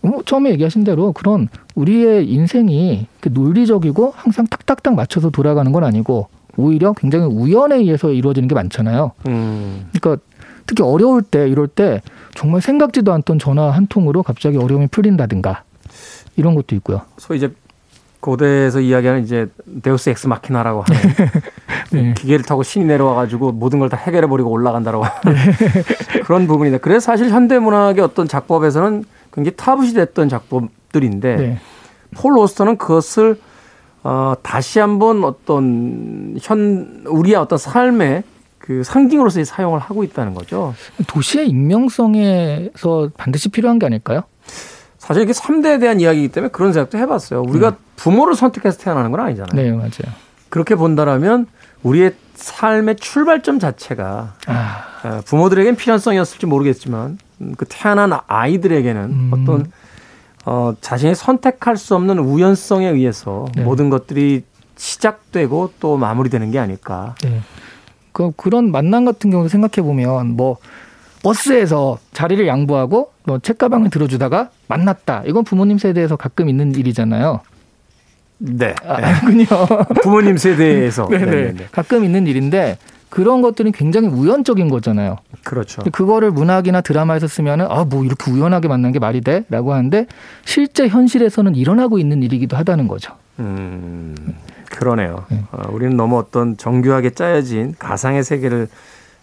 뭐 0.01 0.21
처음에 0.25 0.51
얘기하신 0.51 0.83
대로 0.83 1.13
그런 1.13 1.47
우리의 1.75 2.29
인생이 2.29 3.07
그 3.21 3.29
논리적이고 3.33 4.13
항상 4.15 4.45
탁탁탁 4.47 4.95
맞춰서 4.95 5.29
돌아가는 5.29 5.71
건 5.71 5.83
아니고 5.83 6.27
오히려 6.57 6.93
굉장히 6.93 7.25
우연에 7.25 7.77
의해서 7.77 8.11
이루어지는 8.11 8.47
게 8.47 8.55
많잖아요. 8.55 9.11
음, 9.27 9.87
그러니까 9.93 10.23
특히 10.65 10.83
어려울 10.83 11.21
때 11.21 11.47
이럴 11.47 11.67
때 11.67 12.01
정말 12.35 12.61
생각지도 12.61 13.11
않던 13.13 13.39
전화 13.39 13.69
한 13.71 13.87
통으로 13.87 14.23
갑자기 14.23 14.57
어려움이 14.57 14.87
풀린다든가 14.87 15.63
이런 16.35 16.55
것도 16.55 16.75
있고요. 16.75 17.01
소위 17.17 17.37
이제 17.37 17.51
고대에서 18.19 18.79
이야기하는 18.79 19.23
이제 19.23 19.47
데우스 19.81 20.09
엑스 20.09 20.27
마키나라고 20.27 20.83
하는 20.87 21.01
네. 21.91 22.13
기계를 22.13 22.45
타고 22.45 22.63
신이 22.63 22.85
내려와 22.85 23.15
가지고 23.15 23.51
모든 23.51 23.79
걸 23.79 23.89
다 23.89 23.97
해결해 23.97 24.27
버리고 24.27 24.49
올라간다라고 24.49 25.03
하는 25.03 25.35
네. 25.37 26.19
그런 26.23 26.47
부분인데 26.47 26.77
그래서 26.77 27.01
사실 27.01 27.29
현대 27.29 27.59
문학의 27.59 28.01
어떤 28.03 28.27
작법에서는 28.27 29.03
굉장히 29.33 29.55
타부시 29.57 29.93
됐던 29.93 30.29
작품들인데 30.29 31.35
네. 31.35 31.57
폴 32.15 32.37
로스터는 32.37 32.77
그것을 32.77 33.39
어 34.03 34.33
다시 34.41 34.79
한번 34.79 35.23
어떤 35.23 36.37
현 36.41 37.03
우리의 37.07 37.35
어떤 37.35 37.57
삶의 37.57 38.23
그 38.57 38.83
상징으로서 38.83 39.43
사용을 39.43 39.79
하고 39.79 40.03
있다는 40.05 40.33
거죠. 40.33 40.73
도시의 41.07 41.49
익명성에서 41.49 43.09
반드시 43.17 43.49
필요한 43.49 43.79
게 43.79 43.85
아닐까요? 43.85 44.23
사실 45.03 45.23
이게 45.23 45.33
3대에 45.33 45.81
대한 45.81 45.99
이야기이기 45.99 46.29
때문에 46.29 46.49
그런 46.51 46.71
생각도 46.71 46.97
해봤어요. 46.97 47.41
우리가 47.41 47.75
부모를 47.97 48.35
선택해서 48.35 48.77
태어나는 48.77 49.11
건 49.11 49.19
아니잖아요. 49.19 49.53
네, 49.53 49.71
맞아요. 49.71 50.15
그렇게 50.47 50.75
본다라면 50.75 51.47
우리의 51.83 52.15
삶의 52.35 52.95
출발점 52.95 53.59
자체가 53.59 54.35
아, 54.47 54.85
어, 55.03 55.21
부모들에겐 55.25 55.75
필연성이었을지 55.75 56.45
모르겠지만 56.45 57.17
음, 57.41 57.53
그 57.57 57.65
태어난 57.67 58.17
아이들에게는 58.27 59.01
음. 59.03 59.31
어떤 59.33 59.71
어, 60.45 60.73
자신이 60.79 61.15
선택할 61.15 61.75
수 61.75 61.95
없는 61.95 62.19
우연성에 62.19 62.87
의해서 62.87 63.45
네. 63.55 63.63
모든 63.63 63.89
것들이 63.89 64.45
시작되고 64.77 65.73
또 65.81 65.97
마무리되는 65.97 66.49
게 66.51 66.59
아닐까. 66.59 67.15
네. 67.23 67.41
그 68.13 68.31
그런 68.37 68.71
만남 68.71 69.03
같은 69.03 69.31
경우도 69.31 69.49
생각해 69.49 69.85
보면 69.85 70.37
뭐 70.37 70.57
버스에서 71.23 71.97
자리를 72.13 72.47
양보하고 72.47 73.12
뭐 73.25 73.39
책가방을 73.39 73.89
들어주다가 73.89 74.49
만났다. 74.67 75.23
이건 75.25 75.43
부모님 75.43 75.77
세대에서 75.77 76.15
가끔 76.15 76.49
있는 76.49 76.75
일이잖아요. 76.75 77.39
네. 78.39 78.75
아, 78.85 78.95
아니군요. 78.95 79.45
부모님 80.03 80.37
세대에서. 80.37 81.07
네네. 81.07 81.25
네네네. 81.25 81.67
가끔 81.71 82.03
있는 82.03 82.27
일인데 82.27 82.77
그런 83.09 83.41
것들은 83.41 83.71
굉장히 83.73 84.07
우연적인 84.09 84.69
거잖아요. 84.69 85.17
그렇죠. 85.43 85.83
그거를 85.91 86.31
문학이나 86.31 86.81
드라마에서 86.81 87.27
쓰면은 87.27 87.67
아 87.69 87.85
뭐 87.85 88.03
이렇게 88.03 88.31
우연하게 88.31 88.67
만난 88.67 88.91
게 88.91 88.99
말이 88.99 89.21
돼 89.21 89.45
라고 89.49 89.71
하는데 89.73 90.07
실제 90.45 90.87
현실에서는 90.87 91.55
일어나고 91.55 91.99
있는 91.99 92.23
일이기도 92.23 92.57
하다는 92.57 92.87
거죠. 92.87 93.13
음, 93.39 94.15
그러네요. 94.71 95.25
네. 95.29 95.43
어, 95.51 95.69
우리는 95.71 95.95
너무 95.95 96.17
어떤 96.17 96.57
정교하게 96.57 97.11
짜여진 97.11 97.75
가상의 97.77 98.23
세계를 98.23 98.67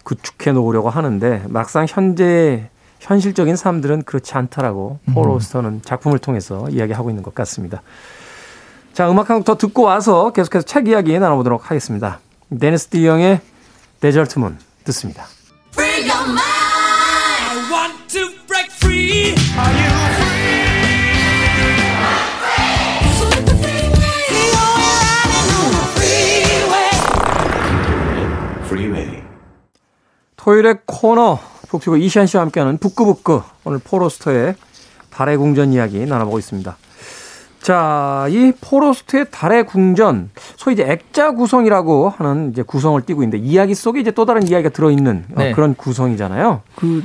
구축해 0.04 0.52
놓으려고 0.52 0.88
하는데 0.88 1.42
막상 1.48 1.84
현재 1.88 2.68
현실적인 3.00 3.56
삶들은 3.56 4.02
그렇지 4.04 4.34
않다라고 4.34 4.98
폴 5.14 5.24
음. 5.26 5.30
오스터는 5.30 5.82
작품을 5.82 6.18
통해서 6.18 6.68
이야기하고 6.70 7.10
있는 7.10 7.22
것 7.22 7.34
같습니다. 7.34 7.82
자, 8.92 9.10
음악 9.10 9.30
한 9.30 9.38
곡 9.38 9.44
더 9.44 9.56
듣고 9.56 9.82
와서 9.82 10.32
계속해서 10.32 10.64
책 10.66 10.86
이야기 10.88 11.18
나눠보도록 11.18 11.70
하겠습니다. 11.70 12.20
데니스 12.60 12.88
디영의 12.88 13.40
데절트 14.00 14.38
문 14.38 14.58
듣습니다. 14.84 15.24
Free 15.72 16.08
your 16.10 16.24
mind. 16.28 16.40
I 17.50 17.72
want 17.72 18.08
to 18.08 18.28
break 18.46 18.70
free. 18.72 19.34
Are 19.56 19.72
you 19.72 19.90
free? 20.14 20.40
토요일의 30.36 30.78
코너 30.86 31.38
북피고 31.70 31.96
이시안 31.96 32.26
씨와 32.26 32.42
함께하는 32.44 32.78
북구북구 32.78 33.42
오늘 33.64 33.78
포로스터의 33.78 34.54
달의 35.10 35.36
궁전 35.36 35.72
이야기 35.72 36.04
나눠보고 36.04 36.38
있습니다. 36.38 36.76
자, 37.62 38.26
이 38.30 38.52
포로스트의 38.60 39.26
달의 39.30 39.66
궁전, 39.66 40.30
소위 40.56 40.74
이제 40.74 40.84
액자 40.90 41.32
구성이라고 41.32 42.08
하는 42.08 42.50
이제 42.50 42.62
구성을 42.62 43.00
띠고 43.02 43.22
있는데 43.22 43.38
이야기 43.44 43.74
속에 43.74 44.00
이제 44.00 44.10
또 44.10 44.24
다른 44.24 44.46
이야기가 44.48 44.70
들어있는 44.70 45.24
어, 45.34 45.38
네. 45.38 45.52
그런 45.52 45.74
구성이잖아요. 45.74 46.62
그 46.76 47.04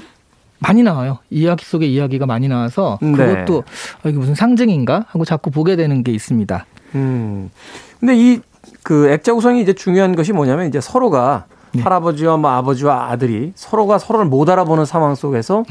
많이 0.60 0.82
나와요. 0.82 1.20
이야기 1.30 1.66
속에 1.66 1.86
이야기가 1.86 2.26
많이 2.26 2.48
나와서 2.48 2.98
네. 3.02 3.12
그것도 3.12 3.64
아, 4.04 4.10
이게 4.10 4.18
무슨 4.18 4.34
상징인가 4.34 5.06
하고 5.10 5.26
자꾸 5.26 5.52
보게 5.52 5.76
되는 5.76 6.04
게 6.04 6.12
있습니다. 6.12 6.66
음. 6.96 7.52
근데 8.00 8.16
이 8.16 8.42
그 8.84 9.10
액자 9.10 9.34
구성이 9.34 9.62
이제 9.62 9.74
중요한 9.74 10.16
것이 10.16 10.32
뭐냐면 10.32 10.68
이제 10.68 10.80
서로가 10.80 11.46
네. 11.76 11.82
할아버지와 11.82 12.38
뭐 12.38 12.52
아버지와 12.52 13.10
아들이 13.12 13.52
서로가 13.56 13.98
서로를 13.98 14.28
못 14.28 14.50
알아보는 14.50 14.86
상황 14.86 15.16
속에서 15.16 15.64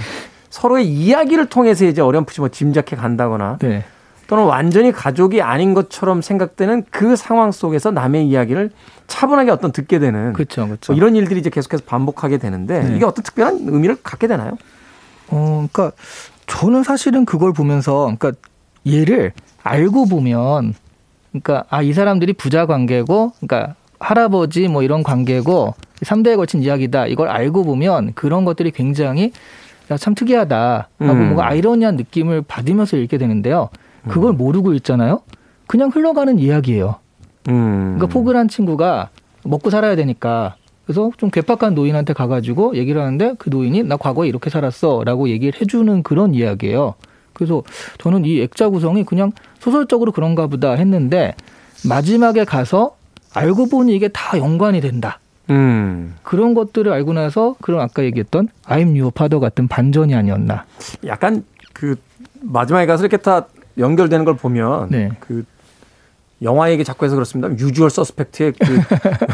서로의 0.51 0.87
이야기를 0.87 1.47
통해서 1.47 1.85
이제 1.85 2.01
어렴풋이 2.01 2.41
뭐 2.41 2.49
짐작해 2.49 2.97
간다거나 2.97 3.59
네. 3.61 3.85
또는 4.27 4.45
완전히 4.45 4.91
가족이 4.93 5.43
아닌 5.43 5.75
것처럼 5.75 6.23
생각되는 6.23 6.85
그 6.91 7.17
상황 7.17 7.53
속에서 7.53 7.91
남의 7.91 8.27
이야기를 8.29 8.71
차분하게 9.07 9.51
어떤 9.51 9.71
듣게 9.73 9.99
되는 9.99 10.33
그렇죠. 10.33 10.67
그렇죠. 10.67 10.93
뭐 10.93 10.97
이런 10.97 11.15
일들이 11.15 11.41
이제 11.41 11.51
계속해서 11.51 11.83
반복하게 11.87 12.39
되는데 12.39 12.81
네. 12.83 12.97
이게 12.97 13.05
어떤 13.05 13.23
특별한 13.23 13.61
의미를 13.67 13.97
갖게 14.03 14.27
되나요? 14.27 14.53
어, 15.29 15.67
그러니까 15.71 15.93
저는 16.47 16.83
사실은 16.85 17.25
그걸 17.25 17.53
보면서 17.53 18.05
그러니까 18.17 18.33
얘를 18.87 19.33
알고 19.63 20.07
보면 20.07 20.75
그러니까 21.33 21.65
아 21.69 21.83
이 21.83 21.93
사람들이 21.93 22.33
부자 22.35 22.65
관계고 22.67 23.33
그러니까 23.41 23.75
할아버지 23.99 24.69
뭐 24.69 24.83
이런 24.83 25.03
관계고 25.03 25.75
3대에 26.01 26.37
걸친 26.37 26.63
이야기다. 26.63 27.07
이걸 27.07 27.29
알고 27.29 27.65
보면 27.65 28.13
그런 28.15 28.45
것들이 28.45 28.71
굉장히 28.71 29.33
야, 29.91 29.97
참 29.97 30.15
특이하다 30.15 30.89
하고 30.99 31.13
음. 31.13 31.19
뭔가 31.19 31.47
아이러니한 31.47 31.97
느낌을 31.97 32.43
받으면서 32.43 32.97
읽게 32.97 33.19
되는데요. 33.19 33.69
그걸 34.09 34.33
음. 34.33 34.37
모르고 34.37 34.73
읽잖아요. 34.75 35.21
그냥 35.67 35.91
흘러가는 35.91 36.39
이야기예요. 36.39 36.97
음. 37.49 37.95
그러니까 37.97 38.07
포글한 38.07 38.49
친구가 38.49 39.11
먹고 39.45 39.71
살아야 39.71 39.95
되니까 39.97 40.57
그래서 40.87 41.11
좀 41.17 41.31
괴팍한 41.31 41.75
노인한테 41.75 42.13
가가지고 42.13 42.77
얘기를 42.77 43.01
하는데 43.01 43.35
그 43.39 43.51
노인이 43.51 43.83
나 43.85 43.97
과거에 43.97 44.29
이렇게 44.29 44.51
살았어라고 44.51 45.29
얘기를 45.29 45.59
해주는 45.61 46.03
그런 46.03 46.35
이야기예요. 46.35 46.95
그래서 47.33 47.63
저는 47.99 48.25
이 48.25 48.41
액자 48.41 48.69
구성이 48.69 49.05
그냥 49.05 49.33
소설적으로 49.59 50.13
그런가 50.13 50.47
보다 50.47 50.73
했는데 50.73 51.35
마지막에 51.87 52.45
가서 52.45 52.97
알고 53.35 53.69
보니 53.69 53.95
이게 53.95 54.09
다 54.09 54.39
연관이 54.39 54.81
된다. 54.81 55.19
음. 55.51 56.15
그런 56.23 56.55
것들을 56.55 56.91
알고 56.93 57.13
나서 57.13 57.55
그런 57.61 57.81
아까 57.81 58.03
얘기했던 58.05 58.49
I'm 58.67 58.89
Your 58.89 59.09
Father 59.15 59.41
같은 59.41 59.69
반전이 59.69 60.15
아니었나. 60.15 60.65
약간 61.07 61.45
그 61.73 61.97
마지막에 62.41 62.87
가서 62.87 63.03
이렇게 63.05 63.17
다 63.17 63.47
연결되는 63.79 64.25
걸 64.25 64.37
보면 64.37 64.89
네. 64.91 65.11
그 65.21 65.45
영화 66.43 66.71
얘기 66.71 66.85
자꾸 66.85 67.05
해서 67.05 67.15
그렇습니다. 67.15 67.51
유주얼 67.53 67.91
서스펙트의 67.91 68.53
그 68.53 68.81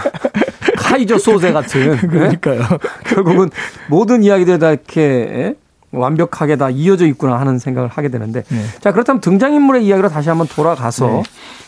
카이저 0.76 1.18
소재 1.18 1.52
같은 1.52 1.80
예? 1.80 1.96
그러니까요. 1.96 2.62
결국은 3.04 3.50
모든 3.88 4.22
이야기들이 4.22 4.58
다 4.58 4.70
이렇게 4.70 5.00
예? 5.02 5.54
완벽하게 5.92 6.56
다 6.56 6.70
이어져 6.70 7.06
있구나 7.06 7.38
하는 7.40 7.58
생각을 7.58 7.88
하게 7.88 8.08
되는데 8.08 8.42
네. 8.48 8.64
자 8.80 8.92
그렇다면 8.92 9.20
등장인물의 9.20 9.84
이야기로 9.84 10.08
다시 10.08 10.28
한번 10.28 10.46
돌아가서 10.46 11.06
네. 11.08 11.22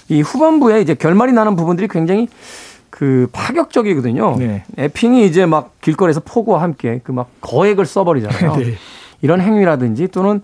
이 0.09 0.21
후반부에 0.21 0.81
이제 0.81 0.95
결말이 0.95 1.33
나는 1.33 1.57
부분들이 1.57 1.89
굉장히 1.89 2.29
그 2.93 3.27
파격적이거든요. 3.33 4.37
네. 4.39 4.65
에핑이 4.77 5.25
이제 5.25 5.47
막 5.47 5.81
길거리에서 5.81 6.21
폭우와 6.21 6.61
함께 6.61 7.01
그 7.03 7.13
막 7.13 7.29
거액을 7.41 7.87
써버리잖아요. 7.87 8.57
네. 8.61 8.75
이런 9.23 9.41
행위라든지 9.41 10.09
또는 10.09 10.43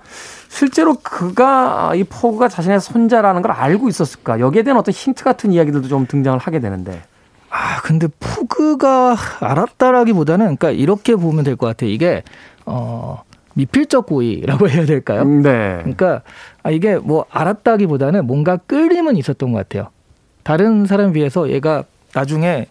실제로 0.48 0.94
그가 0.94 1.92
이 1.94 2.04
포그가 2.04 2.48
자신의 2.48 2.80
손자라는 2.80 3.42
걸 3.42 3.50
알고 3.52 3.88
있었을까 3.88 4.40
여기에 4.40 4.62
대한 4.62 4.78
어떤 4.78 4.92
힌트 4.94 5.24
같은 5.24 5.52
이야기들도 5.52 5.88
좀 5.88 6.06
등장을 6.06 6.38
하게 6.38 6.58
되는데 6.60 7.02
아, 7.50 7.80
근데 7.82 8.08
포그가 8.18 9.14
알았다라기보다는 9.40 10.56
그러니까 10.56 10.70
이렇게 10.70 11.16
보면 11.16 11.44
될 11.44 11.56
것 11.56 11.66
같아요. 11.66 11.90
이게 11.90 12.22
어 12.64 13.22
미필적 13.54 14.06
고의라고 14.06 14.68
해야 14.70 14.86
될까요? 14.86 15.24
네. 15.24 15.78
그러니까 15.80 16.22
아, 16.62 16.70
이게 16.70 16.96
뭐 16.96 17.26
알았다기보다는 17.30 18.26
뭔가 18.26 18.56
끌림은 18.56 19.16
있었던 19.18 19.52
것 19.52 19.58
같아요. 19.58 19.88
다른 20.44 20.86
사람 20.86 21.12
비해서 21.12 21.50
얘가 21.50 21.84
나중에 22.14 22.66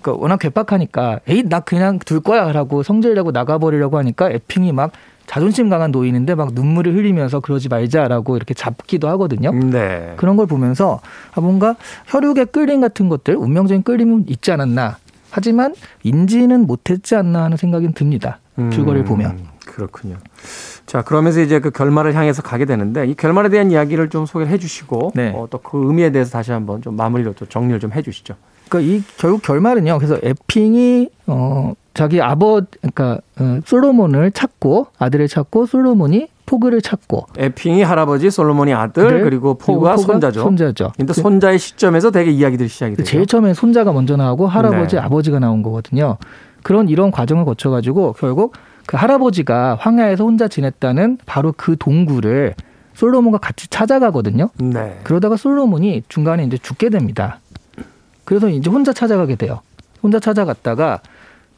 그 0.00 0.12
워낙 0.16 0.38
괴팍하니까 0.38 1.20
에이 1.28 1.44
나 1.48 1.60
그냥 1.60 1.98
둘 1.98 2.20
거야라고 2.20 2.82
성질 2.82 3.14
내고 3.14 3.30
나가버리려고 3.30 3.98
하니까 3.98 4.30
에핑이 4.30 4.72
막 4.72 4.92
자존심 5.26 5.68
강한 5.70 5.92
노인인데 5.92 6.34
막 6.34 6.52
눈물을 6.52 6.94
흘리면서 6.94 7.40
그러지 7.40 7.68
말자라고 7.68 8.36
이렇게 8.36 8.52
잡기도 8.54 9.08
하거든요. 9.10 9.52
네. 9.52 10.14
그런 10.16 10.36
걸 10.36 10.46
보면서 10.46 11.00
아, 11.34 11.40
뭔가 11.40 11.76
혈육의 12.08 12.46
끌림 12.46 12.80
같은 12.80 13.08
것들 13.08 13.36
운명적인 13.36 13.84
끌림은 13.84 14.24
있지 14.28 14.50
않았나. 14.52 14.98
하지만 15.30 15.74
인지는 16.02 16.66
못했지 16.66 17.14
않나 17.14 17.44
하는 17.44 17.56
생각이 17.56 17.90
듭니다. 17.94 18.40
줄거리를 18.56 19.02
음, 19.02 19.04
보면. 19.04 19.38
그렇군요. 19.64 20.16
자 20.84 21.00
그러면서 21.02 21.40
이제 21.40 21.60
그 21.60 21.70
결말을 21.70 22.14
향해서 22.14 22.42
가게 22.42 22.64
되는데 22.66 23.06
이 23.06 23.14
결말에 23.14 23.48
대한 23.48 23.70
이야기를 23.70 24.10
좀 24.10 24.26
소개를 24.26 24.52
해주시고 24.52 25.12
네. 25.14 25.32
어, 25.34 25.46
또 25.48 25.58
그 25.62 25.86
의미에 25.86 26.10
대해서 26.10 26.32
다시 26.32 26.50
한번 26.52 26.82
좀 26.82 26.96
마무리로 26.96 27.32
또 27.34 27.46
정리를 27.46 27.78
좀 27.80 27.92
해주시죠. 27.92 28.34
그러니까 28.72 28.80
이 28.80 29.02
결국 29.18 29.42
결말은요. 29.42 29.98
그래서 29.98 30.18
에핑이 30.22 31.10
어 31.26 31.74
자기 31.92 32.22
아버 32.22 32.62
그러니까 32.80 33.18
어, 33.38 33.60
솔로몬을 33.66 34.30
찾고 34.30 34.86
아들을 34.98 35.28
찾고 35.28 35.66
솔로몬이 35.66 36.28
포그를 36.46 36.80
찾고 36.80 37.26
에핑이 37.36 37.82
할아버지, 37.82 38.30
솔로몬이 38.30 38.72
아들, 38.72 39.18
네. 39.18 39.22
그리고 39.22 39.54
포가 39.54 39.94
포그가 39.94 40.12
손자죠. 40.12 40.42
손자죠. 40.42 40.92
근데 40.96 41.12
손자의 41.12 41.58
시점에서 41.58 42.10
되게 42.10 42.30
이야기들이 42.30 42.68
시작이 42.68 42.92
그 42.92 42.96
되죠. 42.98 43.10
제일 43.10 43.26
처음에 43.26 43.52
손자가 43.52 43.92
먼저 43.92 44.16
나오고 44.16 44.46
할아버지, 44.46 44.96
네. 44.96 45.02
아버지가 45.02 45.38
나온 45.38 45.62
거거든요. 45.62 46.16
그런 46.62 46.88
이런 46.88 47.10
과정을 47.10 47.44
거쳐 47.44 47.70
가지고 47.70 48.14
결국 48.14 48.54
그 48.86 48.96
할아버지가 48.96 49.76
황야에서 49.78 50.24
혼자 50.24 50.48
지냈다는 50.48 51.18
바로 51.26 51.52
그 51.56 51.76
동굴을 51.78 52.54
솔로몬과 52.94 53.38
같이 53.38 53.68
찾아가거든요. 53.68 54.50
네. 54.58 54.98
그러다가 55.04 55.36
솔로몬이 55.36 56.02
중간에 56.08 56.44
이제 56.44 56.58
죽게 56.58 56.88
됩니다. 56.90 57.40
그래서 58.24 58.48
이제 58.48 58.70
혼자 58.70 58.92
찾아가게 58.92 59.36
돼요. 59.36 59.60
혼자 60.02 60.18
찾아갔다가 60.18 61.00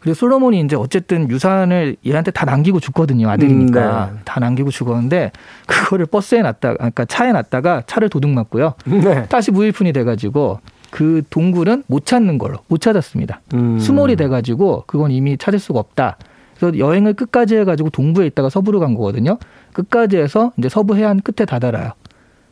그리고 0.01 0.15
솔로몬이 0.15 0.61
이제 0.61 0.77
어쨌든 0.77 1.31
유산을 1.31 1.97
얘한테 2.07 2.31
다 2.31 2.45
남기고 2.45 2.79
죽거든요. 2.79 3.31
아들이니까 3.31 4.05
음, 4.11 4.15
네. 4.17 4.21
다 4.27 4.39
남기고 4.39 4.71
죽었는데 4.71 5.33
그거를 5.67 6.05
버스에 6.05 6.43
놨다가 6.43 6.75
그러니까 6.77 7.07
차에 7.07 7.33
놨다가 7.33 7.85
차를 7.87 8.11
도둑 8.11 8.31
맞고요. 8.31 8.75
네. 8.85 9.27
다시 9.29 9.51
무일푼이 9.51 9.95
돼 9.95 10.05
가지고 10.05 10.61
그 10.91 11.23
동굴은 11.31 11.85
못 11.87 12.05
찾는 12.05 12.37
걸로 12.37 12.59
못 12.69 12.83
찾았습니다. 12.83 13.41
음. 13.55 13.79
수몰이 13.79 14.17
돼 14.17 14.29
가지고 14.29 14.85
그건 14.87 15.11
이미 15.11 15.39
찾을 15.39 15.59
수가 15.59 15.81
없다. 15.81 16.19
그래서 16.59 16.79
여행을 16.79 17.15
끝까지 17.15 17.57
해 17.57 17.65
가지고 17.65 17.89
동부에 17.89 18.27
있다가 18.27 18.51
서부로 18.51 18.81
간 18.81 18.95
거거든요. 18.95 19.39
끝까지 19.73 20.19
해서 20.19 20.53
이제 20.59 20.69
서부 20.69 20.97
해안 20.97 21.21
끝에 21.21 21.47
다다라요. 21.47 21.93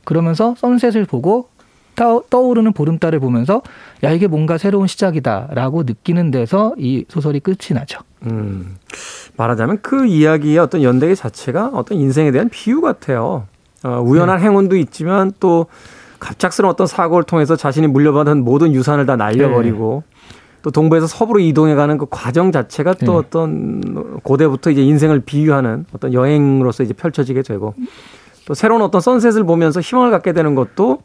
그러면서 0.05 0.55
선셋을 0.57 1.05
보고 1.05 1.49
떠- 1.97 2.23
떠오르는 2.31 2.73
보름달을 2.73 3.21
보면서 3.21 3.63
야 4.03 4.11
이게 4.11 4.27
뭔가 4.27 4.59
새로운 4.59 4.87
시작이다라고 4.87 5.83
느끼는 5.85 6.31
데서 6.31 6.75
이 6.79 7.05
소설이 7.09 7.41
끝이 7.41 7.75
나죠. 7.75 8.01
음, 8.27 8.77
말하자면 9.37 9.79
그 9.83 10.07
이야기의 10.07 10.59
어떤 10.59 10.83
연대기 10.83 11.17
자체가 11.17 11.71
어떤 11.75 11.99
인생에 11.99 12.31
대한 12.31 12.49
비유 12.49 12.81
같아요. 12.81 13.45
어, 13.85 14.01
우연한 14.05 14.39
네. 14.39 14.45
행운도 14.45 14.77
있지만 14.77 15.33
또 15.41 15.67
갑작스러운 16.21 16.71
어떤 16.73 16.87
사고를 16.87 17.25
통해서 17.25 17.57
자신이 17.57 17.89
물려받은 17.89 18.45
모든 18.45 18.73
유산을 18.73 19.07
다 19.07 19.17
날려버리고 19.17 20.05
또 20.63 20.71
동부에서 20.71 21.09
서부로 21.09 21.41
이동해가는 21.41 21.99
그 21.99 22.07
과정 22.09 22.53
자체가 22.53 22.95
또 22.95 23.07
네. 23.07 23.19
어떤 23.19 24.21
고대부터 24.23 24.71
이제 24.71 24.83
인생을 24.83 25.21
비유하는 25.21 25.87
어떤 25.93 26.13
여행으로서 26.15 26.85
이제 26.85 26.93
펼쳐지게 26.95 27.43
되고 27.43 27.75
또 28.47 28.55
새로운 28.55 28.83
어떤 28.83 29.01
선셋을 29.01 29.43
보면서 29.45 29.81
희망을 29.81 30.13
갖게 30.13 30.33
되는 30.33 30.55
것도 30.55 31.03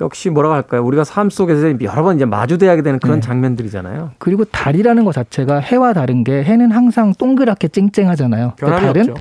역시 0.00 0.30
뭐라고 0.30 0.54
할까요? 0.54 0.84
우리가 0.84 1.04
삶 1.04 1.30
속에서 1.30 1.68
여러 1.82 2.02
번 2.02 2.16
이제 2.16 2.24
마주대하게 2.24 2.82
되는 2.82 2.98
그런 2.98 3.20
네. 3.20 3.26
장면들이잖아요. 3.26 4.12
그리고 4.18 4.44
달이라는 4.44 5.04
것 5.04 5.12
자체가 5.12 5.58
해와 5.58 5.92
다른 5.92 6.24
게 6.24 6.42
해는 6.42 6.72
항상 6.72 7.12
동그랗게 7.12 7.68
쨍쨍하잖아요. 7.68 8.54
변함이 8.56 8.86
달은 8.86 9.10
없죠. 9.10 9.14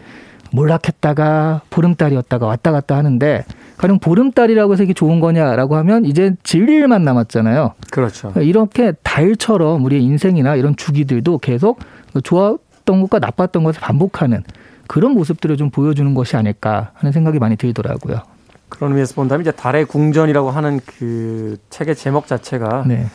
몰락했다가 0.52 1.62
보름달이었다가 1.70 2.46
왔다 2.46 2.72
갔다 2.72 2.96
하는데 2.98 3.46
가령 3.78 4.00
보름달이라고 4.00 4.74
해서 4.74 4.84
이게 4.84 4.94
좋은 4.94 5.20
거냐라고 5.20 5.76
하면 5.78 6.06
이제 6.06 6.34
진리일만 6.44 7.04
남았잖아요. 7.04 7.74
그렇죠. 7.92 8.30
그러니까 8.30 8.42
이렇게 8.42 8.94
달처럼 9.04 9.84
우리의 9.86 10.04
인생이나 10.04 10.56
이런 10.56 10.76
주기들도 10.76 11.38
계속 11.38 11.80
좋았던 12.24 13.02
것과 13.02 13.20
나빴던 13.20 13.64
것을 13.64 13.80
반복하는 13.80 14.44
그런 14.88 15.12
모습들을 15.14 15.56
좀 15.56 15.70
보여주는 15.70 16.14
것이 16.16 16.36
아닐까 16.36 16.92
하는 16.96 17.12
생각이 17.12 17.38
많이 17.38 17.56
들더라고요. 17.56 18.22
그런 18.70 18.91
의미에서 18.91 19.15
본다면 19.15 19.41
이제 19.41 19.51
달의 19.51 19.86
궁전이라고 19.86 20.51
하는 20.51 20.80
그 20.86 21.57
책의 21.70 21.95
제목 21.95 22.28
자체가 22.28 22.86
네. 22.88 23.07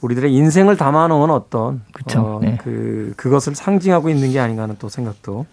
우리들의 0.00 0.32
인생을 0.32 0.76
담아놓은 0.76 1.30
어떤 1.30 1.82
그쵸. 1.92 2.20
어, 2.20 2.38
네. 2.42 2.58
그 2.62 3.12
그것을 3.16 3.54
상징하고 3.54 4.08
있는 4.08 4.32
게 4.32 4.40
아닌가 4.40 4.62
하는 4.62 4.76
또 4.78 4.88
생각도 4.88 5.46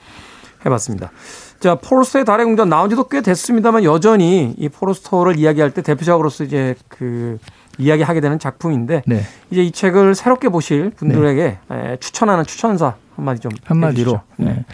해봤습니다. 0.66 1.12
자, 1.60 1.76
포르스토의 1.76 2.26
달의 2.26 2.46
궁전 2.46 2.70
나온 2.70 2.90
지도 2.90 3.08
꽤 3.08 3.22
됐습니다만 3.22 3.84
여전히 3.84 4.54
이 4.58 4.70
포르스토를 4.70 5.38
이야기할 5.38 5.72
때 5.72 5.82
대표작으로서 5.82 6.44
이제 6.44 6.76
그 6.88 7.38
이야기하게 7.78 8.22
되는 8.22 8.40
작품인데 8.40 9.04
네. 9.06 9.22
이제 9.52 9.64
이 9.64 9.72
책을 9.72 10.16
새롭게 10.16 10.50
보실 10.50 10.92
분들에게 10.92 11.58
에, 11.72 11.98
추천하는 12.00 12.46
추천사 12.46 12.96
한마디 13.16 13.42
좀 13.42 13.52
한마디로 13.66 14.12
해주시죠. 14.12 14.22
네. 14.38 14.66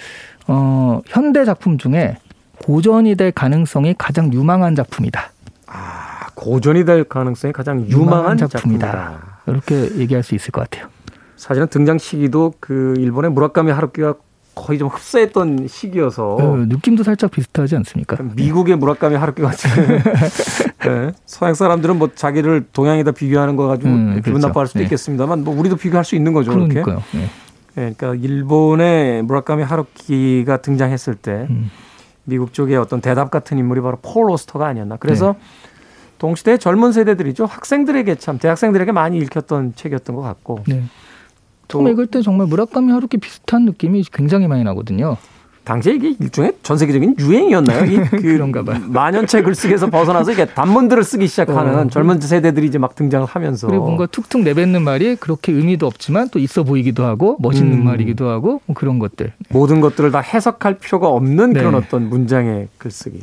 어, 0.48 1.02
현대 1.08 1.46
작품 1.46 1.78
중에 1.78 2.18
고전이 2.64 3.16
될 3.16 3.32
가능성이 3.32 3.96
가장 3.98 4.32
유망한 4.34 4.76
작품이다. 4.76 5.32
아, 5.68 6.28
고전이 6.36 6.86
될 6.86 7.04
가능성이 7.04 7.54
가장 7.54 7.88
유망한 7.90 8.38
작품이다. 8.38 9.42
이렇게 9.48 9.98
얘기할 9.98 10.24
수 10.24 10.36
있을 10.36 10.52
것 10.52 10.70
같아요. 10.70 10.90
사실은 11.36 11.68
등장 11.68 11.98
시기도 11.98 12.54
그 12.60 12.94
일본의 12.98 13.32
무라카미 13.32 13.72
하루키가 13.72 14.14
거의 14.54 14.78
좀 14.78 14.90
흡사했던 14.90 15.68
시기여서 15.68 16.36
어, 16.36 16.56
느낌도 16.58 17.04
살짝 17.04 17.32
비슷하지 17.32 17.76
않습니까? 17.78 18.18
미국의 18.36 18.76
무라카미 18.76 19.16
하루키 19.16 19.42
같은 19.42 19.70
네. 20.86 21.12
서양 21.26 21.56
사람들은 21.56 21.98
뭐 21.98 22.10
자기를 22.14 22.66
동양에다 22.74 23.12
비교하는 23.12 23.56
거 23.56 23.68
가지고 23.68 23.90
음, 23.90 24.08
기분 24.18 24.34
그렇죠. 24.34 24.48
나빠할 24.48 24.68
수도 24.68 24.80
네. 24.80 24.84
있겠습니다만 24.84 25.46
뭐 25.46 25.58
우리도 25.58 25.78
비교할 25.78 26.04
수 26.04 26.16
있는 26.16 26.34
거죠. 26.34 26.52
그러니까요. 26.52 27.02
네. 27.14 27.30
네, 27.76 27.94
그러니까 27.98 28.14
일본의 28.16 29.24
무라카미 29.24 29.64
하루키가 29.64 30.58
등장했을 30.58 31.16
때 31.16 31.48
음. 31.50 31.72
미국 32.24 32.54
쪽의 32.54 32.78
어떤 32.78 33.02
대답 33.02 33.32
같은 33.32 33.58
인물이 33.58 33.82
바로 33.82 33.98
폴 34.02 34.30
오스터가 34.30 34.68
아니었나. 34.68 34.98
그래서 34.98 35.34
네. 35.34 35.40
동시대의 36.20 36.60
젊은 36.60 36.92
세대들이죠. 36.92 37.46
학생들에게 37.46 38.16
참 38.16 38.38
대학생들에게 38.38 38.92
많이 38.92 39.18
읽혔던 39.18 39.74
책이었던 39.76 40.16
것 40.16 40.22
같고. 40.22 40.64
네. 40.68 40.84
또 41.68 41.80
처음 41.80 41.88
읽을 41.88 42.08
때 42.08 42.22
정말 42.22 42.48
무라카미 42.48 42.92
하루키 42.92 43.18
비슷한 43.18 43.66
느낌이 43.66 44.04
굉장히 44.12 44.48
많이 44.48 44.64
나거든요. 44.64 45.18
당시에 45.64 45.94
이게 45.94 46.16
일종의 46.20 46.54
전 46.64 46.78
세계적인 46.78 47.18
유행이었나요? 47.20 47.86
이 47.86 47.98
그 48.10 48.22
그런가 48.22 48.64
봐요. 48.64 48.80
만연체 48.88 49.44
글쓰기에서 49.44 49.90
벗어나서 49.92 50.32
이게 50.32 50.46
단문들을 50.46 51.04
쓰기 51.04 51.28
시작하는 51.28 51.76
어. 51.76 51.88
젊은 51.90 52.20
세대들이 52.20 52.68
이제 52.68 52.78
막 52.80 52.96
등장을 52.96 53.28
하면서 53.28 53.68
그리고 53.68 53.86
뭔가 53.86 54.08
툭툭 54.08 54.42
내뱉는 54.42 54.82
말이 54.82 55.16
그렇게 55.16 55.52
의미도 55.52 55.86
없지만 55.86 56.30
또 56.30 56.40
있어 56.40 56.64
보이기도 56.64 57.06
하고 57.06 57.38
멋있는 57.40 57.80
음. 57.80 57.84
말이기도 57.86 58.28
하고 58.28 58.62
뭐 58.66 58.76
그런 58.76 58.98
것들. 58.98 59.34
모든 59.50 59.82
것들을 59.82 60.12
다 60.12 60.20
해석할 60.20 60.76
필요가 60.80 61.10
없는 61.10 61.54
네. 61.54 61.60
그런 61.60 61.76
어떤 61.76 62.10
문장의 62.10 62.68
글쓰기. 62.80 63.20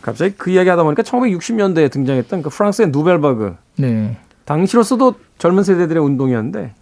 갑자기 0.00 0.34
그 0.38 0.50
이야기 0.50 0.70
하다 0.70 0.84
보니까 0.84 1.02
1960년대에 1.02 1.90
등장했던 1.90 2.40
그 2.40 2.48
프랑스의 2.48 2.88
누벨버그. 2.90 3.56
네. 3.76 4.16
당시로서도 4.46 5.16
젊은 5.36 5.64
세대들의 5.64 6.02
운동이었는데 6.02 6.72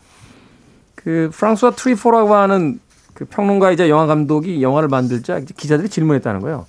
그 0.95 1.31
프랑스와 1.33 1.73
트리포라고 1.73 2.35
하는 2.35 2.79
그 3.17 3.25
평론가이자 3.25 3.89
영화 3.89 4.07
감독이 4.07 4.63
영화를 4.63 4.89
만들자 4.89 5.41
기자들이 5.41 5.89
질문했다는 5.89 6.41
거예요. 6.43 6.67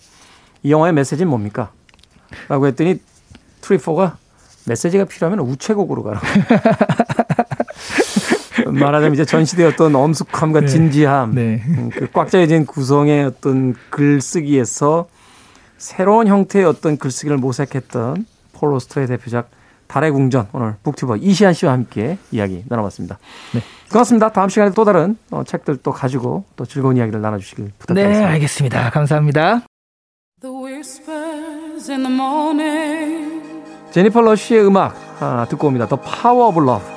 이 0.63 0.71
영화의 0.71 0.93
메시지는 0.93 1.29
뭡니까? 1.29 1.69
라고 2.47 2.65
했더니 2.67 2.99
트리포가 3.61 4.17
메시지가 4.65 5.05
필요하면 5.05 5.45
우체국으로 5.45 6.03
가라고. 6.03 6.25
말하자면 8.71 9.13
이제 9.13 9.25
전시대 9.25 9.65
어떤 9.65 9.95
엄숙함과 9.95 10.61
네. 10.61 10.67
진지함, 10.67 11.35
네. 11.35 11.61
음, 11.67 11.89
그꽉 11.89 12.29
짜여진 12.29 12.65
구성의 12.65 13.25
어떤 13.25 13.75
글쓰기에서 13.89 15.09
새로운 15.77 16.27
형태의 16.27 16.65
어떤 16.65 16.97
글쓰기를 16.97 17.37
모색했던 17.37 18.25
폴 18.53 18.73
오스트의 18.73 19.07
대표작 19.07 19.49
달의 19.87 20.11
궁전 20.11 20.47
오늘 20.53 20.75
북튜버 20.83 21.17
이시안 21.17 21.53
씨와 21.53 21.73
함께 21.73 22.17
이야기 22.31 22.63
나눠봤습니다. 22.67 23.19
네. 23.53 23.61
고맙습니다. 23.91 24.29
다음 24.31 24.49
시간에 24.49 24.71
또 24.71 24.83
다른 24.85 25.17
어, 25.31 25.43
책들 25.43 25.77
또 25.77 25.91
가지고 25.91 26.43
또 26.55 26.65
즐거운 26.65 26.97
이야기를 26.97 27.21
나눠주시길 27.21 27.65
네, 27.65 27.71
부탁드리겠습니다. 27.79 28.29
알겠습니다. 28.29 28.89
감사합니다. 28.91 29.61
The 30.41 30.55
whispers 30.55 31.89
in 31.91 32.03
the 32.03 32.13
morning 32.13 33.53
제니퍼 33.91 34.21
러쉬의 34.21 34.65
음악 34.67 34.95
하나 35.19 35.45
듣고 35.45 35.67
옵니다. 35.67 35.87
The 35.87 36.01
Power 36.21 36.47
of 36.49 36.61
Love. 36.61 36.96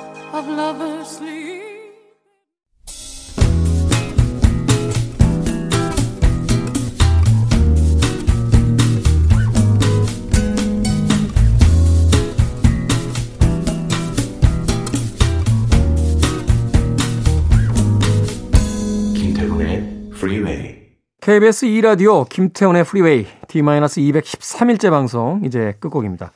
KBS 21.31 21.65
2라디오 21.65 22.27
김태훈의 22.27 22.83
프리웨이 22.83 23.25
D-213일째 23.47 24.89
방송 24.89 25.41
이제 25.45 25.75
끝곡입니다. 25.79 26.33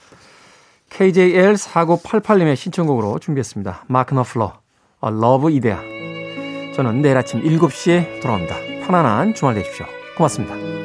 KJL4988님의 0.90 2.56
신청곡으로 2.56 3.20
준비했습니다. 3.20 3.84
마크 3.88 4.14
너플러, 4.14 4.54
A 5.04 5.10
Love 5.10 5.54
Idea. 5.54 6.74
저는 6.76 7.02
내일 7.02 7.18
아침 7.18 7.44
7시에 7.44 8.22
돌아옵니다. 8.22 8.56
편안한 8.86 9.34
주말 9.34 9.56
되십시오. 9.56 9.86
고맙습니다. 10.16 10.85